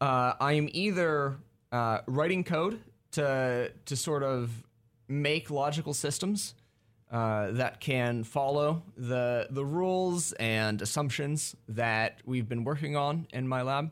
uh, 0.00 0.34
I 0.40 0.54
am 0.54 0.68
either 0.72 1.36
uh, 1.70 1.98
writing 2.06 2.44
code 2.44 2.80
to 3.12 3.70
to 3.84 3.96
sort 3.96 4.22
of 4.22 4.50
make 5.08 5.50
logical 5.50 5.92
systems 5.94 6.54
uh, 7.10 7.50
that 7.52 7.80
can 7.80 8.24
follow 8.24 8.82
the 8.96 9.46
the 9.50 9.64
rules 9.64 10.32
and 10.32 10.80
assumptions 10.80 11.54
that 11.68 12.20
we've 12.24 12.48
been 12.48 12.64
working 12.64 12.96
on 12.96 13.26
in 13.32 13.46
my 13.46 13.62
lab, 13.62 13.90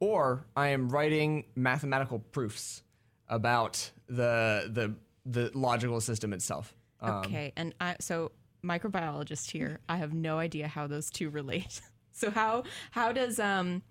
or 0.00 0.44
I 0.54 0.68
am 0.68 0.90
writing 0.90 1.44
mathematical 1.56 2.18
proofs 2.18 2.82
about 3.28 3.90
the 4.08 4.70
the 4.70 4.94
the 5.24 5.50
logical 5.54 6.00
system 6.00 6.32
itself. 6.32 6.74
Um, 7.00 7.14
Okay, 7.24 7.52
and 7.56 7.74
I, 7.80 7.96
so 8.00 8.32
microbiologist 8.64 9.50
here. 9.50 9.80
I 9.88 9.96
have 9.96 10.12
no 10.12 10.38
idea 10.38 10.68
how 10.68 10.86
those 10.86 11.10
two 11.10 11.30
relate. 11.40 11.80
so 12.12 12.30
how 12.30 12.64
how 12.90 13.12
does 13.12 13.38
um, 13.38 13.82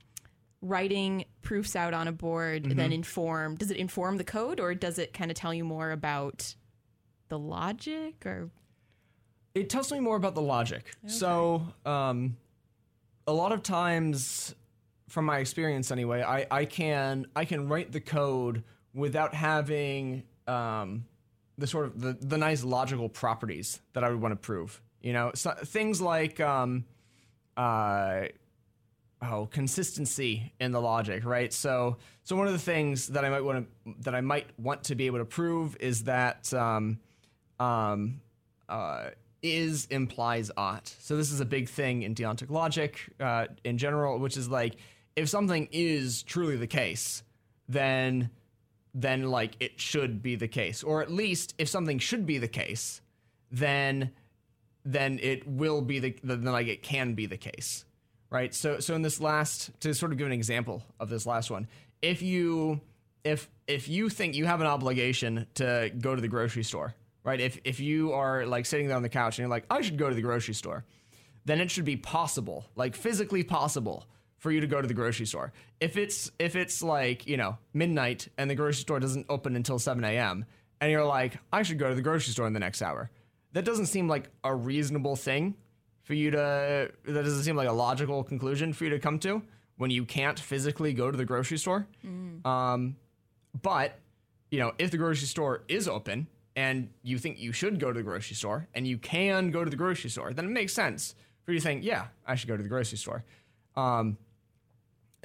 writing 0.62 1.26
proofs 1.42 1.76
out 1.76 1.94
on 1.94 2.08
a 2.08 2.12
board 2.12 2.64
Mm-hmm. 2.64 2.78
then 2.78 2.92
inform? 2.92 3.56
Does 3.56 3.72
it 3.72 3.78
inform 3.78 4.18
the 4.18 4.24
code, 4.24 4.60
or 4.60 4.74
does 4.76 4.98
it 5.00 5.14
kind 5.14 5.32
of 5.32 5.38
tell 5.38 5.54
you 5.54 5.64
more 5.64 5.92
about 5.92 6.56
the 7.30 7.38
logic? 7.40 8.26
Or 8.26 8.50
it 9.56 9.70
tells 9.70 9.92
me 9.92 10.00
more 10.00 10.16
about 10.18 10.36
the 10.36 10.42
logic. 10.42 10.96
So, 11.08 11.66
um, 11.86 12.38
a 13.26 13.34
lot 13.34 13.52
of 13.52 13.64
times, 13.64 14.54
from 15.10 15.26
my 15.26 15.40
experience 15.40 15.90
anyway, 15.92 16.22
I, 16.22 16.46
I 16.52 16.66
can 16.66 17.26
I 17.36 17.46
can 17.46 17.68
write 17.68 17.92
the 17.92 18.00
code 18.00 18.64
without 18.94 19.34
having 19.34 20.24
um, 20.48 21.06
the 21.58 21.68
sort 21.68 21.86
of 21.86 22.00
the, 22.00 22.18
the 22.20 22.38
nice 22.38 22.64
logical 22.64 23.10
properties 23.10 23.80
that 23.94 24.04
I 24.04 24.10
would 24.10 24.22
want 24.22 24.34
to 24.34 24.36
prove. 24.38 24.82
You 25.02 25.14
know, 25.14 25.32
so, 25.36 25.52
things 25.52 26.02
like 26.02 26.40
um, 26.40 26.86
uh, 27.56 28.26
oh 29.22 29.48
consistency 29.48 30.54
in 30.60 30.72
the 30.72 30.82
logic, 30.82 31.26
right? 31.26 31.52
So 31.52 31.98
so 32.24 32.36
one 32.36 32.48
of 32.48 32.54
the 32.54 32.60
things 32.60 33.08
that 33.08 33.26
I 33.26 33.30
might 33.30 33.44
want 33.44 33.68
to 33.86 33.94
that 34.02 34.16
I 34.16 34.22
might 34.22 34.48
want 34.60 34.84
to 34.86 34.96
be 34.96 35.06
able 35.06 35.20
to 35.20 35.26
prove 35.26 35.78
is 35.80 36.04
that 36.04 36.54
um, 36.54 37.00
um, 37.60 38.22
uh, 38.70 39.10
is 39.42 39.86
implies 39.86 40.52
ought. 40.58 40.88
So 41.00 41.18
this 41.18 41.32
is 41.32 41.40
a 41.40 41.46
big 41.46 41.70
thing 41.70 42.04
in 42.04 42.16
deontic 42.16 42.50
logic 42.50 43.00
uh, 43.20 43.48
in 43.64 43.78
general, 43.78 44.20
which 44.20 44.38
is 44.38 44.50
like 44.50 44.76
if 45.16 45.30
something 45.30 45.68
is 45.72 46.24
truly 46.24 46.58
the 46.58 46.68
case, 46.68 47.24
then 47.68 48.30
then 49.00 49.30
like 49.30 49.56
it 49.60 49.80
should 49.80 50.24
be 50.24 50.36
the 50.36 50.48
case, 50.48 50.84
or 50.84 51.04
at 51.04 51.12
least 51.12 51.54
if 51.60 51.70
something 51.70 52.00
should 52.00 52.26
be 52.26 52.40
the 52.40 52.48
case, 52.48 53.02
then 53.52 54.12
then 54.84 55.20
it 55.22 55.48
will 55.48 55.82
be 55.82 56.00
the 56.00 56.16
then 56.24 56.44
like 56.44 56.68
it 56.68 56.82
can 56.82 57.14
be 57.14 57.28
the 57.28 57.38
case, 57.38 57.86
right? 58.32 58.56
So 58.56 58.80
so 58.80 58.96
in 58.96 59.04
this 59.04 59.22
last 59.22 59.70
to 59.82 59.94
sort 59.94 60.12
of 60.12 60.18
give 60.18 60.26
an 60.26 60.34
example 60.34 60.82
of 61.00 61.10
this 61.10 61.28
last 61.28 61.52
one, 61.52 61.68
if 62.02 62.24
you 62.24 62.82
if 63.24 63.48
if 63.68 63.88
you 63.88 64.10
think 64.10 64.34
you 64.34 64.46
have 64.46 64.62
an 64.62 64.68
obligation 64.68 65.46
to 65.56 65.92
go 66.02 66.16
to 66.16 66.22
the 66.22 66.28
grocery 66.28 66.64
store, 66.64 66.96
right? 67.24 67.40
If 67.40 67.60
if 67.66 67.80
you 67.80 68.14
are 68.14 68.48
like 68.48 68.66
sitting 68.66 68.88
there 68.88 68.98
on 68.98 69.04
the 69.04 69.10
couch 69.10 69.38
and 69.38 69.44
you're 69.44 69.50
like, 69.50 69.66
I 69.70 69.82
should 69.82 69.98
go 69.98 70.10
to 70.10 70.16
the 70.16 70.22
grocery 70.22 70.56
store, 70.56 70.86
then 71.46 71.62
it 71.62 71.70
should 71.70 71.86
be 71.86 71.98
possible, 71.98 72.66
like 72.76 72.96
physically 72.96 73.44
possible 73.44 74.08
for 74.38 74.52
you 74.52 74.62
to 74.62 74.68
go 74.68 74.82
to 74.82 74.88
the 74.88 74.94
grocery 74.94 75.26
store. 75.26 75.52
If 75.80 75.98
it's 75.98 76.32
if 76.40 76.56
it's 76.56 76.82
like, 76.84 77.28
you 77.28 77.38
know, 77.38 77.58
midnight 77.74 78.28
and 78.38 78.50
the 78.50 78.56
grocery 78.56 78.82
store 78.82 79.00
doesn't 79.00 79.26
open 79.30 79.56
until 79.56 79.80
7 79.80 80.04
a.m. 80.04 80.46
and 80.80 80.92
you're 80.92 81.06
like, 81.06 81.38
I 81.52 81.64
should 81.64 81.80
go 81.80 81.90
to 81.90 81.96
the 81.96 82.02
grocery 82.02 82.34
store 82.34 82.48
in 82.48 82.54
the 82.54 82.60
next 82.60 82.82
hour. 82.82 83.10
That 83.54 83.66
doesn't 83.66 83.88
seem 83.88 84.08
like 84.08 84.30
a 84.44 84.54
reasonable 84.54 85.16
thing 85.16 85.56
for 86.04 86.14
you 86.14 86.32
to 86.32 86.92
that 87.06 87.24
doesn't 87.24 87.44
seem 87.44 87.56
like 87.56 87.68
a 87.68 87.74
logical 87.74 88.24
conclusion 88.24 88.74
for 88.74 88.84
you 88.86 88.92
to 88.92 89.00
come 89.00 89.20
to 89.20 89.42
when 89.78 89.92
you 89.92 90.06
can't 90.06 90.40
physically 90.40 90.94
go 90.94 91.12
to 91.12 91.18
the 91.18 91.26
grocery 91.26 91.58
store. 91.58 91.88
Um, 92.46 92.96
but 93.62 94.00
you 94.52 94.60
know, 94.60 94.74
if 94.78 94.92
the 94.92 94.98
grocery 94.98 95.28
store 95.28 95.64
is 95.68 95.88
open 95.88 96.28
and 96.56 96.90
you 97.02 97.18
think 97.18 97.40
you 97.40 97.52
should 97.52 97.80
go 97.80 97.92
to 97.92 97.98
the 97.98 98.04
grocery 98.04 98.36
store 98.36 98.68
and 98.74 98.88
you 98.88 98.98
can 98.98 99.52
go 99.52 99.64
to 99.64 99.70
the 99.70 99.76
grocery 99.76 100.10
store, 100.10 100.32
then 100.34 100.46
it 100.46 100.52
makes 100.52 100.74
sense 100.74 101.16
for 101.44 101.52
you 101.52 101.60
to 101.60 101.64
think, 101.64 101.84
yeah, 101.84 102.08
I 102.26 102.36
should 102.36 102.48
go 102.48 102.56
to 102.58 102.64
the 102.64 102.70
grocery 102.70 102.98
store. 102.98 103.24
Um, 103.76 104.18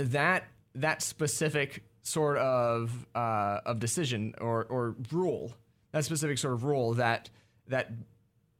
that 0.04 0.44
that 0.74 1.02
specific 1.02 1.84
sort 2.02 2.38
of 2.38 3.06
uh, 3.14 3.60
of 3.64 3.78
decision 3.78 4.34
or 4.40 4.64
or 4.64 4.96
rule, 5.10 5.54
that 5.92 6.04
specific 6.04 6.38
sort 6.38 6.54
of 6.54 6.64
rule 6.64 6.94
that 6.94 7.30
that 7.68 7.90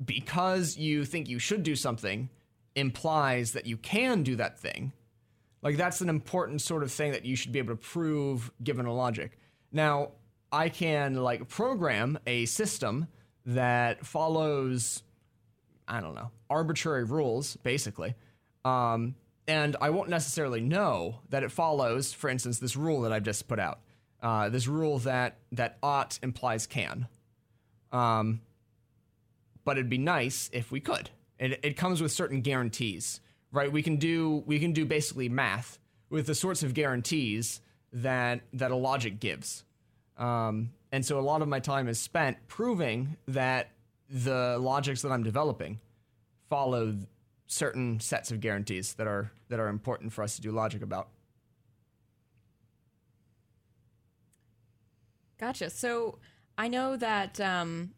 because 0.05 0.76
you 0.76 1.05
think 1.05 1.28
you 1.28 1.38
should 1.38 1.62
do 1.62 1.76
something 1.76 2.28
implies 2.74 3.52
that 3.52 3.66
you 3.66 3.76
can 3.76 4.22
do 4.22 4.37
that 4.37 4.59
thing. 4.59 4.92
Like 5.62 5.76
that's 5.76 6.00
an 6.00 6.09
important 6.09 6.61
sort 6.61 6.83
of 6.83 6.90
thing 6.90 7.12
that 7.12 7.24
you 7.24 7.37
should 7.37 7.52
be 7.52 7.59
able 7.59 7.74
to 7.74 7.81
prove 7.81 8.50
given 8.62 8.87
a 8.87 8.94
logic. 8.94 9.38
Now, 9.70 10.11
I 10.50 10.68
can 10.68 11.14
like 11.14 11.48
program 11.48 12.18
a 12.26 12.46
system 12.46 13.07
that 13.46 14.05
follows 14.05 15.02
I 15.88 16.00
don't 16.00 16.14
know, 16.14 16.31
arbitrary 16.48 17.05
rules 17.05 17.57
basically. 17.57 18.14
Um, 18.64 19.14
and 19.46 19.76
I 19.81 19.90
won't 19.90 20.09
necessarily 20.09 20.61
know 20.61 21.20
that 21.31 21.42
it 21.42 21.50
follows, 21.50 22.12
for 22.12 22.31
instance, 22.31 22.59
this 22.59 22.76
rule 22.76 23.02
that 23.02 23.12
I've 23.12 23.24
just 23.24 23.48
put 23.48 23.59
out. 23.59 23.81
Uh, 24.22 24.48
this 24.48 24.68
rule 24.68 24.98
that 25.00 25.38
that 25.50 25.78
ought 25.83 26.18
implies 26.22 26.66
can. 26.66 27.09
Um, 27.90 28.40
but 29.64 29.76
it'd 29.76 29.90
be 29.90 29.98
nice 29.98 30.48
if 30.52 30.70
we 30.70 30.81
could. 30.81 31.11
It, 31.38 31.59
it 31.62 31.76
comes 31.76 32.00
with 32.00 32.12
certain 32.12 32.40
guarantees, 32.40 33.20
right? 33.50 33.70
We 33.70 33.83
can 33.83 33.96
do 33.96 34.44
we 34.46 34.61
can 34.61 34.72
do 34.72 34.85
basically 34.85 35.28
math 35.28 35.78
with 36.09 36.26
the 36.26 36.35
sorts 36.35 36.62
of 36.62 36.74
guarantees 36.74 37.61
that 37.92 38.42
that 38.52 38.70
a 38.70 38.76
logic 38.76 39.18
gives. 39.18 39.64
Um, 40.16 40.70
and 40.92 41.05
so 41.05 41.18
a 41.18 41.20
lot 41.20 41.42
of 41.42 41.48
my 41.48 41.59
time 41.59 41.88
is 41.88 41.98
spent 41.98 42.37
proving 42.46 43.16
that 43.26 43.70
the 44.09 44.59
logics 44.61 45.02
that 45.02 45.11
I'm 45.11 45.22
developing 45.22 45.81
follow 46.48 46.94
certain 47.53 48.01
sets 48.01 48.31
of 48.31 48.41
guarantees 48.41 48.95
that 48.95 49.07
are 49.07 49.31
that 49.49 49.61
are 49.61 49.69
important 49.69 50.12
for 50.12 50.23
us 50.25 50.37
to 50.37 50.43
do 50.43 50.51
logic 50.51 50.83
about. 50.83 51.09
Gotcha. 55.38 55.71
So 55.71 56.19
I 56.57 56.69
know 56.69 56.97
that 56.97 57.41
um, 57.41 57.93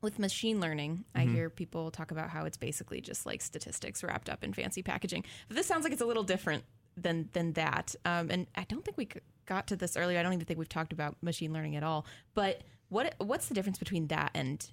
with 0.00 0.18
machine 0.18 0.60
learning, 0.60 1.04
I 1.14 1.24
Mm-hmm. 1.24 1.34
hear 1.34 1.50
people 1.50 1.90
talk 1.90 2.10
about 2.10 2.30
how 2.30 2.44
it's 2.44 2.56
basically 2.56 3.00
just 3.00 3.26
like 3.26 3.42
statistics 3.42 4.02
wrapped 4.02 4.28
up 4.28 4.42
in 4.44 4.52
fancy 4.52 4.82
packaging. 4.82 5.24
But 5.48 5.56
this 5.56 5.66
sounds 5.66 5.84
like 5.84 5.92
it's 5.92 6.02
a 6.02 6.06
little 6.06 6.24
different 6.24 6.64
than 6.96 7.28
than 7.32 7.52
that. 7.54 7.94
Um, 8.04 8.30
and 8.30 8.46
I 8.54 8.64
don't 8.64 8.84
think 8.84 8.96
we 8.96 9.08
got 9.46 9.66
to 9.68 9.76
this 9.76 9.96
earlier. 9.96 10.18
I 10.18 10.22
don't 10.22 10.32
even 10.32 10.46
think 10.46 10.58
we've 10.58 10.68
talked 10.68 10.92
about 10.92 11.16
machine 11.22 11.52
learning 11.52 11.76
at 11.76 11.82
all. 11.82 12.06
But 12.34 12.62
what 12.88 13.14
what's 13.18 13.48
the 13.48 13.54
difference 13.54 13.78
between 13.78 14.08
that 14.08 14.30
and 14.34 14.66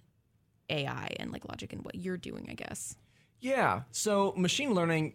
AI 0.69 1.15
and 1.19 1.31
like 1.31 1.45
logic 1.49 1.73
and 1.73 1.83
what 1.83 1.95
you're 1.95 2.17
doing? 2.17 2.47
I 2.49 2.53
guess. 2.53 2.95
Yeah. 3.41 3.81
So 3.91 4.33
machine 4.37 4.73
learning 4.73 5.13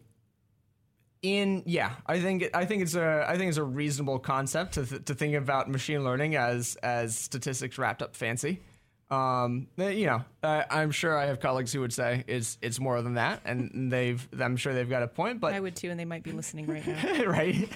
in 1.22 1.62
yeah, 1.66 1.92
I 2.06 2.20
think 2.20 2.44
I 2.54 2.64
think 2.66 2.82
it's 2.82 2.94
a 2.94 3.24
I 3.26 3.36
think 3.36 3.48
it's 3.48 3.58
a 3.58 3.64
reasonable 3.64 4.18
concept 4.18 4.74
to 4.74 4.86
th- 4.86 5.04
to 5.06 5.14
think 5.14 5.34
about 5.34 5.70
machine 5.70 6.04
learning 6.04 6.36
as 6.36 6.76
as 6.82 7.16
statistics 7.16 7.78
wrapped 7.78 8.02
up 8.02 8.14
fancy. 8.14 8.60
Um, 9.08 9.68
eh, 9.78 9.90
you 9.90 10.06
know, 10.06 10.24
uh, 10.42 10.64
I'm 10.68 10.90
sure 10.90 11.16
I 11.16 11.26
have 11.26 11.38
colleagues 11.38 11.72
who 11.72 11.80
would 11.80 11.92
say 11.92 12.24
it's 12.26 12.58
it's 12.60 12.80
more 12.80 13.00
than 13.02 13.14
that, 13.14 13.40
and 13.44 13.90
they've 13.90 14.26
I'm 14.38 14.56
sure 14.56 14.74
they've 14.74 14.90
got 14.90 15.02
a 15.02 15.08
point, 15.08 15.40
but 15.40 15.54
I 15.54 15.60
would 15.60 15.76
too, 15.76 15.90
and 15.90 15.98
they 15.98 16.04
might 16.04 16.24
be 16.24 16.32
listening 16.32 16.66
right 16.66 16.86
now. 16.86 17.24
right? 17.26 17.68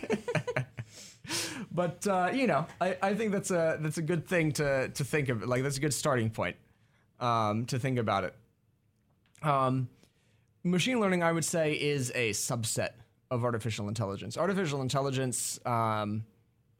but 1.73 2.07
uh, 2.07 2.31
you 2.33 2.47
know, 2.47 2.67
I, 2.81 2.97
I 3.01 3.15
think 3.15 3.33
that's 3.33 3.51
a 3.53 3.79
that's 3.81 3.99
a 3.99 4.03
good 4.03 4.27
thing 4.27 4.53
to 4.53 4.89
to 4.89 5.05
think 5.05 5.29
of. 5.29 5.47
Like 5.47 5.63
that's 5.63 5.77
a 5.77 5.81
good 5.81 5.95
starting 5.95 6.31
point 6.31 6.57
um, 7.21 7.67
to 7.67 7.79
think 7.79 7.99
about 7.99 8.25
it. 8.25 8.35
Um, 9.43 9.89
machine 10.63 11.01
learning, 11.01 11.23
I 11.23 11.33
would 11.33 11.45
say, 11.45 11.73
is 11.73 12.11
a 12.15 12.31
subset 12.31 12.91
of 13.31 13.45
artificial 13.45 13.89
intelligence. 13.89 14.37
Artificial 14.37 14.83
intelligence, 14.83 15.61
um, 15.65 16.25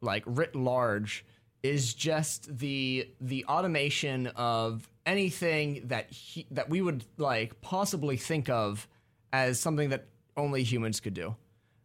like 0.01 0.23
writ 0.25 0.55
large, 0.55 1.25
is 1.63 1.93
just 1.93 2.57
the 2.57 3.07
the 3.19 3.45
automation 3.45 4.27
of 4.27 4.89
anything 5.05 5.83
that 5.85 6.11
he, 6.11 6.47
that 6.51 6.69
we 6.69 6.81
would 6.81 7.03
like 7.17 7.61
possibly 7.61 8.17
think 8.17 8.49
of 8.49 8.87
as 9.31 9.59
something 9.59 9.89
that 9.89 10.07
only 10.37 10.63
humans 10.63 10.99
could 10.99 11.13
do. 11.13 11.35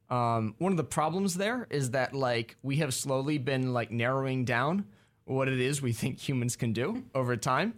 Um, 0.09 0.55
one 0.59 0.73
of 0.73 0.77
the 0.77 0.85
problems 0.85 1.35
there 1.35 1.67
is 1.71 1.91
that 1.91 2.15
like 2.15 2.57
we 2.63 2.77
have 2.77 2.95
slowly 2.95 3.39
been 3.39 3.73
like 3.73 3.91
narrowing 3.91 4.45
down 4.45 4.87
what 5.25 5.49
it 5.49 5.61
is 5.61 5.83
we 5.83 5.93
think 5.93 6.19
humans 6.19 6.57
can 6.57 6.73
do 6.73 7.05
over 7.15 7.37
time. 7.37 7.75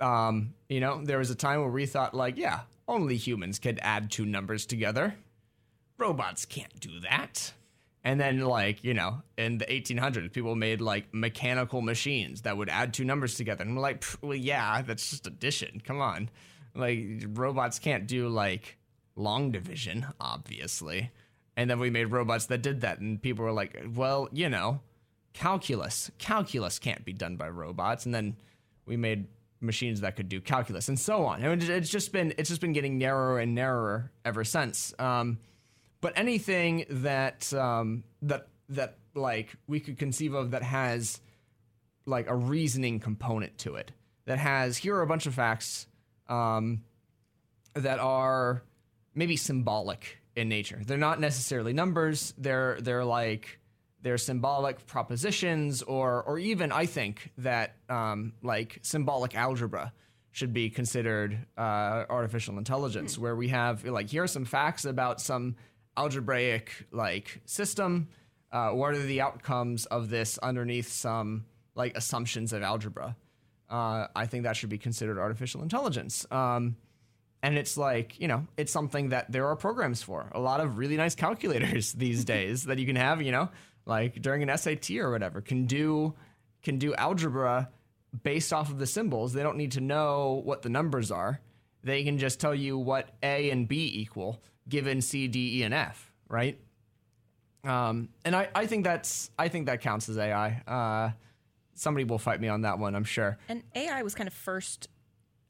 Um, 0.00 0.54
you 0.68 0.80
know, 0.80 1.02
there 1.04 1.18
was 1.18 1.30
a 1.30 1.34
time 1.34 1.60
where 1.60 1.70
we 1.70 1.86
thought 1.86 2.14
like, 2.14 2.36
yeah, 2.36 2.60
only 2.88 3.16
humans 3.16 3.58
could 3.58 3.78
add 3.82 4.10
two 4.10 4.24
numbers 4.24 4.66
together. 4.66 5.16
Robots 5.98 6.44
can't 6.44 6.78
do 6.80 7.00
that. 7.00 7.52
And 8.04 8.20
then 8.20 8.40
like, 8.40 8.84
you 8.84 8.94
know, 8.94 9.22
in 9.36 9.58
the 9.58 9.64
1800s, 9.66 10.32
people 10.32 10.54
made 10.54 10.80
like 10.80 11.12
mechanical 11.12 11.80
machines 11.80 12.42
that 12.42 12.56
would 12.56 12.68
add 12.68 12.94
two 12.94 13.04
numbers 13.04 13.34
together. 13.34 13.64
And 13.64 13.74
we're 13.74 13.82
like, 13.82 14.04
well, 14.22 14.34
yeah, 14.34 14.82
that's 14.82 15.10
just 15.10 15.26
addition. 15.26 15.82
Come 15.84 16.00
on. 16.00 16.30
Like 16.74 17.24
robots 17.28 17.78
can't 17.78 18.06
do 18.06 18.28
like 18.28 18.76
long 19.16 19.50
division, 19.50 20.06
obviously. 20.20 21.10
And 21.56 21.70
then 21.70 21.80
we 21.80 21.90
made 21.90 22.06
robots 22.06 22.46
that 22.46 22.62
did 22.62 22.82
that, 22.82 23.00
and 23.00 23.20
people 23.20 23.44
were 23.44 23.52
like, 23.52 23.82
"Well, 23.94 24.28
you 24.30 24.50
know, 24.50 24.82
calculus, 25.32 26.10
calculus 26.18 26.78
can't 26.78 27.04
be 27.04 27.14
done 27.14 27.36
by 27.36 27.48
robots." 27.48 28.04
And 28.04 28.14
then 28.14 28.36
we 28.84 28.96
made 28.98 29.26
machines 29.60 30.00
that 30.00 30.16
could 30.16 30.28
do 30.28 30.40
calculus, 30.40 30.88
and 30.88 30.98
so 30.98 31.24
on. 31.24 31.42
And 31.42 31.62
it's 31.62 31.90
just 31.90 32.12
been 32.12 32.34
it's 32.38 32.48
just 32.48 32.60
been 32.60 32.72
getting 32.72 32.98
narrower 32.98 33.38
and 33.38 33.54
narrower 33.54 34.10
ever 34.24 34.44
since. 34.44 34.94
Um, 34.98 35.38
but 36.00 36.12
anything 36.16 36.84
that 36.88 37.52
um, 37.54 38.04
that 38.22 38.48
that 38.70 38.98
like 39.14 39.56
we 39.66 39.80
could 39.80 39.98
conceive 39.98 40.34
of 40.34 40.50
that 40.52 40.62
has 40.62 41.20
like 42.04 42.28
a 42.28 42.34
reasoning 42.34 43.00
component 43.00 43.58
to 43.58 43.74
it, 43.76 43.92
that 44.26 44.38
has 44.38 44.76
here 44.76 44.96
are 44.96 45.02
a 45.02 45.06
bunch 45.06 45.26
of 45.26 45.34
facts 45.34 45.86
um, 46.28 46.82
that 47.74 47.98
are 47.98 48.62
maybe 49.14 49.36
symbolic 49.36 50.18
in 50.36 50.48
nature. 50.48 50.80
They're 50.86 50.98
not 50.98 51.18
necessarily 51.18 51.72
numbers. 51.72 52.34
They're 52.36 52.78
they're 52.80 53.04
like 53.04 53.58
they're 54.02 54.18
symbolic 54.18 54.86
propositions, 54.86 55.82
or 55.82 56.22
or 56.22 56.38
even 56.38 56.72
I 56.72 56.86
think 56.86 57.32
that 57.38 57.76
um, 57.88 58.34
like 58.42 58.78
symbolic 58.82 59.34
algebra 59.34 59.92
should 60.32 60.52
be 60.52 60.68
considered 60.68 61.46
uh, 61.56 62.04
artificial 62.10 62.58
intelligence, 62.58 63.18
where 63.18 63.34
we 63.34 63.48
have 63.48 63.84
like 63.84 64.08
here 64.08 64.24
are 64.24 64.28
some 64.28 64.44
facts 64.44 64.84
about 64.84 65.20
some 65.20 65.56
algebraic 65.96 66.86
like 66.92 67.40
system. 67.46 68.08
Uh, 68.52 68.70
what 68.70 68.94
are 68.94 68.98
the 68.98 69.20
outcomes 69.20 69.86
of 69.86 70.08
this 70.08 70.38
underneath 70.38 70.90
some 70.90 71.46
like 71.74 71.96
assumptions 71.96 72.52
of 72.52 72.62
algebra? 72.62 73.16
Uh, 73.68 74.06
I 74.14 74.26
think 74.26 74.44
that 74.44 74.56
should 74.56 74.70
be 74.70 74.78
considered 74.78 75.18
artificial 75.18 75.62
intelligence. 75.62 76.24
Um, 76.30 76.76
and 77.42 77.56
it's 77.56 77.76
like 77.76 78.18
you 78.20 78.28
know 78.28 78.46
it's 78.56 78.72
something 78.72 79.10
that 79.10 79.30
there 79.30 79.46
are 79.46 79.56
programs 79.56 80.02
for 80.02 80.30
a 80.32 80.40
lot 80.40 80.60
of 80.60 80.78
really 80.78 80.96
nice 80.96 81.14
calculators 81.14 81.92
these 82.04 82.24
days 82.36 82.64
that 82.64 82.78
you 82.78 82.86
can 82.86 82.96
have 82.96 83.22
you 83.22 83.32
know 83.32 83.48
like 83.86 84.20
during 84.20 84.42
an 84.42 84.58
sat 84.58 84.90
or 84.90 85.10
whatever 85.10 85.40
can 85.40 85.64
do 85.66 86.12
can 86.62 86.78
do 86.78 86.94
algebra 86.96 87.70
based 88.22 88.52
off 88.52 88.70
of 88.70 88.78
the 88.78 88.86
symbols 88.86 89.32
they 89.32 89.42
don't 89.42 89.56
need 89.56 89.72
to 89.72 89.80
know 89.80 90.40
what 90.44 90.62
the 90.62 90.68
numbers 90.68 91.10
are 91.10 91.40
they 91.82 92.02
can 92.04 92.18
just 92.18 92.40
tell 92.40 92.54
you 92.54 92.76
what 92.76 93.10
a 93.22 93.50
and 93.50 93.68
b 93.68 93.90
equal 93.94 94.40
given 94.68 95.00
c 95.00 95.28
d 95.28 95.60
e 95.60 95.62
and 95.62 95.72
f 95.74 96.10
right 96.28 96.58
um, 97.64 98.10
and 98.24 98.36
I, 98.36 98.48
I 98.54 98.66
think 98.66 98.84
that's 98.84 99.30
i 99.38 99.48
think 99.48 99.66
that 99.66 99.80
counts 99.80 100.08
as 100.08 100.18
ai 100.18 100.62
uh, 100.66 101.10
somebody 101.74 102.04
will 102.04 102.18
fight 102.18 102.40
me 102.40 102.48
on 102.48 102.62
that 102.62 102.78
one 102.78 102.94
i'm 102.94 103.04
sure 103.04 103.38
And 103.48 103.62
AI 103.74 104.02
was 104.02 104.14
kind 104.14 104.26
of 104.28 104.34
first, 104.34 104.88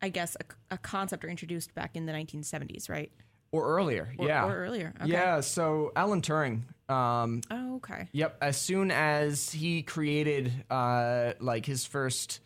I 0.02 0.08
guess, 0.08 0.36
a, 0.40 0.74
a 0.74 0.78
concept 0.78 1.24
or 1.24 1.28
introduced 1.28 1.74
back 1.74 1.94
in 1.96 2.04
the 2.06 2.12
1970s, 2.12 2.88
right? 2.90 3.10
or 3.52 3.76
earlier 3.76 4.12
Or, 4.18 4.26
yeah 4.26 4.44
Or 4.44 4.56
earlier. 4.56 4.92
Okay. 5.00 5.10
yeah 5.10 5.40
so 5.40 5.92
alan 5.94 6.20
turing 6.20 6.62
um, 6.88 7.40
Oh, 7.50 7.76
okay. 7.76 8.08
Yep. 8.12 8.38
As 8.40 8.56
soon 8.56 8.90
as 8.90 9.50
he 9.50 9.82
created 9.82 10.52
uh, 10.70 11.32
like 11.40 11.66
his 11.66 11.84
first 11.84 12.40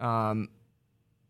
um, 0.00 0.48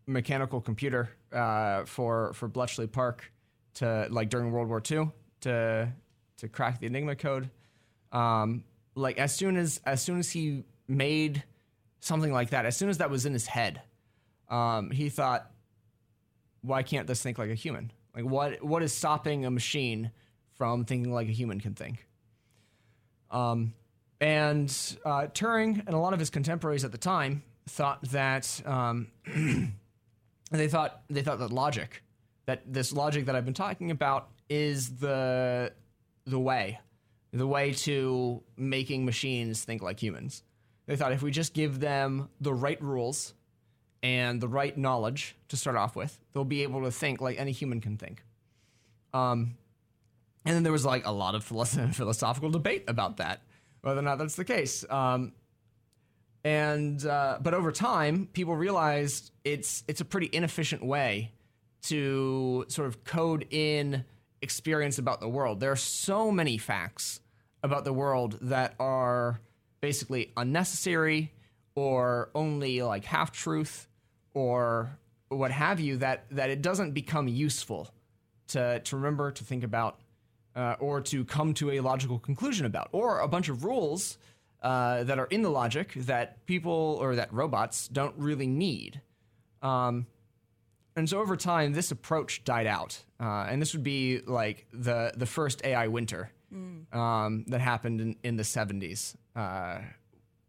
mechanical 0.06 0.60
computer 0.60 1.10
uh, 1.32 1.84
for 1.84 2.32
for 2.34 2.48
Bletchley 2.48 2.86
Park 2.86 3.32
to 3.74 4.06
like 4.10 4.28
during 4.28 4.52
World 4.52 4.68
War 4.68 4.82
II 4.88 5.10
to 5.40 5.92
to 6.38 6.48
crack 6.48 6.80
the 6.80 6.86
Enigma 6.86 7.16
code, 7.16 7.50
um, 8.12 8.64
like 8.94 9.18
as 9.18 9.34
soon 9.34 9.56
as 9.56 9.80
as 9.84 10.02
soon 10.02 10.18
as 10.18 10.30
he 10.30 10.64
made 10.88 11.42
something 12.00 12.32
like 12.32 12.50
that, 12.50 12.66
as 12.66 12.76
soon 12.76 12.88
as 12.88 12.98
that 12.98 13.10
was 13.10 13.26
in 13.26 13.32
his 13.32 13.46
head, 13.46 13.80
um, 14.48 14.90
he 14.90 15.08
thought, 15.08 15.50
why 16.60 16.82
can't 16.82 17.06
this 17.06 17.22
think 17.22 17.38
like 17.38 17.50
a 17.50 17.54
human? 17.54 17.90
Like 18.14 18.24
what 18.24 18.62
what 18.62 18.82
is 18.82 18.92
stopping 18.92 19.46
a 19.46 19.50
machine 19.50 20.10
from 20.54 20.84
thinking 20.84 21.12
like 21.12 21.28
a 21.28 21.32
human 21.32 21.60
can 21.60 21.74
think? 21.74 22.06
Um, 23.32 23.74
and 24.20 24.68
uh, 25.04 25.26
Turing 25.32 25.82
and 25.86 25.94
a 25.94 25.98
lot 25.98 26.12
of 26.12 26.20
his 26.20 26.30
contemporaries 26.30 26.84
at 26.84 26.92
the 26.92 26.98
time 26.98 27.42
thought 27.68 28.02
that 28.10 28.62
um, 28.64 29.08
they 30.50 30.68
thought 30.68 31.02
they 31.10 31.22
thought 31.22 31.40
that 31.40 31.52
logic, 31.52 32.02
that 32.46 32.62
this 32.72 32.92
logic 32.92 33.26
that 33.26 33.34
I've 33.34 33.44
been 33.44 33.54
talking 33.54 33.90
about, 33.90 34.28
is 34.48 34.96
the 34.96 35.72
the 36.26 36.38
way, 36.38 36.78
the 37.32 37.46
way 37.46 37.72
to 37.72 38.42
making 38.56 39.04
machines 39.04 39.64
think 39.64 39.82
like 39.82 40.00
humans. 40.00 40.44
They 40.86 40.96
thought 40.96 41.12
if 41.12 41.22
we 41.22 41.30
just 41.30 41.54
give 41.54 41.80
them 41.80 42.28
the 42.40 42.52
right 42.52 42.80
rules 42.82 43.34
and 44.02 44.40
the 44.40 44.48
right 44.48 44.76
knowledge 44.76 45.36
to 45.48 45.56
start 45.56 45.76
off 45.76 45.96
with, 45.96 46.18
they'll 46.32 46.44
be 46.44 46.62
able 46.62 46.82
to 46.82 46.90
think 46.90 47.20
like 47.20 47.38
any 47.38 47.52
human 47.52 47.80
can 47.80 47.96
think. 47.96 48.24
Um, 49.14 49.56
and 50.44 50.54
then 50.54 50.62
there 50.62 50.72
was 50.72 50.84
like 50.84 51.06
a 51.06 51.12
lot 51.12 51.34
of 51.34 51.44
philosophical 51.44 52.50
debate 52.50 52.84
about 52.88 53.18
that, 53.18 53.42
whether 53.82 54.00
or 54.00 54.02
not 54.02 54.18
that's 54.18 54.36
the 54.36 54.44
case. 54.44 54.84
Um, 54.90 55.32
and 56.44 57.04
uh, 57.06 57.38
but 57.40 57.54
over 57.54 57.70
time, 57.70 58.28
people 58.32 58.56
realized 58.56 59.30
it's 59.44 59.84
it's 59.86 60.00
a 60.00 60.04
pretty 60.04 60.28
inefficient 60.32 60.84
way 60.84 61.32
to 61.82 62.64
sort 62.68 62.88
of 62.88 63.04
code 63.04 63.46
in 63.50 64.04
experience 64.40 64.98
about 64.98 65.20
the 65.20 65.28
world. 65.28 65.60
There 65.60 65.70
are 65.70 65.76
so 65.76 66.30
many 66.30 66.58
facts 66.58 67.20
about 67.62 67.84
the 67.84 67.92
world 67.92 68.38
that 68.42 68.74
are 68.80 69.40
basically 69.80 70.32
unnecessary 70.36 71.32
or 71.74 72.30
only 72.34 72.82
like 72.82 73.04
half 73.04 73.30
truth 73.30 73.88
or 74.34 74.98
what 75.28 75.50
have 75.50 75.80
you 75.80 75.98
that 75.98 76.24
that 76.30 76.50
it 76.50 76.60
doesn't 76.60 76.92
become 76.92 77.28
useful 77.28 77.88
to 78.48 78.80
to 78.80 78.96
remember 78.96 79.30
to 79.30 79.44
think 79.44 79.64
about 79.64 80.00
uh, 80.56 80.76
or 80.80 81.00
to 81.00 81.24
come 81.24 81.54
to 81.54 81.72
a 81.72 81.80
logical 81.80 82.18
conclusion 82.18 82.66
about, 82.66 82.88
or 82.92 83.20
a 83.20 83.28
bunch 83.28 83.48
of 83.48 83.64
rules 83.64 84.18
uh, 84.62 85.04
that 85.04 85.18
are 85.18 85.26
in 85.26 85.42
the 85.42 85.50
logic 85.50 85.92
that 85.94 86.44
people 86.46 86.98
or 87.00 87.16
that 87.16 87.32
robots 87.32 87.88
don't 87.88 88.14
really 88.16 88.46
need. 88.46 89.00
Um, 89.62 90.06
and 90.94 91.08
so 91.08 91.20
over 91.20 91.36
time, 91.36 91.72
this 91.72 91.90
approach 91.90 92.44
died 92.44 92.66
out, 92.66 93.02
uh, 93.18 93.46
and 93.48 93.62
this 93.62 93.72
would 93.72 93.82
be 93.82 94.20
like 94.26 94.66
the 94.72 95.12
the 95.16 95.26
first 95.26 95.64
AI 95.64 95.86
winter 95.88 96.30
um, 96.92 97.44
that 97.48 97.62
happened 97.62 98.00
in, 98.00 98.16
in 98.22 98.36
the 98.36 98.44
seventies, 98.44 99.16
uh, 99.34 99.78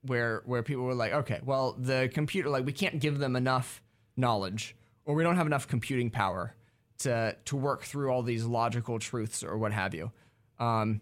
where 0.01 0.41
where 0.45 0.61
people 0.61 0.83
were 0.83 0.95
like, 0.95 1.13
okay, 1.13 1.39
well, 1.45 1.75
the 1.79 2.09
computer 2.13 2.49
like 2.49 2.65
we 2.65 2.73
can't 2.73 2.99
give 2.99 3.19
them 3.19 3.37
enough 3.37 3.81
knowledge 4.17 4.75
or 5.05 5.15
we 5.15 5.23
don't 5.23 5.37
have 5.37 5.47
enough 5.47 5.67
computing 5.67 6.09
power 6.09 6.55
to 7.03 7.35
to 7.45 7.55
work 7.55 7.83
through 7.83 8.09
all 8.09 8.23
these 8.23 8.45
logical 8.45 8.99
truths 8.99 9.43
or 9.43 9.57
what 9.57 9.71
have 9.71 9.93
you. 9.93 10.11
Um, 10.59 11.01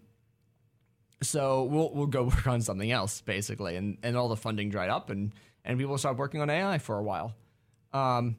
so 1.22 1.64
we'll 1.64 1.92
we'll 1.94 2.06
go 2.06 2.24
work 2.34 2.46
on 2.46 2.60
something 2.60 2.90
else 2.90 3.20
basically, 3.20 3.76
and 3.76 3.98
and 4.02 4.16
all 4.16 4.28
the 4.28 4.36
funding 4.36 4.70
dried 4.70 4.90
up, 4.90 5.10
and 5.10 5.32
and 5.64 5.78
people 5.78 5.96
stopped 5.98 6.18
working 6.18 6.40
on 6.40 6.50
AI 6.50 6.78
for 6.78 6.98
a 6.98 7.02
while. 7.02 7.34
Um, 7.92 8.36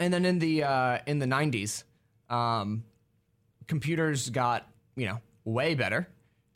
and 0.00 0.12
then 0.12 0.24
in 0.24 0.38
the 0.38 0.64
uh, 0.64 0.98
in 1.06 1.18
the 1.18 1.26
'90s, 1.26 1.84
um, 2.28 2.84
computers 3.66 4.30
got 4.30 4.68
you 4.96 5.06
know 5.06 5.20
way 5.44 5.74
better. 5.74 6.08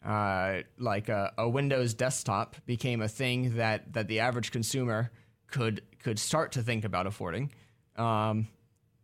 Uh, 0.05 0.63
like 0.79 1.09
a, 1.09 1.33
a 1.37 1.49
Windows 1.49 1.93
desktop 1.93 2.57
became 2.67 3.03
a 3.03 3.09
thing 3.09 3.57
that 3.57 3.93
that 3.95 4.07
the 4.07 4.21
average 4.21 4.53
consumer 4.53 5.11
could 5.49 5.83
could 6.03 6.19
start 6.19 6.53
to 6.53 6.63
think 6.63 6.85
about 6.85 7.07
affording, 7.07 7.51
um, 7.97 8.47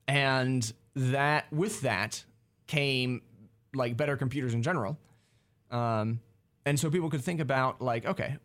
and 0.06 0.72
that 0.94 1.52
with 1.52 1.80
that 1.82 2.24
came 2.66 3.22
like 3.74 3.96
better 3.96 4.16
computers 4.16 4.54
in 4.54 4.62
general. 4.62 4.98
Um, 5.70 6.20
and 6.64 6.78
so 6.78 6.90
people 6.90 7.10
could 7.10 7.22
think 7.22 7.40
about 7.40 7.80
like, 7.80 8.06
okay, 8.06 8.36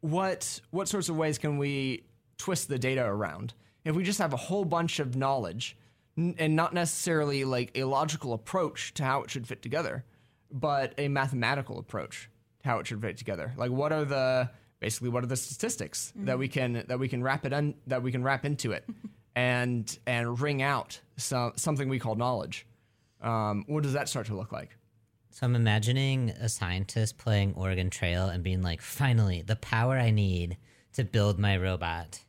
what 0.00 0.60
what 0.70 0.88
sorts 0.88 1.08
of 1.08 1.16
ways 1.16 1.38
can 1.38 1.58
we 1.58 2.04
twist 2.38 2.68
the 2.68 2.78
data 2.78 3.04
around? 3.04 3.54
If 3.84 3.94
we 3.96 4.04
just 4.04 4.18
have 4.18 4.32
a 4.32 4.38
whole 4.38 4.64
bunch 4.64 4.98
of 4.98 5.16
knowledge 5.16 5.76
and 6.16 6.56
not 6.56 6.74
necessarily 6.74 7.44
like 7.44 7.70
a 7.74 7.84
logical 7.84 8.32
approach 8.32 8.94
to 8.94 9.04
how 9.04 9.22
it 9.22 9.30
should 9.30 9.46
fit 9.46 9.62
together, 9.62 10.04
but 10.50 10.94
a 10.98 11.08
mathematical 11.08 11.78
approach 11.78 12.28
to 12.62 12.68
how 12.68 12.78
it 12.78 12.86
should 12.86 13.00
fit 13.00 13.16
together. 13.16 13.52
Like, 13.56 13.70
what 13.70 13.92
are 13.92 14.04
the 14.04 14.50
basically 14.80 15.10
what 15.10 15.22
are 15.22 15.28
the 15.28 15.36
statistics 15.36 16.12
mm-hmm. 16.16 16.26
that 16.26 16.38
we 16.38 16.48
can 16.48 16.84
that 16.88 16.98
we 16.98 17.08
can 17.08 17.22
wrap 17.22 17.44
it 17.46 17.52
in, 17.52 17.74
that 17.86 18.02
we 18.02 18.12
can 18.12 18.22
wrap 18.22 18.44
into 18.44 18.72
it, 18.72 18.88
and 19.34 19.98
and 20.06 20.40
wring 20.40 20.62
out 20.62 21.00
some 21.16 21.52
something 21.56 21.88
we 21.88 21.98
call 21.98 22.14
knowledge. 22.14 22.66
Um, 23.20 23.64
what 23.66 23.82
does 23.82 23.92
that 23.92 24.08
start 24.08 24.26
to 24.26 24.34
look 24.34 24.52
like? 24.52 24.76
So 25.30 25.46
I'm 25.46 25.54
imagining 25.54 26.30
a 26.30 26.48
scientist 26.48 27.16
playing 27.18 27.54
Oregon 27.54 27.88
Trail 27.88 28.28
and 28.28 28.42
being 28.42 28.62
like, 28.62 28.80
finally, 28.80 29.42
the 29.42 29.56
power 29.56 29.96
I 29.96 30.10
need 30.10 30.56
to 30.94 31.04
build 31.04 31.38
my 31.38 31.56
robot. 31.56 32.20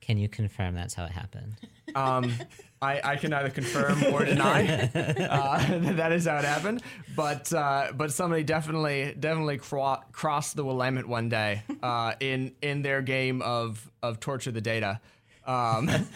Can 0.00 0.18
you 0.18 0.28
confirm 0.28 0.74
that's 0.74 0.94
how 0.94 1.04
it 1.04 1.12
happened? 1.12 1.56
Um, 1.94 2.32
I, 2.80 3.00
I 3.02 3.16
can 3.16 3.30
neither 3.30 3.50
confirm 3.50 4.04
or 4.12 4.24
deny 4.24 4.66
uh, 4.94 5.78
that 5.94 6.12
is 6.12 6.26
how 6.26 6.38
it 6.38 6.44
happened. 6.44 6.82
But 7.14 7.52
uh, 7.52 7.92
but 7.94 8.12
somebody 8.12 8.42
definitely 8.42 9.14
definitely 9.18 9.58
cro- 9.58 10.02
crossed 10.12 10.56
the 10.56 10.64
Willamette 10.64 11.06
one 11.06 11.28
day 11.28 11.62
uh, 11.82 12.14
in 12.20 12.52
in 12.62 12.82
their 12.82 13.02
game 13.02 13.42
of 13.42 13.90
of 14.02 14.20
torture 14.20 14.50
the 14.52 14.60
data. 14.60 15.00
Um, 15.46 15.88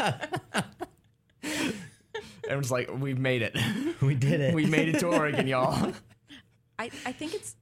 was 2.61 2.71
like, 2.71 2.91
we've 2.99 3.19
made 3.19 3.43
it. 3.43 3.57
We 4.01 4.15
did 4.15 4.41
it. 4.41 4.55
we 4.55 4.65
made 4.65 4.89
it 4.89 5.01
to 5.01 5.09
Oregon, 5.09 5.47
y'all. 5.47 5.93
I, 6.79 6.91
I 7.05 7.13
think 7.13 7.35
it's 7.35 7.55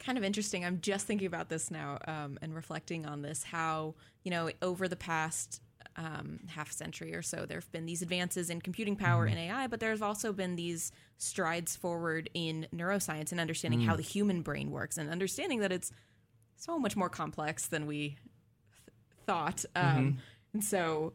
kind 0.00 0.18
of 0.18 0.24
interesting. 0.24 0.64
I'm 0.64 0.80
just 0.80 1.06
thinking 1.06 1.28
about 1.28 1.48
this 1.48 1.70
now 1.70 1.98
um, 2.08 2.36
and 2.42 2.52
reflecting 2.52 3.06
on 3.06 3.22
this. 3.22 3.44
How 3.44 3.94
you 4.24 4.32
know 4.32 4.50
over 4.60 4.88
the 4.88 4.96
past 4.96 5.62
um, 5.94 6.40
half 6.48 6.72
century 6.72 7.14
or 7.14 7.22
so, 7.22 7.46
there 7.46 7.58
have 7.58 7.70
been 7.70 7.86
these 7.86 8.02
advances 8.02 8.50
in 8.50 8.60
computing 8.60 8.96
power 8.96 9.28
mm. 9.28 9.30
and 9.30 9.38
AI, 9.38 9.68
but 9.68 9.78
there's 9.78 10.02
also 10.02 10.32
been 10.32 10.56
these 10.56 10.90
strides 11.18 11.76
forward 11.76 12.28
in 12.34 12.66
neuroscience 12.74 13.30
and 13.30 13.40
understanding 13.40 13.80
mm. 13.80 13.86
how 13.86 13.94
the 13.94 14.02
human 14.02 14.42
brain 14.42 14.72
works 14.72 14.98
and 14.98 15.08
understanding 15.10 15.60
that 15.60 15.70
it's 15.70 15.92
so 16.56 16.76
much 16.76 16.96
more 16.96 17.08
complex 17.08 17.68
than 17.68 17.86
we 17.86 18.08
th- 18.08 18.18
thought. 19.26 19.64
Um, 19.76 19.84
mm-hmm. 19.84 20.18
And 20.52 20.62
so, 20.62 21.12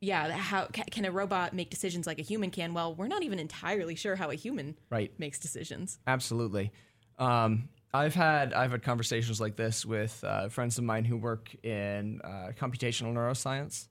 yeah, 0.00 0.30
how 0.30 0.66
can 0.66 1.04
a 1.04 1.10
robot 1.10 1.54
make 1.54 1.70
decisions 1.70 2.06
like 2.06 2.18
a 2.18 2.22
human 2.22 2.50
can? 2.50 2.74
Well, 2.74 2.94
we're 2.94 3.08
not 3.08 3.22
even 3.22 3.38
entirely 3.38 3.94
sure 3.94 4.16
how 4.16 4.30
a 4.30 4.34
human 4.34 4.76
right. 4.90 5.12
makes 5.18 5.38
decisions. 5.38 5.98
Absolutely. 6.06 6.72
Um, 7.18 7.68
I've 7.96 8.14
had 8.14 8.52
I've 8.52 8.72
had 8.72 8.82
conversations 8.82 9.40
like 9.40 9.56
this 9.56 9.86
with 9.86 10.22
uh, 10.22 10.48
friends 10.48 10.76
of 10.78 10.84
mine 10.84 11.04
who 11.04 11.16
work 11.16 11.54
in 11.62 12.20
uh, 12.22 12.52
computational 12.58 13.14
neuroscience, 13.14 13.88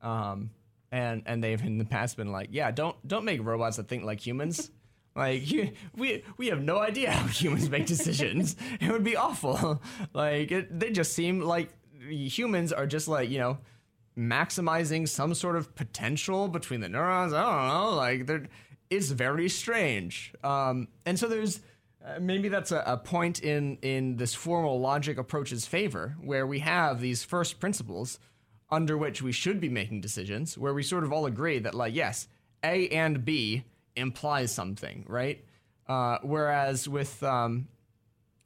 um, 0.00 0.50
and 0.92 1.22
and 1.26 1.42
they've 1.42 1.60
in 1.60 1.78
the 1.78 1.84
past 1.84 2.16
been 2.16 2.30
like, 2.30 2.48
yeah, 2.52 2.70
don't 2.70 2.96
don't 3.06 3.24
make 3.24 3.44
robots 3.44 3.76
that 3.76 3.88
think 3.88 4.04
like 4.04 4.24
humans. 4.24 4.70
like 5.16 5.50
you, 5.50 5.72
we 5.96 6.22
we 6.36 6.48
have 6.48 6.62
no 6.62 6.78
idea 6.78 7.10
how 7.10 7.26
humans 7.26 7.68
make 7.68 7.86
decisions. 7.86 8.54
it 8.80 8.92
would 8.92 9.04
be 9.04 9.16
awful. 9.16 9.82
like 10.12 10.52
it, 10.52 10.78
they 10.78 10.90
just 10.90 11.12
seem 11.12 11.40
like 11.40 11.70
humans 12.00 12.72
are 12.72 12.86
just 12.86 13.08
like 13.08 13.28
you 13.28 13.38
know 13.38 13.58
maximizing 14.18 15.08
some 15.08 15.32
sort 15.32 15.56
of 15.56 15.74
potential 15.74 16.48
between 16.48 16.80
the 16.80 16.88
neurons. 16.88 17.32
I 17.32 17.42
don't 17.42 17.68
know. 17.68 17.96
Like 17.96 18.26
they're 18.26 18.48
it's 18.90 19.10
very 19.10 19.48
strange. 19.48 20.32
Um, 20.42 20.88
and 21.04 21.18
so 21.18 21.28
there's 21.28 21.60
uh, 22.04 22.18
maybe 22.20 22.48
that's 22.48 22.72
a, 22.72 22.82
a, 22.86 22.96
point 22.96 23.42
in 23.42 23.76
in 23.82 24.16
this 24.16 24.34
formal 24.34 24.80
logic 24.80 25.18
approach's 25.18 25.66
favor, 25.66 26.16
where 26.20 26.46
we 26.46 26.60
have 26.60 27.00
these 27.00 27.22
first 27.24 27.60
principles 27.60 28.18
under 28.70 28.96
which 28.96 29.22
we 29.22 29.32
should 29.32 29.60
be 29.60 29.68
making 29.68 30.00
decisions, 30.00 30.56
where 30.56 30.74
we 30.74 30.82
sort 30.82 31.04
of 31.04 31.12
all 31.12 31.26
agree 31.26 31.58
that 31.58 31.74
like 31.74 31.94
yes, 31.94 32.28
A 32.64 32.88
and 32.88 33.24
B 33.24 33.64
implies 33.96 34.52
something, 34.52 35.04
right? 35.08 35.44
Uh, 35.86 36.18
whereas 36.22 36.88
with 36.88 37.22
um, 37.22 37.68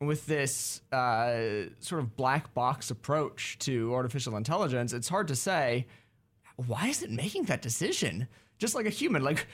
with 0.07 0.27
this 0.27 0.83
uh, 0.93 1.67
sort 1.79 2.01
of 2.01 2.17
black 2.17 2.53
box 2.55 2.91
approach 2.91 3.59
to 3.61 3.95
artificial 3.95 4.37
intelligence, 4.37 4.93
it's 4.93 5.09
hard 5.09 5.29
to 5.29 5.37
say 5.37 5.87
why 6.57 6.89
is 6.89 7.03
it 7.03 7.11
making 7.11 7.45
that 7.45 7.63
decision? 7.63 8.29
Just 8.59 8.75
like 8.75 8.87
a 8.87 8.91
human 8.91 9.23
like 9.23 9.47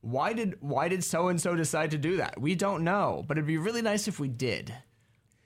why 0.00 0.32
did 0.32 0.56
why 0.60 0.88
did 0.88 1.04
so 1.04 1.28
and 1.28 1.40
so 1.40 1.54
decide 1.54 1.90
to 1.92 1.98
do 1.98 2.16
that? 2.16 2.40
We 2.40 2.54
don't 2.54 2.84
know 2.84 3.24
but 3.26 3.36
it'd 3.36 3.46
be 3.46 3.58
really 3.58 3.82
nice 3.82 4.08
if 4.08 4.18
we 4.18 4.28
did. 4.28 4.74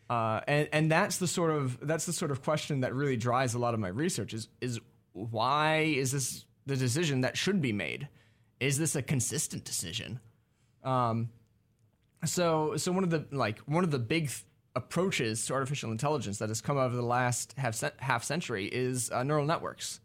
Uh, 0.08 0.40
and 0.46 0.68
and 0.72 0.90
that's 0.90 1.16
the 1.18 1.26
sort 1.26 1.50
of 1.50 1.78
that's 1.86 2.06
the 2.06 2.12
sort 2.12 2.30
of 2.30 2.42
question 2.42 2.80
that 2.80 2.94
really 2.94 3.16
drives 3.16 3.54
a 3.54 3.58
lot 3.58 3.74
of 3.74 3.80
my 3.80 3.88
research 3.88 4.34
is 4.34 4.48
is 4.60 4.80
why 5.12 5.78
is 5.78 6.12
this 6.12 6.44
the 6.66 6.76
decision 6.76 7.22
that 7.22 7.36
should 7.36 7.60
be 7.60 7.72
made? 7.72 8.08
Is 8.60 8.78
this 8.78 8.96
a 8.96 9.02
consistent 9.02 9.64
decision? 9.64 10.20
Um, 10.82 11.30
so 12.24 12.76
so 12.76 12.92
one 12.92 13.04
of 13.04 13.10
the 13.10 13.26
like 13.30 13.58
one 13.60 13.84
of 13.84 13.90
the 13.90 13.98
big 13.98 14.28
th- 14.28 14.44
approaches 14.76 15.46
to 15.46 15.54
artificial 15.54 15.92
intelligence 15.92 16.38
that 16.38 16.48
has 16.48 16.60
come 16.60 16.76
over 16.76 16.94
the 16.94 17.02
last 17.02 17.54
half 17.56 17.82
half 17.98 18.24
century 18.24 18.66
is 18.66 19.10
uh, 19.10 19.22
neural 19.22 19.46
networks 19.46 20.00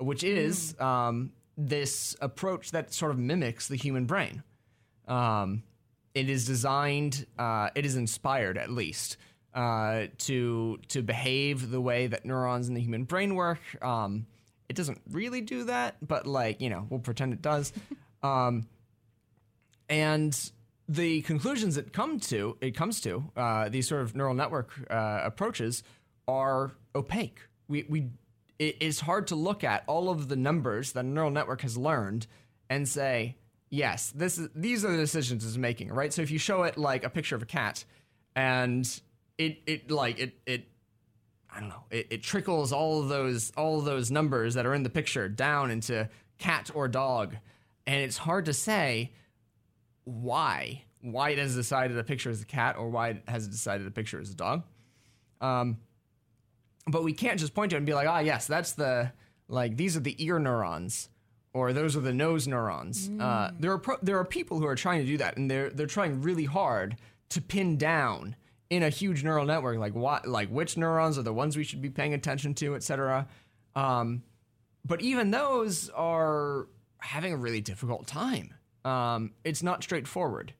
which 0.00 0.24
is 0.24 0.74
mm. 0.74 0.84
um, 0.84 1.32
this 1.56 2.16
approach 2.20 2.70
that 2.72 2.92
sort 2.92 3.12
of 3.12 3.18
mimics 3.18 3.68
the 3.68 3.76
human 3.76 4.06
brain. 4.06 4.42
Um, 5.06 5.62
it 6.14 6.28
is 6.28 6.46
designed, 6.46 7.26
uh, 7.38 7.70
it 7.74 7.84
is 7.84 7.96
inspired 7.96 8.58
at 8.58 8.70
least 8.70 9.16
uh, 9.54 10.06
to 10.18 10.78
to 10.88 11.02
behave 11.02 11.70
the 11.70 11.80
way 11.80 12.06
that 12.06 12.24
neurons 12.24 12.68
in 12.68 12.74
the 12.74 12.80
human 12.80 13.04
brain 13.04 13.34
work. 13.34 13.60
Um, 13.82 14.26
it 14.68 14.76
doesn't 14.76 15.00
really 15.10 15.40
do 15.40 15.64
that, 15.64 15.96
but 16.06 16.26
like 16.26 16.60
you 16.60 16.70
know, 16.70 16.86
we'll 16.88 17.00
pretend 17.00 17.32
it 17.32 17.42
does. 17.42 17.72
um, 18.22 18.66
and 19.88 20.52
the 20.90 21.22
conclusions 21.22 21.76
it 21.76 21.92
come 21.92 22.18
to 22.18 22.56
it 22.60 22.72
comes 22.72 23.00
to 23.00 23.30
uh, 23.36 23.68
these 23.68 23.86
sort 23.86 24.02
of 24.02 24.16
neural 24.16 24.34
network 24.34 24.72
uh, 24.90 25.20
approaches 25.22 25.84
are 26.26 26.72
opaque. 26.94 27.38
We 27.68 27.86
we 27.88 28.08
it 28.58 28.76
is 28.80 29.00
hard 29.00 29.28
to 29.28 29.36
look 29.36 29.62
at 29.62 29.84
all 29.86 30.10
of 30.10 30.28
the 30.28 30.36
numbers 30.36 30.92
that 30.92 31.04
a 31.04 31.08
neural 31.08 31.30
network 31.30 31.62
has 31.62 31.78
learned 31.78 32.26
and 32.68 32.86
say, 32.88 33.36
yes, 33.70 34.12
this 34.14 34.36
is, 34.36 34.50
these 34.54 34.84
are 34.84 34.90
the 34.90 34.98
decisions 34.98 35.46
it's 35.46 35.56
making, 35.56 35.88
right? 35.88 36.12
So 36.12 36.20
if 36.20 36.30
you 36.30 36.38
show 36.38 36.64
it 36.64 36.76
like 36.76 37.02
a 37.02 37.08
picture 37.08 37.36
of 37.36 37.42
a 37.42 37.46
cat 37.46 37.84
and 38.36 38.84
it, 39.38 39.62
it 39.66 39.90
like, 39.90 40.18
it, 40.18 40.34
it, 40.44 40.68
I 41.50 41.60
don't 41.60 41.70
know, 41.70 41.84
it, 41.90 42.08
it 42.10 42.22
trickles 42.22 42.70
all 42.70 43.02
those, 43.02 43.50
all 43.56 43.80
those 43.80 44.10
numbers 44.10 44.54
that 44.54 44.66
are 44.66 44.74
in 44.74 44.82
the 44.82 44.90
picture 44.90 45.26
down 45.26 45.70
into 45.70 46.10
cat 46.38 46.70
or 46.74 46.86
dog. 46.86 47.36
And 47.86 48.02
it's 48.02 48.18
hard 48.18 48.44
to 48.44 48.52
say 48.52 49.12
why, 50.10 50.84
why 51.00 51.30
it 51.30 51.38
has 51.38 51.54
decided 51.54 51.96
a 51.96 52.04
picture 52.04 52.30
is 52.30 52.42
a 52.42 52.46
cat 52.46 52.76
or 52.76 52.88
why 52.88 53.10
it 53.10 53.22
has 53.28 53.48
decided 53.48 53.86
a 53.86 53.90
picture 53.90 54.20
is 54.20 54.30
a 54.30 54.34
dog. 54.34 54.64
Um, 55.40 55.78
but 56.86 57.04
we 57.04 57.12
can't 57.12 57.38
just 57.38 57.54
point 57.54 57.70
to 57.70 57.76
it 57.76 57.78
and 57.78 57.86
be 57.86 57.94
like, 57.94 58.08
ah, 58.08 58.18
yes, 58.20 58.46
that's 58.46 58.72
the 58.72 59.12
like 59.48 59.76
these 59.76 59.96
are 59.96 60.00
the 60.00 60.22
ear 60.22 60.38
neurons 60.38 61.08
or 61.52 61.72
those 61.72 61.96
are 61.96 62.00
the 62.00 62.12
nose 62.12 62.46
neurons. 62.46 63.08
Mm. 63.08 63.20
Uh, 63.20 63.50
there 63.58 63.72
are 63.72 63.78
pro- 63.78 63.98
there 64.02 64.18
are 64.18 64.24
people 64.24 64.58
who 64.58 64.66
are 64.66 64.76
trying 64.76 65.00
to 65.00 65.06
do 65.06 65.16
that, 65.18 65.36
and 65.36 65.50
they're 65.50 65.70
they're 65.70 65.86
trying 65.86 66.22
really 66.22 66.44
hard 66.44 66.96
to 67.30 67.40
pin 67.40 67.76
down 67.76 68.36
in 68.70 68.82
a 68.82 68.88
huge 68.88 69.24
neural 69.24 69.44
network 69.44 69.78
like 69.78 69.94
what 69.94 70.28
like 70.28 70.48
which 70.48 70.76
neurons 70.76 71.18
are 71.18 71.22
the 71.22 71.32
ones 71.32 71.56
we 71.56 71.64
should 71.64 71.82
be 71.82 71.90
paying 71.90 72.14
attention 72.14 72.54
to, 72.54 72.74
etc. 72.74 73.26
Um, 73.74 74.22
but 74.84 75.00
even 75.02 75.30
those 75.30 75.90
are 75.90 76.68
having 76.98 77.32
a 77.32 77.36
really 77.36 77.60
difficult 77.60 78.06
time. 78.06 78.54
Um, 78.84 79.32
it's 79.44 79.62
not 79.62 79.82
straightforward. 79.82 80.54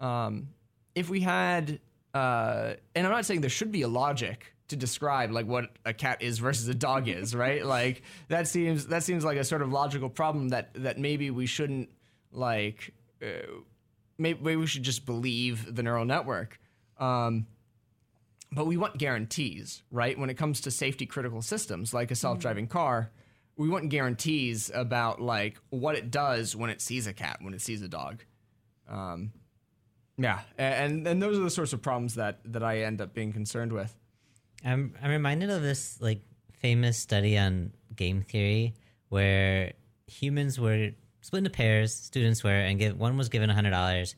Um, 0.00 0.48
if 0.94 1.08
we 1.08 1.20
had, 1.20 1.80
uh, 2.14 2.74
and 2.94 3.06
I'm 3.06 3.12
not 3.12 3.24
saying 3.24 3.40
there 3.40 3.50
should 3.50 3.72
be 3.72 3.82
a 3.82 3.88
logic 3.88 4.54
to 4.68 4.76
describe 4.76 5.30
like 5.30 5.46
what 5.46 5.70
a 5.84 5.92
cat 5.92 6.22
is 6.22 6.38
versus 6.38 6.66
a 6.68 6.74
dog 6.74 7.08
is, 7.08 7.34
right? 7.34 7.64
Like 7.64 8.02
that 8.28 8.48
seems 8.48 8.86
that 8.86 9.02
seems 9.02 9.24
like 9.24 9.38
a 9.38 9.44
sort 9.44 9.62
of 9.62 9.72
logical 9.72 10.08
problem 10.08 10.50
that 10.50 10.70
that 10.74 10.98
maybe 10.98 11.30
we 11.30 11.46
shouldn't 11.46 11.90
like. 12.32 12.94
Uh, 13.22 13.60
maybe, 14.18 14.38
maybe 14.42 14.56
we 14.56 14.66
should 14.66 14.82
just 14.82 15.06
believe 15.06 15.74
the 15.74 15.82
neural 15.82 16.04
network. 16.04 16.58
Um, 16.98 17.46
but 18.50 18.66
we 18.66 18.76
want 18.76 18.98
guarantees, 18.98 19.82
right? 19.90 20.18
When 20.18 20.28
it 20.28 20.34
comes 20.34 20.60
to 20.62 20.70
safety 20.70 21.06
critical 21.06 21.40
systems 21.40 21.94
like 21.94 22.10
a 22.10 22.14
self 22.14 22.38
driving 22.38 22.66
car, 22.66 23.10
we 23.56 23.68
want 23.68 23.88
guarantees 23.88 24.70
about 24.74 25.20
like 25.20 25.58
what 25.70 25.94
it 25.94 26.10
does 26.10 26.56
when 26.56 26.70
it 26.70 26.80
sees 26.80 27.06
a 27.06 27.12
cat, 27.12 27.38
when 27.40 27.54
it 27.54 27.60
sees 27.60 27.82
a 27.82 27.88
dog. 27.88 28.24
Um, 28.88 29.32
yeah, 30.18 30.40
and 30.58 31.06
and 31.06 31.22
those 31.22 31.38
are 31.38 31.42
the 31.42 31.50
sorts 31.50 31.72
of 31.72 31.82
problems 31.82 32.14
that 32.14 32.40
that 32.46 32.62
I 32.62 32.82
end 32.82 33.00
up 33.00 33.14
being 33.14 33.32
concerned 33.32 33.72
with. 33.72 33.94
I'm 34.64 34.94
I'm 35.02 35.10
reminded 35.10 35.50
of 35.50 35.62
this 35.62 36.00
like 36.00 36.22
famous 36.60 36.98
study 36.98 37.36
on 37.38 37.72
game 37.94 38.22
theory 38.22 38.74
where 39.08 39.72
humans 40.06 40.58
were 40.58 40.90
split 41.20 41.38
into 41.38 41.50
pairs, 41.50 41.94
students 41.94 42.44
were, 42.44 42.50
and 42.50 42.78
give 42.78 42.98
one 42.98 43.16
was 43.16 43.28
given 43.28 43.50
hundred 43.50 43.70
dollars, 43.70 44.14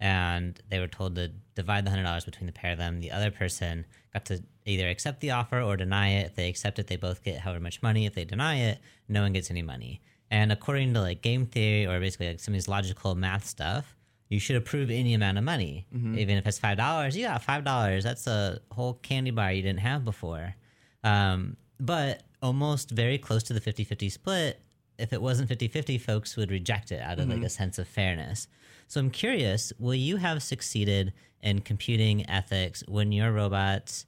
and 0.00 0.60
they 0.68 0.78
were 0.78 0.88
told 0.88 1.14
to 1.16 1.32
divide 1.54 1.84
the 1.84 1.90
hundred 1.90 2.04
dollars 2.04 2.24
between 2.24 2.46
the 2.46 2.52
pair 2.52 2.72
of 2.72 2.78
them. 2.78 3.00
The 3.00 3.12
other 3.12 3.30
person 3.30 3.86
got 4.12 4.26
to 4.26 4.42
either 4.68 4.88
accept 4.88 5.20
the 5.20 5.30
offer 5.32 5.60
or 5.60 5.76
deny 5.76 6.10
it. 6.10 6.26
If 6.26 6.34
they 6.36 6.48
accept 6.48 6.78
it, 6.78 6.86
they 6.86 6.96
both 6.96 7.22
get 7.24 7.40
however 7.40 7.60
much 7.60 7.82
money. 7.82 8.06
If 8.06 8.14
they 8.14 8.24
deny 8.24 8.56
it, 8.56 8.78
no 9.08 9.22
one 9.22 9.32
gets 9.32 9.50
any 9.50 9.62
money. 9.62 10.00
And 10.30 10.52
according 10.52 10.92
to 10.94 11.00
like 11.00 11.22
game 11.22 11.46
theory 11.46 11.86
or 11.86 11.98
basically 12.00 12.28
like 12.28 12.40
some 12.40 12.52
of 12.52 12.56
these 12.56 12.68
logical 12.68 13.14
math 13.14 13.46
stuff, 13.46 13.96
you 14.28 14.38
should 14.38 14.56
approve 14.56 14.90
any 14.90 15.14
amount 15.14 15.38
of 15.38 15.44
money. 15.44 15.86
Even 16.18 16.36
if 16.36 16.46
it's 16.46 16.58
five 16.58 16.76
dollars, 16.76 17.16
you 17.16 17.26
got 17.26 17.42
five 17.42 17.64
dollars. 17.64 18.04
That's 18.04 18.26
a 18.26 18.60
whole 18.70 18.94
candy 18.94 19.30
bar 19.30 19.52
you 19.52 19.62
didn't 19.62 19.80
have 19.80 20.04
before. 20.04 20.54
Um, 21.02 21.56
but 21.80 22.22
almost 22.42 22.90
very 22.90 23.18
close 23.18 23.42
to 23.44 23.52
the 23.52 23.60
50-50 23.60 24.12
split, 24.12 24.60
if 24.98 25.12
it 25.12 25.22
wasn't 25.22 25.48
50-50, 25.48 26.00
folks 26.00 26.36
would 26.36 26.50
reject 26.50 26.92
it 26.92 27.00
out 27.00 27.18
of 27.20 27.28
like 27.28 27.42
a 27.42 27.48
sense 27.48 27.78
of 27.78 27.88
fairness. 27.88 28.48
So 28.88 29.00
I'm 29.00 29.10
curious, 29.10 29.72
will 29.78 29.94
you 29.94 30.16
have 30.16 30.42
succeeded 30.42 31.12
in 31.42 31.60
computing 31.60 32.28
ethics 32.28 32.82
when 32.88 33.12
your 33.12 33.32
robots 33.32 34.06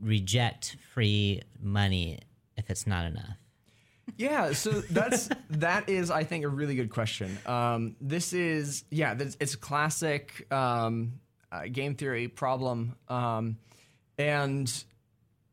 reject 0.00 0.76
free 0.92 1.42
money 1.60 2.18
if 2.56 2.70
it's 2.70 2.86
not 2.86 3.06
enough? 3.06 3.36
Yeah, 4.16 4.52
so 4.52 4.70
that's 4.70 5.28
that 5.50 5.88
is 5.88 6.10
I 6.10 6.24
think 6.24 6.44
a 6.44 6.48
really 6.48 6.74
good 6.74 6.90
question. 6.90 7.38
Um, 7.46 7.96
this 8.00 8.32
is 8.32 8.84
yeah, 8.90 9.14
this, 9.14 9.36
it's 9.40 9.54
a 9.54 9.58
classic 9.58 10.46
um, 10.52 11.20
uh, 11.52 11.62
game 11.70 11.94
theory 11.94 12.28
problem, 12.28 12.96
um, 13.08 13.58
and 14.18 14.72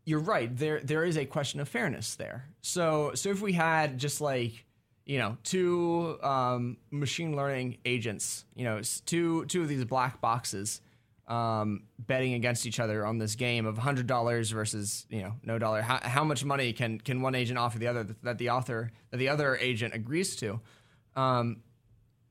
you're 0.05 0.19
right. 0.19 0.55
There 0.55 0.79
there 0.81 1.03
is 1.03 1.17
a 1.17 1.25
question 1.25 1.59
of 1.59 1.69
fairness 1.69 2.15
there. 2.15 2.45
So 2.61 3.11
so 3.15 3.29
if 3.29 3.41
we 3.41 3.53
had 3.53 3.97
just 3.97 4.21
like 4.21 4.65
you 5.05 5.19
know 5.19 5.37
two 5.43 6.17
um, 6.23 6.77
machine 6.91 7.35
learning 7.35 7.77
agents, 7.85 8.45
you 8.55 8.63
know 8.63 8.81
two 9.05 9.45
two 9.45 9.61
of 9.61 9.67
these 9.67 9.85
black 9.85 10.19
boxes 10.21 10.81
um, 11.27 11.83
betting 11.99 12.33
against 12.33 12.65
each 12.65 12.79
other 12.79 13.05
on 13.05 13.17
this 13.17 13.35
game 13.35 13.65
of 13.65 13.77
hundred 13.77 14.07
dollars 14.07 14.51
versus 14.51 15.05
you 15.09 15.21
know 15.21 15.33
no 15.43 15.59
dollar. 15.59 15.81
How, 15.81 15.99
how 16.01 16.23
much 16.23 16.45
money 16.45 16.73
can 16.73 16.99
can 16.99 17.21
one 17.21 17.35
agent 17.35 17.59
offer 17.59 17.79
the 17.79 17.87
other 17.87 18.03
that, 18.03 18.23
that 18.23 18.37
the 18.37 18.49
author 18.49 18.91
that 19.11 19.17
the 19.17 19.29
other 19.29 19.57
agent 19.57 19.93
agrees 19.93 20.35
to? 20.37 20.59
Um, 21.15 21.63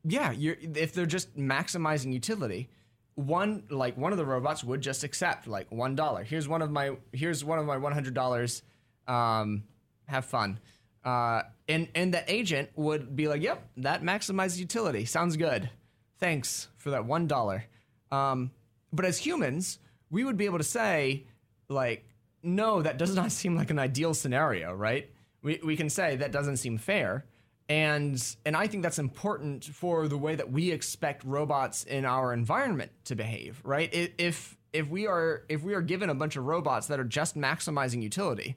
yeah, 0.05 0.33
if 0.33 0.93
they're 0.93 1.05
just 1.05 1.37
maximizing 1.37 2.13
utility, 2.13 2.69
one 3.17 3.65
like 3.71 3.97
one 3.97 4.13
of 4.13 4.19
the 4.19 4.25
robots 4.25 4.65
would 4.65 4.81
just 4.81 5.05
accept 5.05 5.47
like 5.47 5.71
one 5.71 5.95
dollar. 5.95 6.23
Here's 6.23 6.49
one 6.49 6.63
of 6.63 6.71
my 6.71 6.97
here's 7.13 7.45
one 7.45 7.59
of 7.59 7.67
my 7.67 7.77
one 7.77 7.93
hundred 7.93 8.15
dollars. 8.15 8.63
Um, 9.07 9.65
have 10.07 10.25
fun. 10.25 10.59
Uh, 11.05 11.43
and 11.69 11.89
and 11.95 12.15
the 12.15 12.33
agent 12.33 12.71
would 12.77 13.15
be 13.15 13.29
like, 13.29 13.43
"Yep, 13.43 13.63
that 13.79 14.03
maximizes 14.03 14.59
utility. 14.59 15.05
Sounds 15.05 15.37
good. 15.37 15.71
Thanks 16.19 16.69
for 16.77 16.91
that 16.91 17.05
one 17.05 17.27
dollar." 17.27 17.65
Um, 18.11 18.51
but 18.97 19.05
as 19.05 19.19
humans, 19.19 19.79
we 20.11 20.25
would 20.25 20.37
be 20.37 20.47
able 20.47 20.59
to 20.59 20.65
say, 20.65 21.27
like, 21.69 22.09
no, 22.43 22.83
that 22.83 22.99
does 22.99 23.15
not 23.15 23.33
seem 23.41 23.57
like 23.57 23.71
an 23.71 23.79
ideal 23.79 24.15
scenario, 24.15 24.73
right? 24.73 25.11
We, 25.43 25.61
we 25.65 25.77
can 25.77 25.91
say 25.91 26.17
that 26.17 26.33
doesn't 26.33 26.57
seem 26.57 26.79
fair. 26.79 27.25
And 27.69 28.23
and 28.45 28.57
I 28.57 28.69
think 28.69 28.85
that's 28.85 29.01
important 29.01 29.65
for 29.65 30.07
the 30.07 30.17
way 30.17 30.37
that 30.37 30.53
we 30.53 30.71
expect 30.71 31.25
robots 31.25 31.83
in 31.83 32.05
our 32.05 32.33
environment 32.33 32.93
to 33.07 33.17
behave, 33.17 33.61
right? 33.65 33.93
If 34.19 34.57
if 34.73 34.89
we 34.89 35.09
are 35.09 35.43
if 35.49 35.65
we 35.65 35.75
are 35.75 35.83
given 35.83 36.09
a 36.09 36.15
bunch 36.15 36.37
of 36.37 36.45
robots 36.45 36.87
that 36.87 37.01
are 37.01 37.05
just 37.05 37.37
maximizing 37.37 38.03
utility, 38.03 38.57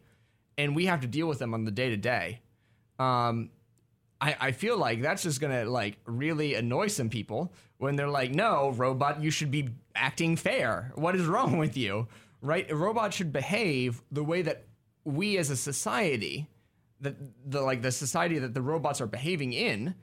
and 0.59 0.75
we 0.75 0.85
have 0.85 1.01
to 1.01 1.07
deal 1.07 1.27
with 1.27 1.39
them 1.39 1.55
on 1.55 1.65
the 1.65 1.71
day 1.71 1.89
to 1.89 1.97
day, 1.97 2.41
I, 4.21 4.35
I 4.39 4.51
feel 4.51 4.77
like 4.77 5.01
that's 5.01 5.23
just 5.23 5.41
gonna 5.41 5.65
like 5.65 5.97
really 6.05 6.53
annoy 6.53 6.87
some 6.87 7.09
people 7.09 7.51
when 7.77 7.95
they're 7.95 8.09
like, 8.09 8.31
no, 8.31 8.71
robot, 8.71 9.23
you 9.23 9.31
should 9.31 9.49
be 9.51 9.69
acting 9.99 10.35
fair. 10.35 10.91
What 10.95 11.15
is 11.15 11.25
wrong 11.25 11.57
with 11.57 11.77
you? 11.77 12.07
Right? 12.41 12.69
A 12.71 12.75
robot 12.75 13.13
should 13.13 13.33
behave 13.33 14.01
the 14.11 14.23
way 14.23 14.41
that 14.41 14.65
we 15.03 15.37
as 15.37 15.49
a 15.49 15.57
society, 15.57 16.47
that 17.01 17.15
the 17.45 17.61
like 17.61 17.81
the 17.81 17.91
society 17.91 18.39
that 18.39 18.53
the 18.53 18.61
robots 18.61 19.01
are 19.01 19.07
behaving 19.07 19.53
in, 19.53 19.95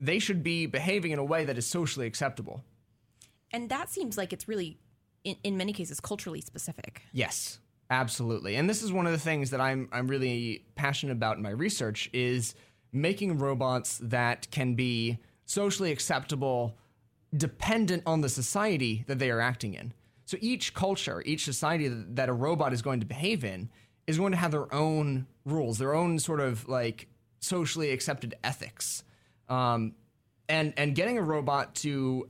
they 0.00 0.18
should 0.18 0.42
be 0.42 0.66
behaving 0.66 1.12
in 1.12 1.18
a 1.18 1.24
way 1.24 1.44
that 1.44 1.58
is 1.58 1.66
socially 1.66 2.06
acceptable. 2.06 2.64
And 3.50 3.68
that 3.68 3.90
seems 3.90 4.16
like 4.16 4.32
it's 4.32 4.48
really, 4.48 4.78
in, 5.22 5.36
in 5.44 5.56
many 5.56 5.72
cases, 5.72 6.00
culturally 6.00 6.40
specific. 6.40 7.02
Yes, 7.12 7.60
absolutely. 7.90 8.56
And 8.56 8.68
this 8.68 8.82
is 8.82 8.92
one 8.92 9.06
of 9.06 9.12
the 9.12 9.18
things 9.18 9.50
that 9.50 9.60
I'm 9.60 9.88
I'm 9.92 10.08
really 10.08 10.64
passionate 10.74 11.12
about 11.12 11.36
in 11.36 11.42
my 11.42 11.50
research 11.50 12.10
is 12.12 12.54
making 12.92 13.38
robots 13.38 13.98
that 14.02 14.50
can 14.50 14.74
be 14.74 15.18
socially 15.46 15.92
acceptable 15.92 16.76
dependent 17.36 18.02
on 18.06 18.20
the 18.20 18.28
society 18.28 19.04
that 19.06 19.18
they 19.18 19.30
are 19.30 19.40
acting 19.40 19.74
in. 19.74 19.92
So 20.26 20.36
each 20.40 20.74
culture, 20.74 21.22
each 21.26 21.44
society 21.44 21.88
that 21.88 22.28
a 22.28 22.32
robot 22.32 22.72
is 22.72 22.82
going 22.82 23.00
to 23.00 23.06
behave 23.06 23.44
in 23.44 23.70
is 24.06 24.18
going 24.18 24.32
to 24.32 24.38
have 24.38 24.50
their 24.50 24.72
own 24.72 25.26
rules, 25.44 25.78
their 25.78 25.94
own 25.94 26.18
sort 26.18 26.40
of 26.40 26.68
like 26.68 27.08
socially 27.40 27.90
accepted 27.90 28.34
ethics. 28.42 29.04
Um, 29.48 29.94
and 30.48 30.74
and 30.76 30.94
getting 30.94 31.18
a 31.18 31.22
robot 31.22 31.74
to 31.76 32.28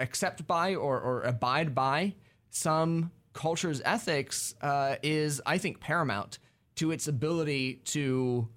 accept 0.00 0.46
by 0.46 0.74
or, 0.74 1.00
or 1.00 1.22
abide 1.22 1.74
by 1.74 2.14
some 2.50 3.10
culture's 3.32 3.80
ethics 3.84 4.54
uh, 4.60 4.96
is, 5.02 5.40
I 5.46 5.58
think, 5.58 5.80
paramount 5.80 6.38
to 6.76 6.90
its 6.90 7.08
ability 7.08 7.80
to 7.86 8.48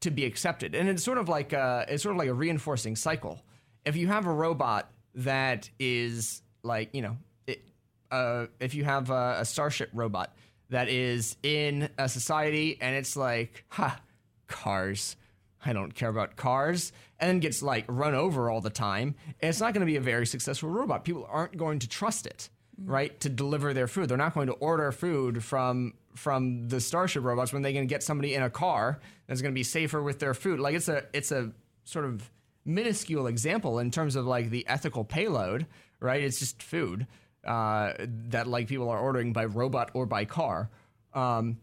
to 0.00 0.10
be 0.10 0.24
accepted. 0.24 0.74
And 0.74 0.88
it's 0.88 1.02
sort 1.02 1.18
of 1.18 1.28
like 1.28 1.52
a, 1.52 1.86
it's 1.88 2.02
sort 2.02 2.14
of 2.14 2.18
like 2.18 2.28
a 2.28 2.34
reinforcing 2.34 2.94
cycle. 2.94 3.40
If 3.86 3.96
you 3.96 4.08
have 4.08 4.26
a 4.26 4.32
robot 4.32 4.90
that 5.16 5.70
is 5.78 6.42
like 6.62 6.90
you 6.92 7.02
know, 7.02 7.16
it, 7.46 7.62
uh, 8.10 8.46
if 8.60 8.74
you 8.74 8.84
have 8.84 9.10
a, 9.10 9.38
a 9.40 9.44
starship 9.44 9.90
robot 9.92 10.34
that 10.70 10.88
is 10.88 11.36
in 11.42 11.88
a 11.98 12.08
society 12.08 12.78
and 12.80 12.96
it's 12.96 13.16
like, 13.16 13.64
ha, 13.68 14.00
cars. 14.46 15.16
I 15.66 15.72
don't 15.72 15.94
care 15.94 16.10
about 16.10 16.36
cars, 16.36 16.92
and 17.18 17.40
gets 17.40 17.62
like 17.62 17.86
run 17.88 18.14
over 18.14 18.50
all 18.50 18.60
the 18.60 18.70
time, 18.70 19.14
it's 19.40 19.60
not 19.60 19.72
going 19.72 19.80
to 19.80 19.86
be 19.86 19.96
a 19.96 20.00
very 20.00 20.26
successful 20.26 20.68
robot. 20.68 21.04
People 21.04 21.26
aren't 21.30 21.56
going 21.56 21.78
to 21.78 21.88
trust 21.88 22.26
it, 22.26 22.50
right, 22.84 23.18
to 23.20 23.30
deliver 23.30 23.72
their 23.72 23.88
food. 23.88 24.10
They're 24.10 24.18
not 24.18 24.34
going 24.34 24.48
to 24.48 24.52
order 24.54 24.92
food 24.92 25.42
from 25.42 25.94
from 26.14 26.68
the 26.68 26.80
Starship 26.80 27.24
robots 27.24 27.52
when 27.52 27.62
they 27.62 27.72
can 27.72 27.86
get 27.86 28.02
somebody 28.02 28.34
in 28.34 28.42
a 28.42 28.50
car 28.50 29.00
that's 29.26 29.40
going 29.40 29.52
to 29.52 29.58
be 29.58 29.64
safer 29.64 30.02
with 30.02 30.18
their 30.18 30.34
food. 30.34 30.60
Like 30.60 30.74
it's 30.74 30.88
a 30.88 31.04
it's 31.14 31.32
a 31.32 31.52
sort 31.84 32.04
of 32.04 32.30
minuscule 32.64 33.26
example 33.26 33.78
in 33.78 33.90
terms 33.90 34.16
of 34.16 34.26
like 34.26 34.50
the 34.50 34.66
ethical 34.68 35.04
payload, 35.04 35.66
right? 36.00 36.22
It's 36.22 36.38
just 36.38 36.62
food 36.62 37.06
uh, 37.44 37.92
that 37.98 38.46
like 38.46 38.68
people 38.68 38.88
are 38.88 38.98
ordering 38.98 39.32
by 39.32 39.44
robot 39.44 39.90
or 39.94 40.06
by 40.06 40.24
car. 40.24 40.70
Um, 41.12 41.58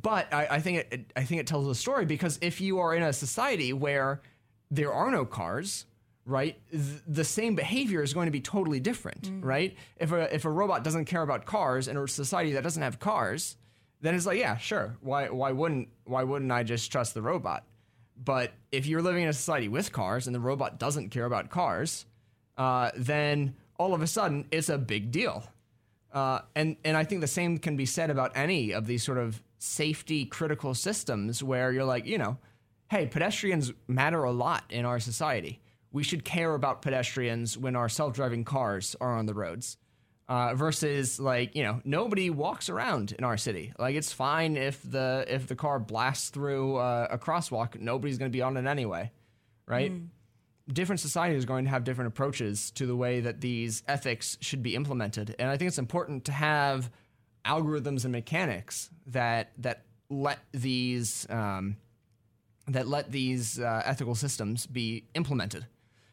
but 0.00 0.32
I, 0.32 0.46
I 0.52 0.60
think 0.60 0.78
it, 0.78 0.88
it, 0.90 1.12
I 1.16 1.24
think 1.24 1.40
it 1.40 1.46
tells 1.46 1.66
a 1.68 1.74
story 1.74 2.04
because 2.04 2.38
if 2.42 2.60
you 2.60 2.78
are 2.80 2.94
in 2.94 3.02
a 3.02 3.12
society 3.12 3.72
where 3.72 4.22
there 4.70 4.92
are 4.92 5.10
no 5.10 5.24
cars, 5.24 5.86
right, 6.24 6.58
th- 6.70 6.82
the 7.06 7.24
same 7.24 7.54
behavior 7.54 8.02
is 8.02 8.12
going 8.12 8.26
to 8.26 8.32
be 8.32 8.40
totally 8.40 8.80
different, 8.80 9.30
right? 9.40 9.76
If 9.98 10.10
a 10.10 10.34
if 10.34 10.44
a 10.44 10.50
robot 10.50 10.82
doesn't 10.82 11.04
care 11.04 11.22
about 11.22 11.46
cars 11.46 11.86
in 11.86 11.96
a 11.96 12.08
society 12.08 12.52
that 12.52 12.62
doesn't 12.62 12.82
have 12.82 12.98
cars, 12.98 13.56
then 14.00 14.14
it's 14.14 14.26
like, 14.26 14.38
yeah, 14.38 14.56
sure. 14.56 14.96
Why 15.00 15.28
why 15.28 15.52
wouldn't 15.52 15.88
why 16.04 16.24
wouldn't 16.24 16.50
I 16.50 16.62
just 16.64 16.90
trust 16.90 17.14
the 17.14 17.22
robot? 17.22 17.64
But 18.24 18.52
if 18.72 18.86
you're 18.86 19.02
living 19.02 19.24
in 19.24 19.28
a 19.28 19.32
society 19.32 19.68
with 19.68 19.92
cars 19.92 20.26
and 20.26 20.34
the 20.34 20.40
robot 20.40 20.78
doesn't 20.78 21.10
care 21.10 21.24
about 21.24 21.50
cars, 21.50 22.06
uh, 22.56 22.90
then 22.96 23.54
all 23.78 23.94
of 23.94 24.02
a 24.02 24.06
sudden 24.06 24.46
it's 24.50 24.68
a 24.68 24.78
big 24.78 25.10
deal. 25.10 25.44
Uh, 26.12 26.40
and 26.54 26.76
and 26.84 26.96
I 26.96 27.04
think 27.04 27.20
the 27.20 27.26
same 27.26 27.58
can 27.58 27.76
be 27.76 27.86
said 27.86 28.08
about 28.08 28.32
any 28.36 28.72
of 28.72 28.86
these 28.86 29.02
sort 29.02 29.18
of 29.18 29.42
safety 29.58 30.24
critical 30.24 30.74
systems 30.74 31.42
where 31.42 31.72
you're 31.72 31.84
like, 31.84 32.06
you 32.06 32.18
know, 32.18 32.38
hey, 32.88 33.06
pedestrians 33.06 33.72
matter 33.88 34.22
a 34.22 34.30
lot 34.30 34.64
in 34.70 34.84
our 34.84 35.00
society. 35.00 35.60
We 35.90 36.04
should 36.04 36.24
care 36.24 36.54
about 36.54 36.82
pedestrians 36.82 37.58
when 37.58 37.74
our 37.74 37.88
self 37.88 38.14
driving 38.14 38.44
cars 38.44 38.94
are 39.00 39.16
on 39.16 39.26
the 39.26 39.34
roads. 39.34 39.76
Uh, 40.26 40.54
versus 40.54 41.20
like 41.20 41.54
you 41.54 41.62
know 41.62 41.82
nobody 41.84 42.30
walks 42.30 42.70
around 42.70 43.12
in 43.12 43.24
our 43.24 43.36
city. 43.36 43.74
Like 43.78 43.94
it's 43.94 44.10
fine 44.10 44.56
if 44.56 44.80
the 44.82 45.26
if 45.28 45.46
the 45.48 45.54
car 45.54 45.78
blasts 45.78 46.30
through 46.30 46.76
uh, 46.76 47.08
a 47.10 47.18
crosswalk 47.18 47.78
nobody's 47.78 48.16
going 48.16 48.30
to 48.30 48.34
be 48.34 48.40
on 48.40 48.56
it 48.56 48.64
anyway 48.64 49.10
right? 49.66 49.92
Different 50.72 51.00
societies 51.00 51.44
are 51.44 51.46
going 51.46 51.64
to 51.64 51.70
have 51.70 51.84
different 51.84 52.08
approaches 52.08 52.70
to 52.72 52.86
the 52.86 52.96
way 52.96 53.20
that 53.20 53.40
these 53.40 53.82
ethics 53.86 54.38
should 54.40 54.62
be 54.62 54.74
implemented. 54.74 55.34
And 55.38 55.50
i 55.50 55.56
think 55.56 55.68
it's 55.68 55.78
important 55.78 56.24
to 56.26 56.32
have 56.32 56.90
algorithms 57.44 58.04
and 58.04 58.12
mechanics 58.12 58.88
that 59.08 59.52
that 59.58 59.82
let 60.08 60.38
these 60.52 61.26
um, 61.28 61.76
that 62.66 62.88
let 62.88 63.12
these 63.12 63.58
uh, 63.58 63.82
ethical 63.84 64.14
systems 64.14 64.66
be 64.66 65.04
implemented. 65.14 65.66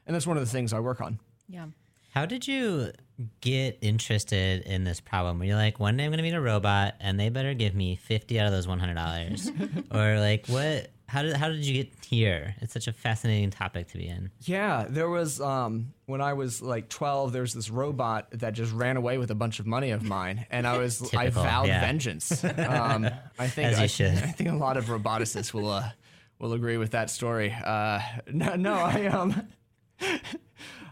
And 0.06 0.14
that's 0.14 0.28
one 0.28 0.36
of 0.36 0.44
the 0.44 0.52
things 0.52 0.74
i 0.74 0.80
work 0.80 1.00
on. 1.00 1.20
Yeah. 1.48 1.68
How 2.12 2.26
did 2.26 2.46
you 2.46 2.92
get 3.40 3.78
interested 3.82 4.64
in 4.64 4.84
this 4.84 5.00
problem? 5.00 5.40
Were 5.40 5.46
you 5.46 5.56
like, 5.56 5.80
one 5.80 5.96
day 5.96 6.04
I'm 6.04 6.12
going 6.12 6.18
to 6.18 6.24
meet 6.24 6.34
a 6.34 6.42
robot 6.42 6.96
and 7.00 7.18
they 7.18 7.30
better 7.30 7.54
give 7.54 7.74
me 7.74 7.96
50 7.96 8.38
out 8.38 8.48
of 8.48 8.52
those 8.52 8.68
$100? 8.68 9.86
or 9.96 10.20
like, 10.20 10.48
what? 10.48 10.92
How 11.08 11.22
did, 11.24 11.38
how 11.38 11.48
did 11.48 11.66
you 11.66 11.84
get 11.84 11.94
here? 12.06 12.56
It's 12.60 12.74
such 12.74 12.88
a 12.88 12.94
fascinating 12.94 13.50
topic 13.50 13.88
to 13.90 13.98
be 13.98 14.08
in. 14.08 14.30
Yeah, 14.42 14.86
there 14.90 15.10
was 15.10 15.42
um 15.42 15.94
when 16.06 16.22
I 16.22 16.34
was 16.34 16.62
like 16.62 16.88
12 16.88 17.34
there 17.34 17.42
was 17.42 17.54
this 17.54 17.70
robot 17.70 18.28
that 18.32 18.54
just 18.54 18.72
ran 18.72 18.96
away 18.96 19.18
with 19.18 19.30
a 19.30 19.36
bunch 19.36 19.60
of 19.60 19.68
money 19.68 19.92
of 19.92 20.04
mine 20.04 20.46
and 20.50 20.66
I 20.66 20.78
was 20.78 21.14
I 21.14 21.30
vowed 21.30 21.68
yeah. 21.68 21.82
vengeance. 21.82 22.44
Um 22.58 23.10
I 23.38 23.48
think 23.50 23.68
As 23.74 23.78
you 23.78 23.84
I, 23.84 23.88
should. 23.88 24.18
I 24.24 24.32
think 24.32 24.52
a 24.52 24.56
lot 24.56 24.78
of 24.78 24.86
roboticists 24.86 25.54
will 25.54 25.70
uh 25.70 25.90
will 26.40 26.54
agree 26.54 26.78
with 26.78 26.92
that 26.92 27.10
story. 27.10 27.54
Uh 27.62 28.00
no 28.32 28.56
no 28.56 28.76
I 28.76 29.08
um 29.08 29.50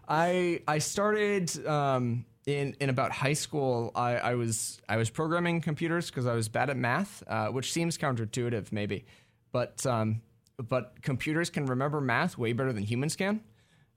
I 0.09 0.61
I 0.67 0.79
started 0.79 1.65
um 1.65 2.25
in, 2.49 2.75
in 2.79 2.89
about 2.89 3.11
high 3.11 3.33
school, 3.33 3.91
I, 3.95 4.15
I 4.15 4.35
was 4.35 4.81
I 4.89 4.97
was 4.97 5.09
programming 5.09 5.61
computers 5.61 6.09
because 6.09 6.25
I 6.25 6.33
was 6.33 6.49
bad 6.49 6.69
at 6.69 6.77
math, 6.77 7.23
uh, 7.27 7.47
which 7.47 7.71
seems 7.71 7.97
counterintuitive 7.97 8.71
maybe, 8.71 9.05
but 9.51 9.85
um, 9.85 10.21
but 10.57 11.01
computers 11.01 11.49
can 11.49 11.65
remember 11.65 12.01
math 12.01 12.37
way 12.37 12.53
better 12.53 12.73
than 12.73 12.83
humans 12.83 13.15
can, 13.15 13.41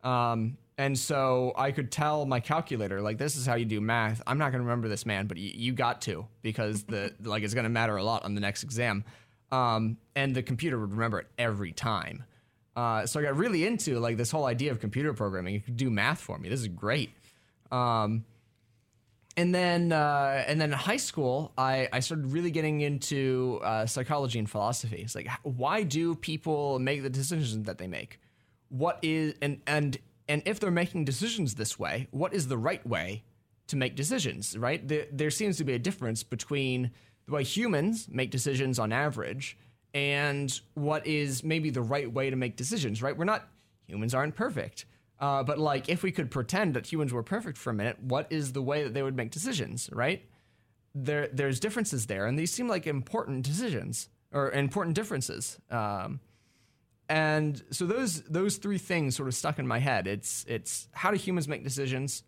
um, 0.05 0.57
and 0.79 0.99
so 0.99 1.53
I 1.57 1.71
could 1.71 1.91
tell 1.91 2.27
my 2.27 2.41
calculator 2.41 3.01
like 3.01 3.19
this 3.19 3.37
is 3.37 3.47
how 3.47 3.55
you 3.55 3.65
do 3.65 3.81
math. 3.81 4.23
I'm 4.27 4.39
not 4.39 4.53
going 4.53 4.61
to 4.61 4.67
remember 4.67 4.89
this, 4.89 5.07
man, 5.07 5.27
but 5.27 5.37
y- 5.37 5.53
you 5.55 5.73
got 5.73 6.03
to 6.03 6.27
because 6.43 6.85
the 6.85 7.15
like 7.23 7.43
it's 7.43 7.55
going 7.55 7.65
to 7.65 7.71
matter 7.71 7.97
a 7.97 8.05
lot 8.05 8.25
on 8.25 8.35
the 8.35 8.41
next 8.41 8.63
exam, 8.65 9.05
um, 9.51 9.97
and 10.15 10.35
the 10.35 10.43
computer 10.43 10.79
would 10.79 10.93
remember 10.93 11.21
it 11.21 11.29
every 11.39 11.73
time. 11.73 12.25
Uh, 12.75 13.07
so 13.07 13.21
I 13.21 13.23
got 13.23 13.37
really 13.37 13.67
into 13.67 13.99
like 13.99 14.17
this 14.17 14.31
whole 14.31 14.47
idea 14.47 14.71
of 14.71 14.81
computer 14.81 15.13
programming. 15.13 15.55
It 15.55 15.65
could 15.65 15.77
do 15.77 15.91
math 15.91 16.21
for 16.21 16.39
me. 16.39 16.49
This 16.49 16.61
is 16.61 16.69
great. 16.69 17.11
Um, 17.71 18.25
and 19.37 19.55
then 19.55 19.93
uh, 19.93 20.45
and 20.47 20.61
then 20.61 20.73
in 20.73 20.79
high 20.79 20.99
school, 20.99 21.53
I, 21.57 21.89
I 21.93 22.01
started 22.01 22.27
really 22.27 22.51
getting 22.51 22.81
into 22.81 23.61
uh, 23.63 23.87
psychology 23.87 24.39
and 24.39 24.49
philosophy. 24.49 25.03
It's 25.03 25.15
like, 25.15 25.29
why 25.43 25.83
do 25.83 26.15
people 26.15 26.79
make 26.79 27.03
the 27.03 27.11
decisions 27.11 27.67
that 27.67 27.79
they 27.79 27.87
make? 27.87 28.21
What 28.69 28.99
is 29.03 29.35
and 29.41 29.61
and 29.67 29.99
and 30.29 30.43
if 30.47 30.61
they're 30.61 30.71
making 30.71 31.05
decisions 31.05 31.55
this 31.55 31.79
way, 31.79 32.09
what 32.11 32.35
is 32.35 32.49
the 32.49 32.59
right 32.59 32.87
way 32.87 33.23
to 33.69 33.77
make 33.77 33.97
decisions? 33.97 34.57
Right? 34.57 34.87
There, 34.87 35.07
there 35.11 35.31
seems 35.31 35.57
to 35.59 35.65
be 35.65 35.73
a 35.73 35.79
difference 35.79 36.23
between 36.23 36.91
the 37.27 37.33
way 37.33 37.45
humans 37.45 38.09
make 38.11 38.31
decisions 38.31 38.79
on 38.79 38.93
average 38.93 39.57
and 39.95 40.61
what 40.75 41.07
is 41.07 41.45
maybe 41.45 41.71
the 41.71 41.83
right 41.83 42.11
way 42.11 42.31
to 42.31 42.37
make 42.37 42.57
decisions. 42.57 43.03
Right? 43.03 43.17
We're 43.17 43.25
not 43.25 43.49
humans 43.87 44.15
aren't 44.15 44.35
perfect. 44.35 44.87
Uh, 45.21 45.43
but 45.43 45.59
like, 45.59 45.89
if 45.89 46.03
we 46.03 46.11
could 46.11 46.31
pretend 46.31 46.75
that 46.75 46.91
humans 46.91 47.13
were 47.13 47.23
perfect 47.23 47.57
for 47.57 47.71
a 47.71 47.75
minute, 47.75 47.97
what 48.03 48.27
is 48.31 48.53
the 48.53 48.63
way 48.63 48.83
that 48.83 48.93
they 48.93 49.05
would 49.05 49.17
make 49.17 49.31
decisions, 49.31 49.89
right? 49.93 50.29
There, 50.97 51.29
there's 51.29 51.61
differences 51.61 52.07
there, 52.07 52.27
and 52.27 52.37
these 52.37 52.53
seem 52.53 52.67
like 52.67 52.89
important 52.89 53.45
decisions 53.45 54.09
or 54.33 54.51
important 54.51 54.97
differences. 54.97 55.59
Um, 55.71 56.21
and 57.09 57.63
so 57.71 57.87
those 57.87 58.23
those 58.23 58.57
three 58.57 58.79
things 58.79 59.17
sort 59.17 59.29
of 59.29 59.35
stuck 59.35 59.59
in 59.59 59.67
my 59.67 59.79
head. 59.79 60.07
It's 60.07 60.45
it's 60.49 60.89
how 60.93 61.11
do 61.11 61.17
humans 61.17 61.47
make 61.47 61.63
decisions? 61.63 62.25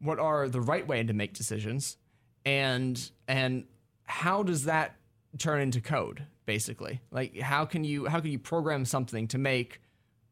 What 0.00 0.18
are 0.18 0.48
the 0.48 0.60
right 0.60 0.86
way 0.86 1.02
to 1.02 1.12
make 1.12 1.34
decisions? 1.34 1.96
And 2.44 3.10
and 3.26 3.64
how 4.04 4.42
does 4.42 4.64
that 4.64 4.96
turn 5.38 5.60
into 5.60 5.80
code? 5.80 6.26
Basically, 6.46 7.00
like 7.10 7.38
how 7.38 7.64
can 7.64 7.84
you 7.84 8.06
how 8.06 8.20
can 8.20 8.30
you 8.30 8.38
program 8.38 8.84
something 8.84 9.28
to 9.28 9.38
make 9.38 9.80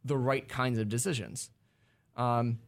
the 0.05 0.16
right 0.16 0.46
kinds 0.46 0.78
of 0.78 0.88
decisions? 0.88 1.50
Um, 2.16 2.59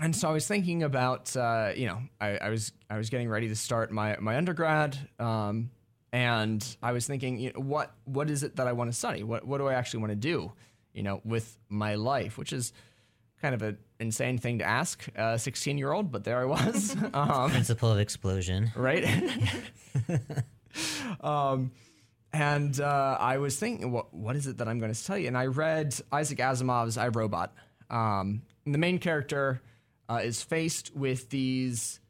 and 0.00 0.14
so 0.14 0.28
I 0.28 0.32
was 0.32 0.46
thinking 0.46 0.82
about, 0.82 1.36
uh, 1.36 1.72
you 1.74 1.86
know, 1.86 2.00
I, 2.20 2.36
I 2.36 2.48
was 2.50 2.72
I 2.90 2.98
was 2.98 3.10
getting 3.10 3.28
ready 3.28 3.48
to 3.48 3.56
start 3.56 3.90
my 3.90 4.16
my 4.20 4.36
undergrad, 4.36 4.98
um, 5.18 5.70
and 6.12 6.64
I 6.82 6.92
was 6.92 7.06
thinking, 7.06 7.38
you 7.38 7.52
know, 7.52 7.60
what 7.60 7.94
what 8.04 8.30
is 8.30 8.42
it 8.42 8.56
that 8.56 8.66
I 8.66 8.72
want 8.72 8.92
to 8.92 8.96
study? 8.96 9.22
What 9.22 9.46
what 9.46 9.58
do 9.58 9.66
I 9.66 9.74
actually 9.74 10.00
want 10.00 10.12
to 10.12 10.16
do, 10.16 10.52
you 10.92 11.02
know, 11.02 11.20
with 11.24 11.56
my 11.68 11.94
life? 11.94 12.38
Which 12.38 12.52
is 12.52 12.72
kind 13.40 13.54
of 13.54 13.62
an 13.62 13.78
insane 14.00 14.38
thing 14.38 14.58
to 14.58 14.64
ask 14.64 15.06
a 15.14 15.38
16 15.38 15.78
year 15.78 15.92
old, 15.92 16.10
but 16.10 16.24
there 16.24 16.40
I 16.40 16.44
was. 16.44 16.96
um, 17.14 17.50
Principle 17.50 17.90
of 17.90 17.98
explosion. 17.98 18.70
right? 18.76 19.04
um, 21.20 21.72
and 22.32 22.78
uh, 22.80 23.16
I 23.18 23.38
was 23.38 23.58
thinking, 23.58 23.90
what 23.90 24.12
what 24.12 24.36
is 24.36 24.46
it 24.46 24.58
that 24.58 24.68
I'm 24.68 24.78
going 24.78 24.92
to 24.92 25.04
tell 25.04 25.18
you? 25.18 25.28
And 25.28 25.36
I 25.36 25.46
read 25.46 25.94
Isaac 26.12 26.38
Asimov's 26.38 26.98
I 26.98 27.08
Robot. 27.08 27.54
Um, 27.90 28.42
the 28.66 28.78
main 28.78 28.98
character 28.98 29.62
uh, 30.08 30.20
is 30.22 30.42
faced 30.42 30.94
with 30.94 31.30
these 31.30 32.00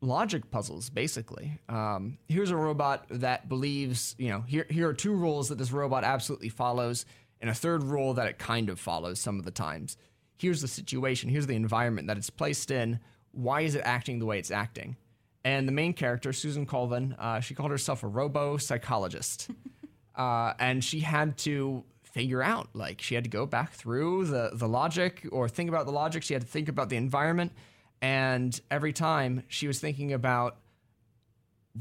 logic 0.00 0.50
puzzles, 0.50 0.90
basically. 0.90 1.58
Um, 1.68 2.18
here's 2.28 2.50
a 2.50 2.56
robot 2.56 3.06
that 3.08 3.48
believes, 3.48 4.14
you 4.18 4.30
know, 4.30 4.40
here 4.42 4.66
here 4.68 4.88
are 4.88 4.94
two 4.94 5.14
rules 5.14 5.48
that 5.48 5.58
this 5.58 5.72
robot 5.72 6.04
absolutely 6.04 6.48
follows, 6.48 7.06
and 7.40 7.48
a 7.48 7.54
third 7.54 7.84
rule 7.84 8.14
that 8.14 8.26
it 8.26 8.38
kind 8.38 8.68
of 8.68 8.80
follows 8.80 9.20
some 9.20 9.38
of 9.38 9.44
the 9.44 9.50
times. 9.50 9.96
Here's 10.36 10.60
the 10.60 10.68
situation. 10.68 11.30
Here's 11.30 11.46
the 11.46 11.54
environment 11.54 12.08
that 12.08 12.16
it's 12.16 12.30
placed 12.30 12.70
in. 12.70 12.98
Why 13.30 13.60
is 13.62 13.76
it 13.76 13.82
acting 13.84 14.18
the 14.18 14.26
way 14.26 14.38
it's 14.38 14.50
acting? 14.50 14.96
And 15.44 15.66
the 15.66 15.72
main 15.72 15.92
character, 15.92 16.32
Susan 16.32 16.66
Calvin, 16.66 17.16
uh, 17.18 17.40
she 17.40 17.54
called 17.54 17.70
herself 17.70 18.02
a 18.02 18.08
robo 18.08 18.56
psychologist. 18.56 19.50
uh, 20.14 20.54
and 20.58 20.84
she 20.84 21.00
had 21.00 21.36
to 21.38 21.84
figure 22.04 22.42
out, 22.42 22.68
like, 22.74 23.00
she 23.00 23.14
had 23.14 23.24
to 23.24 23.30
go 23.30 23.46
back 23.46 23.72
through 23.72 24.26
the, 24.26 24.50
the 24.52 24.68
logic 24.68 25.26
or 25.32 25.48
think 25.48 25.68
about 25.68 25.86
the 25.86 25.92
logic. 25.92 26.22
She 26.22 26.34
had 26.34 26.42
to 26.42 26.48
think 26.48 26.68
about 26.68 26.90
the 26.90 26.96
environment. 26.96 27.52
And 28.00 28.58
every 28.70 28.92
time 28.92 29.44
she 29.48 29.66
was 29.66 29.80
thinking 29.80 30.12
about 30.12 30.58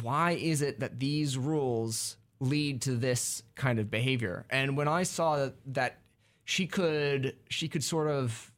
why 0.01 0.31
is 0.31 0.61
it 0.61 0.79
that 0.79 0.99
these 0.99 1.37
rules 1.37 2.15
lead 2.39 2.81
to 2.83 2.95
this 2.95 3.43
kind 3.55 3.79
of 3.79 3.91
behavior? 3.91 4.45
And 4.49 4.77
when 4.77 4.87
I 4.87 5.03
saw 5.03 5.37
that, 5.37 5.55
that 5.73 5.97
she 6.45 6.67
could 6.67 7.35
she 7.49 7.67
could 7.67 7.83
sort 7.83 8.07
of 8.07 8.51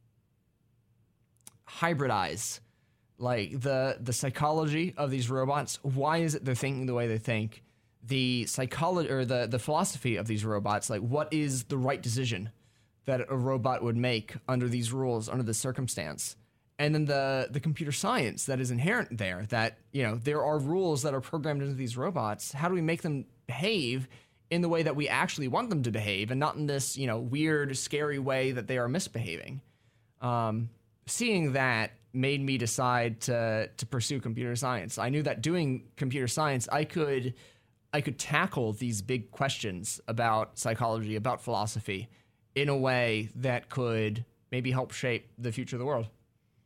hybridize 1.68 2.60
like 3.24 3.62
the 3.62 3.98
the 4.00 4.14
psychology 4.14 4.94
of 4.98 5.10
these 5.10 5.30
robots 5.30 5.80
why 5.82 6.18
is 6.18 6.36
it 6.36 6.44
they're 6.44 6.54
thinking 6.54 6.86
the 6.86 6.94
way 6.94 7.08
they 7.08 7.18
think? 7.18 7.64
The 8.06 8.46
psychology 8.46 9.10
or 9.10 9.24
the 9.24 9.48
the 9.48 9.60
philosophy 9.60 10.18
of 10.18 10.28
these 10.28 10.44
robots 10.44 10.90
like 10.90 11.02
what 11.02 11.34
is 11.34 11.64
the 11.64 11.78
right 11.78 12.02
decision 12.02 12.52
that 13.06 13.22
a 13.30 13.36
robot 13.36 13.82
would 13.82 13.98
make 13.98 14.36
under 14.48 14.68
these 14.68 14.92
rules 14.92 15.30
under 15.30 15.44
this 15.44 15.58
circumstance? 15.58 16.36
And 16.78 16.94
then 16.94 17.06
the 17.06 17.48
the 17.50 17.62
computer 17.62 17.94
science 17.94 18.46
that 18.46 18.60
is 18.60 18.72
inherent 18.72 19.18
there 19.18 19.46
that 19.50 19.78
you 19.94 20.04
know 20.04 20.16
there 20.16 20.44
are 20.44 20.60
rules 20.60 21.04
that 21.04 21.14
are 21.14 21.22
programmed 21.22 21.62
into 21.62 21.76
these 21.76 21.96
robots. 21.96 22.52
How 22.52 22.68
do 22.68 22.74
we 22.74 22.82
make 22.82 23.04
them 23.04 23.26
behave 23.48 24.10
in 24.52 24.62
the 24.62 24.70
way 24.70 24.84
that 24.84 24.96
we 24.96 25.08
actually 25.08 25.48
want 25.48 25.70
them 25.70 25.84
to 25.84 25.92
behave 25.92 26.30
and 26.30 26.40
not 26.40 26.56
in 26.56 26.68
this 26.68 26.98
you 26.98 27.08
know 27.08 27.20
weird 27.20 27.78
scary 27.78 28.20
way 28.20 28.52
that 28.52 28.68
they 28.68 28.78
are 28.78 28.90
misbehaving? 28.90 29.62
Um, 30.20 30.70
seeing 31.06 31.54
that 31.54 31.92
made 32.14 32.42
me 32.42 32.58
decide 32.58 33.22
to 33.22 33.70
to 33.76 33.86
pursue 33.86 34.20
computer 34.20 34.56
science. 34.56 34.98
I 34.98 35.10
knew 35.10 35.24
that 35.24 35.42
doing 35.42 35.90
computer 35.96 36.28
science, 36.28 36.70
I 36.72 36.84
could 36.84 37.34
I 37.92 38.02
could 38.02 38.18
tackle 38.18 38.74
these 38.74 39.02
big 39.02 39.32
questions 39.32 40.02
about 40.08 40.58
psychology, 40.58 41.16
about 41.16 41.42
philosophy, 41.42 42.10
in 42.56 42.70
a 42.70 42.78
way 42.78 43.30
that 43.36 43.70
could 43.70 44.26
maybe 44.52 44.72
help 44.72 44.92
shape 44.92 45.30
the 45.38 45.52
future 45.52 45.76
of 45.76 45.80
the 45.80 45.86
world. 45.86 46.08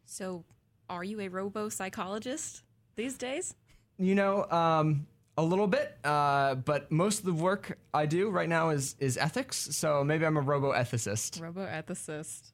So, 0.06 0.46
are 0.90 1.04
you 1.04 1.20
a 1.20 1.28
robo 1.28 1.68
psychologist 1.70 2.64
these 2.96 3.18
days? 3.18 3.56
You 3.98 4.16
know, 4.16 4.46
um, 4.50 5.08
a 5.38 5.44
little 5.44 5.68
bit, 5.68 5.98
uh, 6.04 6.56
but 6.56 6.92
most 6.92 7.20
of 7.20 7.26
the 7.26 7.34
work 7.34 7.78
I 7.94 8.06
do 8.06 8.30
right 8.30 8.50
now 8.50 8.70
is 8.70 8.96
is 9.00 9.18
ethics. 9.18 9.76
So 9.76 10.04
maybe 10.04 10.26
I'm 10.26 10.38
a 10.38 10.42
robo 10.42 10.72
ethicist. 10.74 11.42
Robo 11.42 11.66
ethicist. 11.66 12.52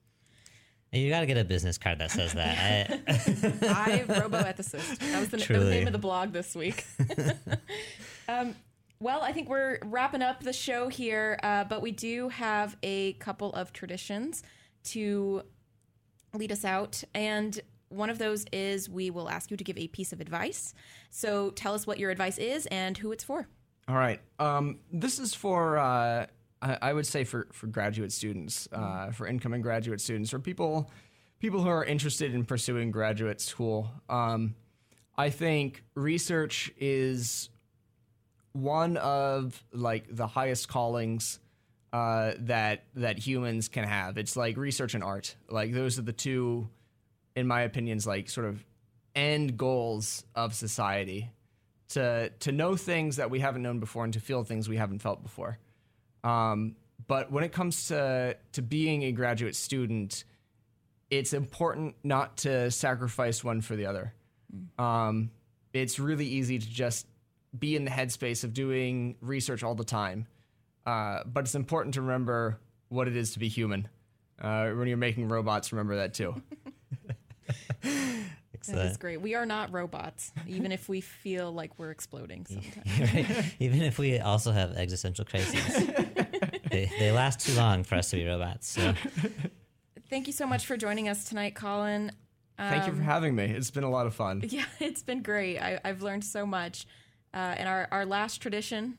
You 0.94 1.10
got 1.10 1.22
to 1.22 1.26
get 1.26 1.38
a 1.38 1.44
business 1.44 1.80
card 1.80 2.00
that 2.00 2.12
says 2.12 2.34
that. 2.34 3.02
I, 3.08 4.06
I 4.08 4.20
robo 4.20 4.38
ethicist. 4.38 5.00
That 5.00 5.20
was 5.20 5.30
the, 5.30 5.38
that 5.38 5.50
was 5.50 5.64
the 5.64 5.70
name 5.70 5.88
of 5.88 5.94
the 5.94 6.00
blog 6.00 6.34
this 6.34 6.56
week. 6.56 6.86
um, 8.30 8.56
well, 9.00 9.22
I 9.22 9.32
think 9.32 9.50
we're 9.50 9.80
wrapping 9.84 10.22
up 10.22 10.44
the 10.44 10.54
show 10.54 10.90
here, 10.90 11.40
uh, 11.42 11.64
but 11.64 11.82
we 11.82 11.92
do 11.92 12.30
have 12.30 12.78
a 12.84 13.14
couple 13.14 13.52
of 13.54 13.74
traditions 13.74 14.44
to 14.86 15.42
lead 16.34 16.52
us 16.52 16.64
out. 16.64 17.04
And 17.16 17.60
one 17.90 18.12
of 18.12 18.20
those 18.20 18.46
is 18.54 18.88
we 18.88 19.10
will 19.10 19.30
ask 19.30 19.50
you 19.50 19.58
to 19.58 19.64
give 19.64 19.78
a 19.80 19.88
piece 19.88 20.14
of 20.14 20.22
advice. 20.22 20.76
So 21.10 21.50
tell 21.50 21.74
us 21.74 21.88
what 21.88 21.98
your 21.98 22.12
advice 22.12 22.38
is 22.38 22.68
and 22.68 22.98
who 22.98 23.12
it's 23.12 23.24
for. 23.24 23.48
All 23.88 23.96
right. 23.96 24.22
Um, 24.40 24.80
this 24.92 25.18
is 25.18 25.34
for, 25.34 25.78
uh, 25.80 26.28
I, 26.64 26.78
I 26.82 26.94
would 26.94 27.06
say, 27.06 27.26
for, 27.26 27.48
for 27.52 27.68
graduate 27.68 28.12
students, 28.12 28.68
uh, 28.72 29.12
for 29.12 29.28
incoming 29.28 29.62
graduate 29.62 30.02
students, 30.02 30.32
for 30.32 30.40
people 30.40 30.90
people 31.40 31.62
who 31.62 31.68
are 31.68 31.84
interested 31.84 32.34
in 32.34 32.46
pursuing 32.46 32.90
graduate 32.90 33.42
school. 33.42 33.92
Um, 34.08 34.56
I 35.18 35.30
think 35.30 35.84
research 35.94 36.72
is 36.78 37.50
one 38.54 38.96
of 38.98 39.62
like 39.74 40.06
the 40.10 40.26
highest 40.26 40.70
callings 40.70 41.40
uh, 41.92 42.34
that 42.40 42.86
that 42.96 43.20
humans 43.20 43.68
can 43.68 43.84
have. 43.84 44.18
It's 44.18 44.38
like 44.38 44.56
research 44.56 44.96
and 44.96 45.04
art. 45.04 45.36
Like 45.50 45.74
those 45.74 46.00
are 46.00 46.04
the 46.04 46.14
two, 46.14 46.70
in 47.36 47.46
my 47.46 47.62
opinions, 47.62 48.08
like 48.08 48.30
sort 48.30 48.48
of 48.48 48.64
end 49.14 49.58
goals 49.58 50.24
of 50.34 50.56
society. 50.56 51.30
To 51.90 52.30
to 52.40 52.52
know 52.52 52.76
things 52.76 53.18
that 53.18 53.30
we 53.30 53.40
haven't 53.40 53.62
known 53.62 53.80
before 53.80 54.06
and 54.06 54.14
to 54.14 54.20
feel 54.20 54.44
things 54.44 54.70
we 54.70 54.78
haven't 54.78 55.00
felt 55.00 55.22
before. 55.22 55.60
Um, 56.24 56.76
but 57.08 57.32
when 57.32 57.44
it 57.44 57.52
comes 57.52 57.88
to 57.88 58.38
to 58.54 58.62
being 58.62 59.04
a 59.04 59.12
graduate 59.12 59.56
student, 59.56 60.24
it's 61.10 61.34
important 61.34 61.96
not 62.04 62.38
to 62.38 62.72
sacrifice 62.72 63.44
one 63.44 63.62
for 63.62 63.76
the 63.76 63.86
other. 63.86 64.14
Um, 64.78 65.32
it's 65.74 66.00
really 66.00 66.26
easy 66.26 66.60
to 66.60 66.70
just 66.70 67.08
be 67.58 67.76
in 67.76 67.86
the 67.86 67.92
headspace 67.92 68.44
of 68.44 68.54
doing 68.54 69.16
research 69.22 69.64
all 69.64 69.76
the 69.76 69.84
time, 69.84 70.28
uh, 70.86 71.20
but 71.26 71.42
it's 71.46 71.56
important 71.56 71.96
to 71.96 72.02
remember 72.02 72.60
what 72.90 73.08
it 73.08 73.16
is 73.16 73.34
to 73.34 73.40
be 73.40 73.48
human. 73.48 73.88
Uh, 74.40 74.70
when 74.70 74.88
you're 74.88 74.98
making 74.98 75.28
robots, 75.28 75.72
remember 75.72 75.98
that 75.98 76.14
too. 76.14 76.42
That 78.68 78.86
is 78.86 78.98
great. 78.98 79.22
We 79.22 79.36
are 79.36 79.46
not 79.46 79.74
robots, 79.74 80.32
even 80.48 80.72
if 80.72 80.88
we 80.88 81.02
feel 81.02 81.52
like 81.52 81.78
we're 81.78 81.92
exploding 81.92 82.46
sometimes. 82.50 83.54
Even 83.60 83.82
if 83.82 84.00
we 84.00 84.20
also 84.20 84.52
have 84.52 84.74
existential 84.78 85.26
crises, 85.26 85.90
they, 86.74 86.92
they 87.00 87.12
last 87.12 87.40
too 87.40 87.54
long 87.54 87.84
for 87.84 87.96
us 87.96 88.10
to 88.10 88.18
be 88.18 88.26
robots. 88.26 88.68
So. 88.68 88.94
Thank 90.10 90.28
you 90.28 90.34
so 90.34 90.46
much 90.46 90.66
for 90.66 90.76
joining 90.78 91.08
us 91.10 91.24
tonight, 91.26 91.56
Colin. 91.56 92.12
Thank 92.58 92.86
you 92.86 92.92
for 92.94 93.00
Um, 93.00 93.04
having 93.06 93.36
me. 93.36 93.46
It's 93.46 93.72
been 93.72 93.84
a 93.84 93.90
lot 93.90 94.06
of 94.06 94.14
fun. 94.14 94.44
Yeah, 94.48 94.66
it's 94.80 95.02
been 95.04 95.22
great. 95.24 95.58
I, 95.60 95.80
I've 95.84 96.02
learned 96.02 96.24
so 96.24 96.46
much. 96.46 96.86
Uh, 97.34 97.38
and 97.58 97.68
our, 97.68 97.88
our 97.92 98.06
last 98.06 98.42
tradition 98.42 98.98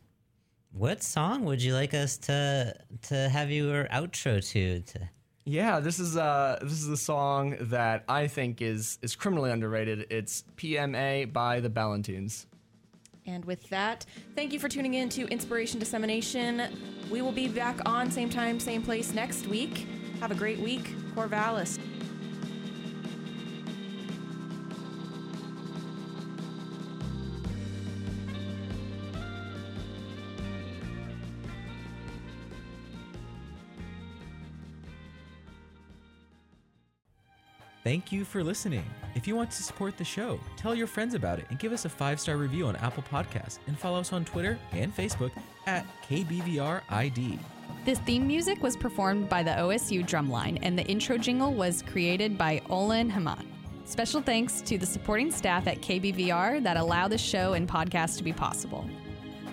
What 0.73 1.05
song 1.05 1.45
would 1.45 1.63
you 1.63 1.73
like 1.75 1.95
us 1.95 2.17
to 2.27 2.75
to 3.03 3.29
have 3.29 3.51
your 3.53 3.85
outro 3.93 4.45
to? 4.53 4.81
to? 4.81 4.99
Yeah, 5.45 5.79
this 5.79 6.01
is 6.01 6.17
uh 6.17 6.59
this 6.63 6.73
is 6.83 6.89
a 6.89 6.97
song 6.97 7.55
that 7.61 8.03
I 8.09 8.27
think 8.27 8.61
is 8.61 8.99
is 9.03 9.15
criminally 9.15 9.53
underrated. 9.53 10.07
It's 10.11 10.43
PMA 10.57 11.33
by 11.33 11.61
the 11.61 11.69
Ballantines. 11.71 12.47
And 13.27 13.45
with 13.45 13.69
that, 13.71 14.05
thank 14.35 14.53
you 14.53 14.59
for 14.59 14.69
tuning 14.69 14.95
in 14.95 15.09
to 15.11 15.27
Inspiration 15.29 15.79
Dissemination. 15.79 16.63
We 17.11 17.23
will 17.23 17.33
be 17.33 17.49
back 17.49 17.79
on 17.87 18.11
same 18.11 18.29
time, 18.29 18.61
same 18.61 18.83
place 18.83 19.15
next 19.15 19.47
week. 19.47 19.87
Have 20.21 20.31
a 20.31 20.35
great 20.35 20.59
week. 20.59 20.95
Corvallis. 21.15 21.79
Thank 37.85 38.11
you 38.11 38.25
for 38.25 38.43
listening. 38.43 38.83
If 39.15 39.29
you 39.29 39.37
want 39.37 39.51
to 39.51 39.63
support 39.63 39.99
the 39.99 40.05
show, 40.05 40.41
tell 40.57 40.75
your 40.75 40.87
friends 40.87 41.13
about 41.13 41.39
it 41.39 41.45
and 41.51 41.59
give 41.59 41.71
us 41.71 41.85
a 41.85 41.91
five 41.91 42.19
star 42.19 42.39
review 42.39 42.67
on 42.67 42.77
Apple 42.77 43.05
Podcasts 43.13 43.59
and 43.67 43.79
follow 43.79 44.01
us 44.01 44.11
on 44.11 44.25
Twitter 44.25 44.59
and 44.73 44.97
Facebook 44.97 45.31
at 45.67 45.85
KBVRID. 46.09 47.39
This 47.85 47.99
theme 48.01 48.27
music 48.27 48.63
was 48.63 48.75
performed 48.75 49.29
by 49.29 49.43
the 49.43 49.51
OSU 49.51 50.03
Drumline, 50.03 50.59
and 50.63 50.79
the 50.79 50.85
intro 50.87 51.19
jingle 51.19 51.53
was 51.53 51.83
created 51.83 52.39
by 52.39 52.63
Olin 52.71 53.11
Haman. 53.11 53.47
Special 53.85 54.23
thanks 54.23 54.63
to 54.63 54.79
the 54.79 54.87
supporting 54.87 55.31
staff 55.31 55.67
at 55.67 55.83
KBVR 55.83 56.63
that 56.63 56.79
allow 56.79 57.07
the 57.07 57.19
show 57.19 57.53
and 57.53 57.69
podcast 57.69 58.17
to 58.17 58.25
be 58.25 58.33
possible. 58.33 58.89